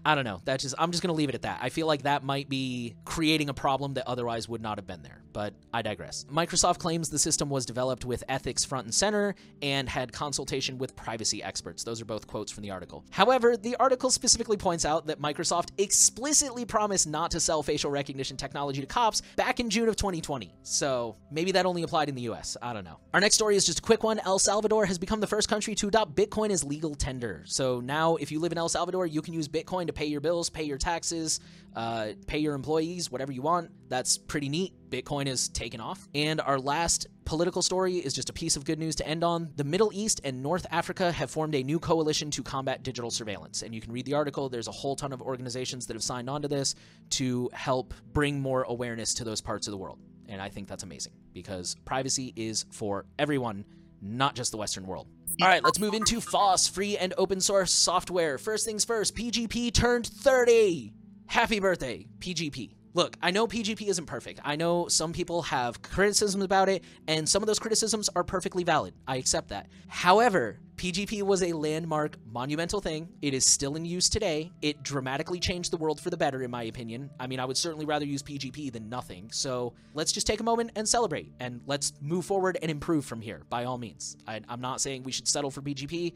I 0.05 0.15
don't 0.15 0.25
know. 0.25 0.41
That's 0.45 0.63
just, 0.63 0.75
I'm 0.79 0.91
just 0.91 1.03
going 1.03 1.15
to 1.15 1.17
leave 1.17 1.29
it 1.29 1.35
at 1.35 1.43
that. 1.43 1.61
I 1.63 1.69
feel 1.69 1.87
like 1.87 2.03
that 2.03 2.25
might 2.25 2.49
be 2.49 2.97
creating 3.05 3.51
a 3.51 3.55
problem 3.55 3.95
that 3.95 4.09
otherwise 4.09 4.49
would 4.49 4.63
not 4.63 4.79
have 4.79 4.87
been 4.87 5.03
there, 5.03 5.23
but 5.33 5.53
I 5.75 5.83
digress. 5.83 6.25
Microsoft 6.33 6.79
claims 6.79 7.11
the 7.11 7.19
system 7.19 7.51
was 7.51 7.67
developed 7.67 8.07
with 8.07 8.25
ethics 8.29 8.65
front 8.65 8.87
and 8.87 8.95
center 8.95 9.35
and 9.61 9.89
had 9.89 10.11
consultation 10.11 10.79
with 10.79 10.97
privacy 10.97 11.43
experts. 11.43 11.85
Those 11.85 12.01
are 12.01 12.07
both 12.07 12.27
quotes 12.27 12.51
from 12.51 12.63
the 12.63 12.71
article. 12.71 13.05
However, 13.11 13.59
the 13.59 13.77
article 13.77 14.11
specifically 14.11 14.57
points 14.57 14.87
out 14.87 15.07
that 15.09 15.21
Microsoft 15.21 15.69
explicitly 15.77 16.65
promised 16.65 17.07
not 17.07 17.31
to 17.33 17.41
sell 17.41 17.63
facial 17.63 17.91
recognition 17.91 18.39
technology 18.39 18.81
to 18.81 18.87
cops 18.87 19.21
back 19.37 19.61
in 19.61 19.69
June 19.69 19.91
of 19.91 19.97
2020. 19.97 20.55
So 20.63 21.15
maybe 21.31 21.53
that 21.53 21.67
only 21.67 21.83
applied 21.83 22.09
in 22.09 22.15
the 22.15 22.23
US. 22.23 22.57
I 22.63 22.73
don't 22.73 22.85
know. 22.85 22.99
Our 23.13 23.21
next 23.21 23.35
story 23.35 23.57
is 23.57 23.67
just 23.67 23.81
a 23.81 23.83
quick 23.83 24.03
one. 24.03 24.19
El 24.25 24.39
Salvador 24.39 24.87
has 24.87 24.99
become 24.99 25.21
the 25.21 25.26
the 25.27 25.31
first 25.31 25.49
country 25.49 25.75
to 25.75 25.89
adopt 25.89 26.15
Bitcoin 26.15 26.51
as 26.51 26.63
legal 26.63 26.95
tender. 26.95 27.43
So 27.47 27.81
now, 27.81 28.15
if 28.15 28.31
you 28.31 28.39
live 28.39 28.53
in 28.53 28.59
El 28.59 28.69
Salvador, 28.69 29.09
you 29.09 29.21
can 29.23 29.35
use 29.35 29.49
Bitcoin 29.49 29.89
to 29.89 29.93
pay 29.93 30.07
your 30.07 30.21
bills, 30.21 30.49
pay 30.49 30.63
your 30.63 30.79
taxes, 30.79 31.41
uh, 31.75 32.11
pay 32.29 32.39
your 32.39 32.55
employees, 32.55 33.11
whatever 33.11 33.33
you 33.33 33.43
want. 33.43 33.73
That's 33.89 34.19
pretty 34.19 34.49
neat. 34.49 34.73
Bitcoin 34.89 35.27
is 35.27 35.49
taken 35.49 35.81
off. 35.81 36.07
And 36.15 36.41
our 36.41 36.61
last 36.61 37.09
political 37.25 37.61
story 37.61 37.97
is 37.97 38.15
just 38.15 38.31
a 38.31 38.33
piece 38.33 38.57
of 38.57 38.65
good 38.65 38.79
news 38.79 38.95
to 38.97 39.09
end 39.09 39.25
on. 39.25 39.51
The 39.57 39.65
Middle 39.65 39.91
East 39.93 40.21
and 40.23 40.45
North 40.45 40.65
Africa 40.71 41.11
have 41.11 41.29
formed 41.29 41.57
a 41.57 41.63
new 41.65 41.81
coalition 41.81 42.31
to 42.31 42.45
combat 42.45 42.85
digital 42.85 43.11
surveillance. 43.11 43.63
And 43.63 43.75
you 43.75 43.81
can 43.81 43.93
read 43.93 44.07
the 44.07 44.15
article. 44.15 44.49
There's 44.49 44.69
a 44.69 44.73
whole 44.73 44.95
ton 44.95 45.13
of 45.13 45.21
organizations 45.21 45.89
that 45.89 45.95
have 45.95 46.05
signed 46.05 46.31
on 46.31 46.41
to 46.43 46.49
this 46.49 46.77
to 47.11 47.51
help 47.53 47.95
bring 48.13 48.41
more 48.41 48.63
awareness 48.63 49.13
to 49.15 49.25
those 49.25 49.41
parts 49.41 49.67
of 49.67 49.73
the 49.73 49.79
world. 49.79 49.99
And 50.29 50.41
I 50.41 50.51
think 50.51 50.69
that's 50.69 50.85
amazing 50.85 51.15
because 51.33 51.75
privacy 51.85 52.33
is 52.37 52.65
for 52.71 53.07
everyone, 53.19 53.65
not 54.01 54.37
just 54.37 54.53
the 54.53 54.57
Western 54.57 54.87
world. 54.87 55.09
All 55.43 55.49
right, 55.49 55.63
let's 55.63 55.79
move 55.79 55.93
into 55.93 56.23
FOSS, 56.23 56.67
free 56.67 56.97
and 56.97 57.13
open 57.19 57.43
source 57.43 57.71
software. 57.71 58.39
First 58.39 58.65
things 58.65 58.87
first, 58.87 59.15
PGP 59.15 59.71
turned 59.75 60.07
30. 60.07 60.95
Happy 61.27 61.61
birthday, 61.61 62.07
PGP. 62.21 62.75
Look, 62.97 63.19
I 63.21 63.31
know 63.31 63.47
PGP 63.47 63.89
isn't 63.89 64.07
perfect. 64.07 64.41
I 64.43 64.57
know 64.57 64.89
some 64.89 65.13
people 65.13 65.43
have 65.43 65.83
criticisms 65.83 66.43
about 66.43 66.71
it, 66.71 66.83
and 67.07 67.29
some 67.29 67.43
of 67.43 67.47
those 67.47 67.59
criticisms 67.59 68.09
are 68.17 68.25
perfectly 68.25 68.65
valid. 68.65 68.95
I 69.07 69.17
accept 69.17 69.51
that. 69.51 69.67
However, 69.87 70.61
PGP 70.77 71.21
was 71.21 71.43
a 71.43 71.53
landmark, 71.53 72.17
monumental 72.25 72.81
thing. 72.81 73.11
It 73.21 73.35
is 73.35 73.45
still 73.45 73.77
in 73.77 73.85
use 73.85 74.09
today. 74.09 74.51
It 74.63 74.83
dramatically 74.83 75.39
changed 75.39 75.73
the 75.73 75.77
world 75.77 76.01
for 76.01 76.09
the 76.09 76.17
better, 76.17 76.43
in 76.43 76.51
my 76.51 76.63
opinion. 76.63 77.11
I 77.21 77.27
mean, 77.27 77.39
I 77.39 77.45
would 77.45 77.59
certainly 77.59 77.85
rather 77.85 78.07
use 78.07 78.23
PGP 78.23 78.73
than 78.73 78.89
nothing. 78.89 79.29
So 79.31 79.75
let's 79.93 80.11
just 80.11 80.27
take 80.27 80.41
a 80.41 80.45
moment 80.45 80.71
and 80.75 80.89
celebrate, 80.89 81.35
and 81.39 81.61
let's 81.67 81.93
move 82.01 82.25
forward 82.25 82.57
and 82.63 82.71
improve 82.71 83.05
from 83.05 83.21
here, 83.21 83.43
by 83.51 83.65
all 83.67 83.77
means. 83.77 84.17
I, 84.27 84.41
am 84.49 84.63
not 84.63 84.81
saying 84.81 85.03
we 85.03 85.13
should 85.13 85.29
settle 85.29 85.51
for 85.51 85.61
PGP. 85.61 86.15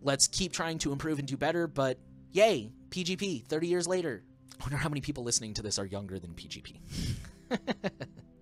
Let's 0.00 0.28
keep 0.28 0.52
trying 0.52 0.78
to 0.78 0.92
improve 0.92 1.18
and 1.18 1.26
do 1.26 1.36
better, 1.36 1.66
but 1.66 1.98
yay, 2.30 2.70
PGP, 2.90 3.48
30 3.48 3.66
years 3.66 3.88
later. 3.88 4.22
I 4.60 4.64
wonder 4.64 4.76
how 4.76 4.88
many 4.88 5.00
people 5.00 5.24
listening 5.24 5.54
to 5.54 5.62
this 5.62 5.78
are 5.78 5.86
younger 5.86 6.18
than 6.18 6.32
PGP. 6.32 6.76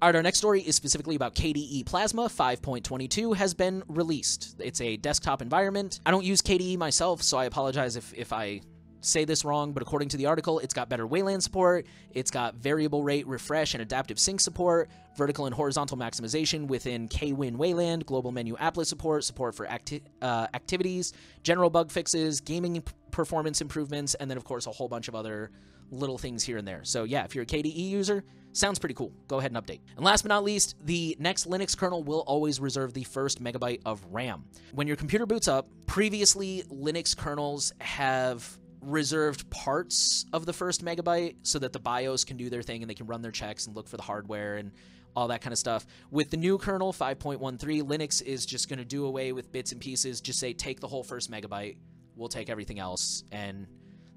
All 0.02 0.08
right, 0.08 0.16
our 0.16 0.22
next 0.22 0.38
story 0.38 0.60
is 0.60 0.74
specifically 0.74 1.14
about 1.14 1.34
KDE 1.34 1.86
Plasma 1.86 2.22
5.22 2.22 3.36
has 3.36 3.54
been 3.54 3.84
released. 3.86 4.56
It's 4.58 4.80
a 4.80 4.96
desktop 4.96 5.42
environment. 5.42 6.00
I 6.04 6.10
don't 6.10 6.24
use 6.24 6.42
KDE 6.42 6.76
myself, 6.76 7.22
so 7.22 7.38
I 7.38 7.44
apologize 7.44 7.96
if, 7.96 8.12
if 8.14 8.32
I 8.32 8.62
say 9.00 9.24
this 9.24 9.44
wrong, 9.44 9.72
but 9.72 9.82
according 9.82 10.08
to 10.10 10.16
the 10.16 10.26
article, 10.26 10.58
it's 10.60 10.74
got 10.74 10.88
better 10.88 11.06
Wayland 11.06 11.42
support, 11.42 11.86
it's 12.12 12.30
got 12.30 12.54
variable 12.54 13.02
rate 13.02 13.26
refresh 13.26 13.74
and 13.74 13.82
adaptive 13.82 14.18
sync 14.18 14.40
support, 14.40 14.90
vertical 15.16 15.46
and 15.46 15.54
horizontal 15.54 15.96
maximization 15.96 16.66
within 16.66 17.08
KWin 17.08 17.56
Wayland, 17.56 18.06
global 18.06 18.32
menu 18.32 18.56
applet 18.56 18.86
support, 18.86 19.24
support 19.24 19.54
for 19.54 19.66
acti- 19.66 20.02
uh, 20.20 20.46
activities, 20.54 21.12
general 21.42 21.68
bug 21.68 21.90
fixes, 21.90 22.40
gaming 22.40 22.82
performance 23.10 23.60
improvements, 23.60 24.14
and 24.14 24.30
then, 24.30 24.36
of 24.36 24.44
course, 24.44 24.66
a 24.66 24.70
whole 24.70 24.88
bunch 24.88 25.08
of 25.08 25.14
other 25.14 25.50
little 25.92 26.18
things 26.18 26.42
here 26.42 26.56
and 26.56 26.66
there. 26.66 26.80
So, 26.82 27.04
yeah, 27.04 27.24
if 27.24 27.34
you're 27.34 27.44
a 27.44 27.46
KDE 27.46 27.76
user, 27.76 28.24
sounds 28.52 28.78
pretty 28.78 28.94
cool. 28.94 29.12
Go 29.28 29.38
ahead 29.38 29.52
and 29.52 29.64
update. 29.64 29.80
And 29.96 30.04
last 30.04 30.22
but 30.22 30.30
not 30.30 30.42
least, 30.42 30.74
the 30.84 31.16
next 31.20 31.48
Linux 31.48 31.76
kernel 31.76 32.02
will 32.02 32.20
always 32.20 32.58
reserve 32.58 32.92
the 32.94 33.04
first 33.04 33.42
megabyte 33.42 33.80
of 33.84 34.04
RAM. 34.10 34.44
When 34.72 34.86
your 34.86 34.96
computer 34.96 35.26
boots 35.26 35.48
up, 35.48 35.68
previously 35.86 36.64
Linux 36.70 37.16
kernels 37.16 37.72
have 37.80 38.58
reserved 38.80 39.48
parts 39.50 40.26
of 40.32 40.44
the 40.44 40.52
first 40.52 40.84
megabyte 40.84 41.36
so 41.42 41.58
that 41.60 41.72
the 41.72 41.78
BIOS 41.78 42.24
can 42.24 42.36
do 42.36 42.50
their 42.50 42.62
thing 42.62 42.82
and 42.82 42.90
they 42.90 42.94
can 42.94 43.06
run 43.06 43.22
their 43.22 43.30
checks 43.30 43.66
and 43.66 43.76
look 43.76 43.88
for 43.88 43.96
the 43.96 44.02
hardware 44.02 44.56
and 44.56 44.72
all 45.14 45.28
that 45.28 45.40
kind 45.40 45.52
of 45.52 45.58
stuff. 45.58 45.86
With 46.10 46.30
the 46.30 46.36
new 46.36 46.58
kernel 46.58 46.92
5.13, 46.92 47.82
Linux 47.82 48.22
is 48.22 48.44
just 48.46 48.68
going 48.68 48.78
to 48.78 48.84
do 48.84 49.06
away 49.06 49.32
with 49.32 49.52
bits 49.52 49.72
and 49.72 49.80
pieces, 49.80 50.20
just 50.20 50.38
say 50.38 50.52
take 50.52 50.80
the 50.80 50.88
whole 50.88 51.04
first 51.04 51.30
megabyte, 51.30 51.76
we'll 52.16 52.28
take 52.28 52.50
everything 52.50 52.78
else, 52.78 53.24
and 53.30 53.66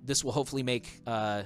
this 0.04 0.24
will 0.24 0.32
hopefully 0.32 0.64
make 0.64 1.02
uh, 1.06 1.44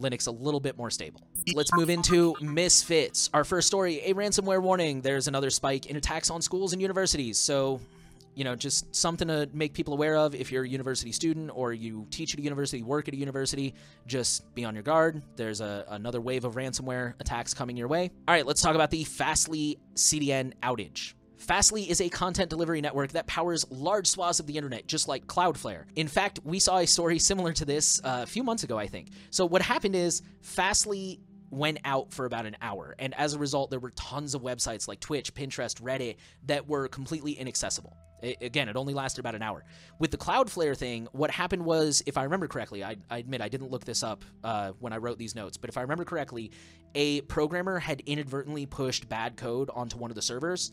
Linux 0.00 0.28
a 0.28 0.30
little 0.30 0.60
bit 0.60 0.76
more 0.76 0.90
stable. 0.90 1.20
Let's 1.54 1.72
move 1.74 1.90
into 1.90 2.34
misfits. 2.40 3.30
Our 3.34 3.44
first 3.44 3.66
story 3.66 4.00
a 4.04 4.14
ransomware 4.14 4.62
warning. 4.62 5.00
There's 5.00 5.28
another 5.28 5.50
spike 5.50 5.86
in 5.86 5.96
attacks 5.96 6.30
on 6.30 6.42
schools 6.42 6.72
and 6.72 6.80
universities. 6.80 7.38
So, 7.38 7.80
you 8.34 8.44
know, 8.44 8.54
just 8.54 8.94
something 8.94 9.28
to 9.28 9.48
make 9.52 9.72
people 9.74 9.94
aware 9.94 10.16
of 10.16 10.34
if 10.34 10.52
you're 10.52 10.62
a 10.62 10.68
university 10.68 11.10
student 11.10 11.50
or 11.52 11.72
you 11.72 12.06
teach 12.10 12.34
at 12.34 12.40
a 12.40 12.42
university, 12.42 12.82
work 12.82 13.08
at 13.08 13.14
a 13.14 13.16
university, 13.16 13.74
just 14.06 14.54
be 14.54 14.64
on 14.64 14.74
your 14.74 14.84
guard. 14.84 15.22
There's 15.36 15.60
a, 15.60 15.84
another 15.88 16.20
wave 16.20 16.44
of 16.44 16.54
ransomware 16.54 17.14
attacks 17.18 17.52
coming 17.52 17.76
your 17.76 17.88
way. 17.88 18.10
All 18.28 18.34
right, 18.34 18.46
let's 18.46 18.62
talk 18.62 18.76
about 18.76 18.90
the 18.90 19.04
Fastly 19.04 19.78
CDN 19.94 20.52
outage. 20.62 21.14
Fastly 21.38 21.88
is 21.88 22.00
a 22.00 22.08
content 22.08 22.50
delivery 22.50 22.80
network 22.80 23.12
that 23.12 23.26
powers 23.26 23.64
large 23.70 24.08
swaths 24.08 24.40
of 24.40 24.46
the 24.46 24.56
internet, 24.56 24.86
just 24.86 25.06
like 25.06 25.26
Cloudflare. 25.26 25.84
In 25.94 26.08
fact, 26.08 26.40
we 26.44 26.58
saw 26.58 26.78
a 26.78 26.86
story 26.86 27.18
similar 27.18 27.52
to 27.54 27.64
this 27.64 28.00
uh, 28.04 28.20
a 28.24 28.26
few 28.26 28.42
months 28.42 28.64
ago, 28.64 28.76
I 28.76 28.88
think. 28.88 29.08
So, 29.30 29.46
what 29.46 29.62
happened 29.62 29.94
is 29.94 30.22
Fastly 30.42 31.20
went 31.50 31.78
out 31.84 32.12
for 32.12 32.26
about 32.26 32.44
an 32.44 32.56
hour, 32.60 32.94
and 32.98 33.14
as 33.14 33.34
a 33.34 33.38
result, 33.38 33.70
there 33.70 33.78
were 33.78 33.92
tons 33.92 34.34
of 34.34 34.42
websites 34.42 34.88
like 34.88 35.00
Twitch, 35.00 35.32
Pinterest, 35.32 35.80
Reddit 35.80 36.16
that 36.46 36.68
were 36.68 36.88
completely 36.88 37.32
inaccessible. 37.32 37.96
Again, 38.20 38.68
it 38.68 38.76
only 38.76 38.94
lasted 38.94 39.20
about 39.20 39.36
an 39.36 39.42
hour. 39.42 39.64
With 40.00 40.10
the 40.10 40.16
Cloudflare 40.16 40.76
thing, 40.76 41.06
what 41.12 41.30
happened 41.30 41.64
was, 41.64 42.02
if 42.04 42.18
I 42.18 42.24
remember 42.24 42.48
correctly, 42.48 42.82
I, 42.82 42.96
I 43.08 43.18
admit 43.18 43.40
I 43.40 43.48
didn't 43.48 43.70
look 43.70 43.84
this 43.84 44.02
up 44.02 44.24
uh, 44.42 44.72
when 44.80 44.92
I 44.92 44.96
wrote 44.96 45.18
these 45.18 45.36
notes, 45.36 45.56
but 45.56 45.70
if 45.70 45.78
I 45.78 45.82
remember 45.82 46.04
correctly, 46.04 46.50
a 46.96 47.20
programmer 47.22 47.78
had 47.78 48.02
inadvertently 48.06 48.66
pushed 48.66 49.08
bad 49.08 49.36
code 49.36 49.70
onto 49.72 49.96
one 49.96 50.10
of 50.10 50.16
the 50.16 50.22
servers 50.22 50.72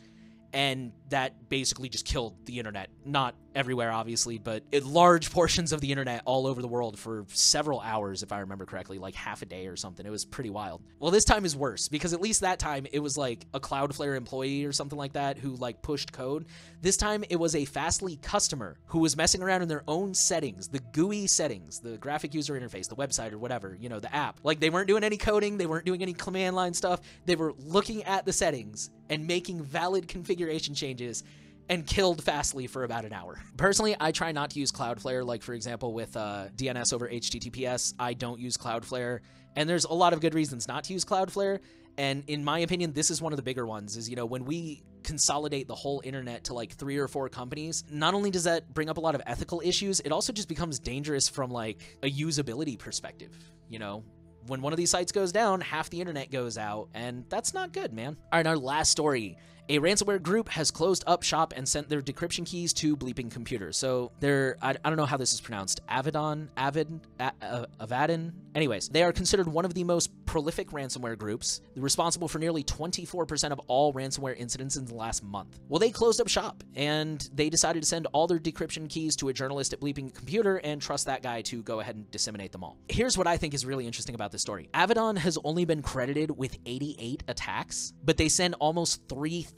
and 0.56 0.94
that 1.10 1.50
basically 1.50 1.90
just 1.90 2.06
killed 2.06 2.34
the 2.46 2.60
internet. 2.60 2.90
Not 3.04 3.36
everywhere, 3.54 3.92
obviously, 3.92 4.38
but 4.38 4.64
large 4.84 5.30
portions 5.34 5.74
of 5.74 5.82
the 5.82 5.92
internet 5.92 6.22
all 6.24 6.48
over 6.48 6.62
the 6.62 6.68
world 6.68 6.98
for 6.98 7.26
several 7.28 7.82
hours, 7.82 8.24
if 8.24 8.32
I 8.32 8.40
remember 8.40 8.66
correctly, 8.66 8.98
like 8.98 9.16
half 9.16 9.42
a 9.42 9.46
day 9.46 9.68
or 9.68 9.76
something. 9.76 10.06
It 10.06 10.10
was 10.10 10.24
pretty 10.24 10.50
wild. 10.50 10.82
Well, 10.98 11.12
this 11.12 11.26
time 11.26 11.44
is 11.44 11.58
worse 11.58 11.90
because 11.90 12.14
at 12.14 12.22
least 12.22 12.40
that 12.42 12.58
time 12.58 12.88
it 12.94 13.00
was 13.00 13.18
like 13.18 13.46
a 13.54 13.60
Cloudflare 13.60 14.16
employee 14.16 14.64
or 14.64 14.72
something 14.72 14.98
like 14.98 15.12
that 15.14 15.38
who 15.38 15.56
like 15.58 15.82
pushed 15.82 16.14
code. 16.14 16.46
This 16.82 16.96
time 16.96 17.26
it 17.30 17.36
was 17.36 17.54
a 17.54 17.66
Fastly 17.66 18.16
customer 18.22 18.78
who 18.86 19.00
was 19.00 19.18
messing 19.18 19.44
around 19.44 19.62
in 19.62 19.68
their 19.68 19.84
own 19.90 20.14
settings, 20.14 20.70
the 20.70 20.80
GUI 20.94 21.28
settings, 21.28 21.82
the 21.82 21.98
graphic 21.98 22.34
user 22.34 22.58
interface, 22.58 22.88
the 22.88 22.96
website 22.96 23.34
or 23.34 23.38
whatever, 23.38 23.78
you 23.78 23.90
know, 23.90 24.00
the 24.00 24.14
app. 24.16 24.40
Like 24.44 24.62
they 24.62 24.70
weren't 24.70 24.88
doing 24.88 25.04
any 25.04 25.18
coding, 25.18 25.58
they 25.58 25.66
weren't 25.66 25.86
doing 25.86 26.02
any 26.02 26.14
command 26.14 26.56
line 26.56 26.74
stuff. 26.74 27.02
They 27.26 27.36
were 27.36 27.54
looking 27.60 28.04
at 28.06 28.26
the 28.26 28.32
settings 28.32 28.90
and 29.10 29.28
making 29.28 29.64
valid 29.64 30.08
configuration 30.08 30.74
changes 30.74 31.24
and 31.70 31.86
killed 31.86 32.24
Fastly 32.24 32.68
for 32.68 32.84
about 32.84 33.06
an 33.06 33.14
hour. 33.14 33.42
Personally, 33.58 33.96
I 34.00 34.12
try 34.12 34.32
not 34.32 34.52
to 34.52 34.60
use 34.60 34.72
Cloudflare. 34.72 35.26
Like, 35.26 35.42
for 35.42 35.54
example, 35.54 35.94
with 35.94 36.16
uh, 36.16 36.48
DNS 36.56 36.94
over 36.94 37.10
HTTPS, 37.10 37.96
I 37.98 38.14
don't 38.14 38.40
use 38.40 38.58
Cloudflare. 38.58 39.20
And 39.56 39.70
there's 39.70 39.86
a 39.86 39.94
lot 39.94 40.14
of 40.14 40.22
good 40.22 40.34
reasons 40.34 40.68
not 40.68 40.84
to 40.86 40.94
use 40.94 41.06
Cloudflare. 41.06 41.60
And 41.98 42.24
in 42.28 42.44
my 42.44 42.60
opinion, 42.60 42.94
this 42.94 43.10
is 43.10 43.22
one 43.22 43.32
of 43.32 43.38
the 43.38 43.44
bigger 43.44 43.66
ones 43.66 43.96
is, 43.96 44.10
you 44.10 44.16
know, 44.16 44.26
when 44.26 44.44
we 44.46 44.84
consolidate 45.04 45.68
the 45.68 45.76
whole 45.76 46.02
internet 46.04 46.44
to 46.46 46.54
like 46.54 46.74
three 46.74 46.98
or 46.98 47.08
four 47.08 47.30
companies, 47.30 47.86
not 47.90 48.14
only 48.14 48.32
does 48.32 48.44
that 48.44 48.74
bring 48.74 48.90
up 48.90 48.98
a 48.98 49.00
lot 49.00 49.16
of 49.16 49.22
ethical 49.26 49.62
issues, 49.64 50.02
it 50.02 50.12
also 50.12 50.34
just 50.34 50.50
becomes 50.50 50.78
dangerous 50.78 51.30
from 51.30 51.52
like 51.52 51.82
a 52.04 52.12
usability 52.12 52.78
perspective. 52.78 53.32
You 53.70 53.80
know, 53.80 54.04
when 54.48 54.62
one 54.62 54.74
of 54.74 54.78
these 54.78 54.92
sites 54.92 55.12
goes 55.12 55.32
down, 55.32 55.62
half 55.62 55.90
the 55.90 56.00
internet 56.00 56.32
goes 56.32 56.58
out, 56.58 56.90
and 56.94 57.26
that's 57.30 57.54
not 57.54 57.74
good, 57.74 57.94
man. 57.94 58.18
All 58.32 58.40
right, 58.40 58.48
our 58.48 58.58
last 58.58 58.92
story. 58.92 59.38
A 59.68 59.80
ransomware 59.80 60.22
group 60.22 60.50
has 60.50 60.70
closed 60.70 61.04
up 61.08 61.24
shop 61.24 61.52
and 61.56 61.68
sent 61.68 61.90
their 61.90 62.02
decryption 62.02 62.46
keys 62.46 62.72
to 62.74 62.96
bleeping 62.96 63.32
computers. 63.32 63.78
So 63.78 64.12
they're, 64.20 64.58
I, 64.62 64.76
I 64.86 64.90
don't 64.90 64.96
know 64.96 65.08
how 65.08 65.18
this 65.18 65.34
is 65.34 65.42
pronounced, 65.42 65.82
Avidon, 65.90 66.50
Avid, 66.56 67.00
A- 67.20 67.66
Avadin. 67.82 68.34
Anyways, 68.54 68.90
they 68.90 69.02
are 69.02 69.12
considered 69.12 69.48
one 69.48 69.66
of 69.66 69.74
the 69.74 69.84
most 69.84 70.12
prolific 70.28 70.70
ransomware 70.70 71.18
groups, 71.18 71.62
responsible 71.76 72.28
for 72.28 72.38
nearly 72.38 72.64
24% 72.64 73.52
of 73.52 73.60
all 73.68 73.92
ransomware 73.92 74.38
incidents 74.38 74.76
in 74.76 74.86
the 74.86 74.94
last 74.94 75.24
month. 75.24 75.60
Well, 75.68 75.80
they 75.80 75.90
closed 75.90 76.22
up 76.22 76.28
shop 76.28 76.64
and 76.76 77.28
they 77.34 77.50
decided 77.50 77.82
to 77.82 77.88
send 77.88 78.06
all 78.14 78.28
their 78.28 78.40
decryption 78.40 78.88
keys 78.88 79.16
to 79.18 79.30
a 79.30 79.34
journalist 79.34 79.74
at 79.74 79.80
Bleeping 79.80 80.14
Computer 80.14 80.58
and 80.58 80.80
trust 80.80 81.08
that 81.08 81.24
guy 81.24 81.42
to 81.44 81.64
go 81.64 81.80
ahead 81.80 81.96
and 81.96 82.10
disseminate 82.12 82.52
them 82.52 82.64
all. 82.64 82.78
Here's 82.88 83.18
what 83.18 83.26
I 83.26 83.38
think 83.38 83.56
is 83.56 83.66
really 83.66 83.88
interesting 83.88 84.14
about 84.14 84.32
this 84.32 84.44
story 84.44 84.70
Avidon 84.76 85.16
has 85.16 85.40
only 85.44 85.66
been 85.66 85.82
credited 85.82 86.38
with 86.38 86.56
88 86.68 87.24
attacks, 87.28 87.94
but 88.04 88.18
they 88.18 88.30
send 88.30 88.54
almost 88.60 89.02
3,000 89.10 89.55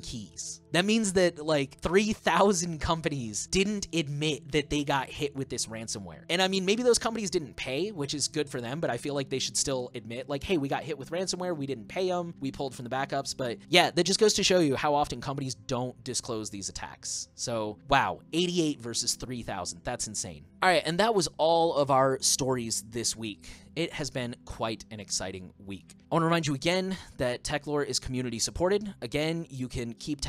keys. 0.00 0.60
That 0.76 0.84
means 0.84 1.14
that 1.14 1.42
like 1.44 1.78
3,000 1.80 2.80
companies 2.80 3.46
didn't 3.46 3.88
admit 3.94 4.52
that 4.52 4.68
they 4.68 4.84
got 4.84 5.08
hit 5.08 5.34
with 5.34 5.48
this 5.48 5.68
ransomware. 5.68 6.24
And 6.28 6.42
I 6.42 6.48
mean, 6.48 6.66
maybe 6.66 6.82
those 6.82 6.98
companies 6.98 7.30
didn't 7.30 7.56
pay, 7.56 7.92
which 7.92 8.12
is 8.12 8.28
good 8.28 8.46
for 8.50 8.60
them, 8.60 8.80
but 8.80 8.90
I 8.90 8.98
feel 8.98 9.14
like 9.14 9.30
they 9.30 9.38
should 9.38 9.56
still 9.56 9.90
admit, 9.94 10.28
like, 10.28 10.42
hey, 10.42 10.58
we 10.58 10.68
got 10.68 10.82
hit 10.82 10.98
with 10.98 11.10
ransomware, 11.10 11.56
we 11.56 11.64
didn't 11.64 11.88
pay 11.88 12.08
them, 12.08 12.34
we 12.40 12.52
pulled 12.52 12.74
from 12.74 12.84
the 12.84 12.90
backups. 12.90 13.34
But 13.34 13.56
yeah, 13.70 13.90
that 13.90 14.04
just 14.04 14.20
goes 14.20 14.34
to 14.34 14.44
show 14.44 14.58
you 14.58 14.76
how 14.76 14.94
often 14.94 15.22
companies 15.22 15.54
don't 15.54 16.02
disclose 16.04 16.50
these 16.50 16.68
attacks. 16.68 17.28
So 17.34 17.78
wow, 17.88 18.20
88 18.34 18.78
versus 18.78 19.14
3,000. 19.14 19.80
That's 19.82 20.08
insane. 20.08 20.44
All 20.62 20.68
right, 20.68 20.82
and 20.84 20.98
that 20.98 21.14
was 21.14 21.28
all 21.38 21.74
of 21.74 21.90
our 21.90 22.18
stories 22.20 22.84
this 22.90 23.16
week. 23.16 23.48
It 23.76 23.92
has 23.92 24.08
been 24.08 24.34
quite 24.46 24.86
an 24.90 25.00
exciting 25.00 25.52
week. 25.66 25.94
I 26.10 26.14
want 26.14 26.22
to 26.22 26.26
remind 26.26 26.46
you 26.46 26.54
again 26.54 26.96
that 27.18 27.44
Techlore 27.44 27.84
is 27.84 27.98
community 27.98 28.38
supported. 28.38 28.94
Again, 29.02 29.46
you 29.50 29.68
can 29.68 29.92
keep 29.92 30.22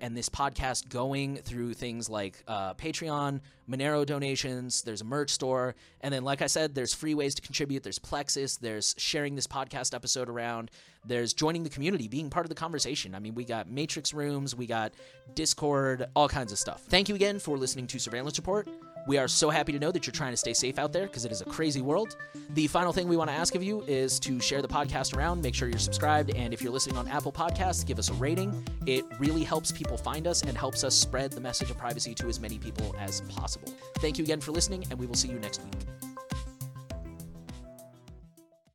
And 0.00 0.16
this 0.16 0.28
podcast 0.28 0.88
going 0.88 1.36
through 1.36 1.74
things 1.74 2.08
like 2.08 2.42
uh, 2.48 2.74
Patreon, 2.74 3.40
Monero 3.68 4.04
donations, 4.04 4.82
there's 4.82 5.00
a 5.00 5.04
merch 5.04 5.30
store, 5.30 5.74
and 6.00 6.12
then, 6.12 6.24
like 6.24 6.42
I 6.42 6.46
said, 6.46 6.74
there's 6.74 6.92
free 6.94 7.14
ways 7.14 7.34
to 7.36 7.42
contribute. 7.42 7.82
There's 7.82 7.98
Plexus, 7.98 8.56
there's 8.56 8.94
sharing 8.98 9.34
this 9.34 9.46
podcast 9.46 9.94
episode 9.94 10.28
around, 10.28 10.70
there's 11.04 11.32
joining 11.32 11.62
the 11.62 11.70
community, 11.70 12.08
being 12.08 12.30
part 12.30 12.44
of 12.44 12.48
the 12.48 12.54
conversation. 12.54 13.14
I 13.14 13.18
mean, 13.18 13.34
we 13.34 13.44
got 13.44 13.70
Matrix 13.70 14.12
rooms, 14.12 14.54
we 14.54 14.66
got 14.66 14.92
Discord, 15.34 16.06
all 16.14 16.28
kinds 16.28 16.52
of 16.52 16.58
stuff. 16.58 16.82
Thank 16.82 17.08
you 17.08 17.14
again 17.14 17.38
for 17.38 17.56
listening 17.56 17.86
to 17.88 17.98
Surveillance 17.98 18.38
Report. 18.38 18.68
We 19.06 19.18
are 19.18 19.26
so 19.26 19.50
happy 19.50 19.72
to 19.72 19.78
know 19.78 19.90
that 19.90 20.06
you're 20.06 20.12
trying 20.12 20.32
to 20.32 20.36
stay 20.36 20.52
safe 20.52 20.78
out 20.78 20.92
there 20.92 21.06
because 21.06 21.24
it 21.24 21.32
is 21.32 21.40
a 21.40 21.44
crazy 21.44 21.82
world. 21.82 22.16
The 22.50 22.68
final 22.68 22.92
thing 22.92 23.08
we 23.08 23.16
want 23.16 23.30
to 23.30 23.34
ask 23.34 23.54
of 23.54 23.62
you 23.62 23.82
is 23.88 24.20
to 24.20 24.38
share 24.40 24.62
the 24.62 24.68
podcast 24.68 25.16
around, 25.16 25.42
make 25.42 25.54
sure 25.54 25.68
you're 25.68 25.78
subscribed, 25.78 26.34
and 26.36 26.54
if 26.54 26.62
you're 26.62 26.72
listening 26.72 26.96
on 26.96 27.08
Apple 27.08 27.32
Podcasts, 27.32 27.84
give 27.84 27.98
us 27.98 28.10
a 28.10 28.14
rating. 28.14 28.64
It 28.86 29.04
really 29.18 29.42
helps 29.42 29.72
people 29.72 29.96
find 29.96 30.26
us 30.26 30.42
and 30.42 30.56
helps 30.56 30.84
us 30.84 30.94
spread 30.94 31.32
the 31.32 31.40
message 31.40 31.70
of 31.70 31.78
privacy 31.78 32.14
to 32.14 32.28
as 32.28 32.38
many 32.38 32.58
people 32.58 32.94
as 32.98 33.22
possible. 33.22 33.72
Thank 33.98 34.18
you 34.18 34.24
again 34.24 34.40
for 34.40 34.52
listening, 34.52 34.86
and 34.90 34.98
we 34.98 35.06
will 35.06 35.14
see 35.14 35.28
you 35.28 35.38
next 35.38 35.62
week. 35.62 36.11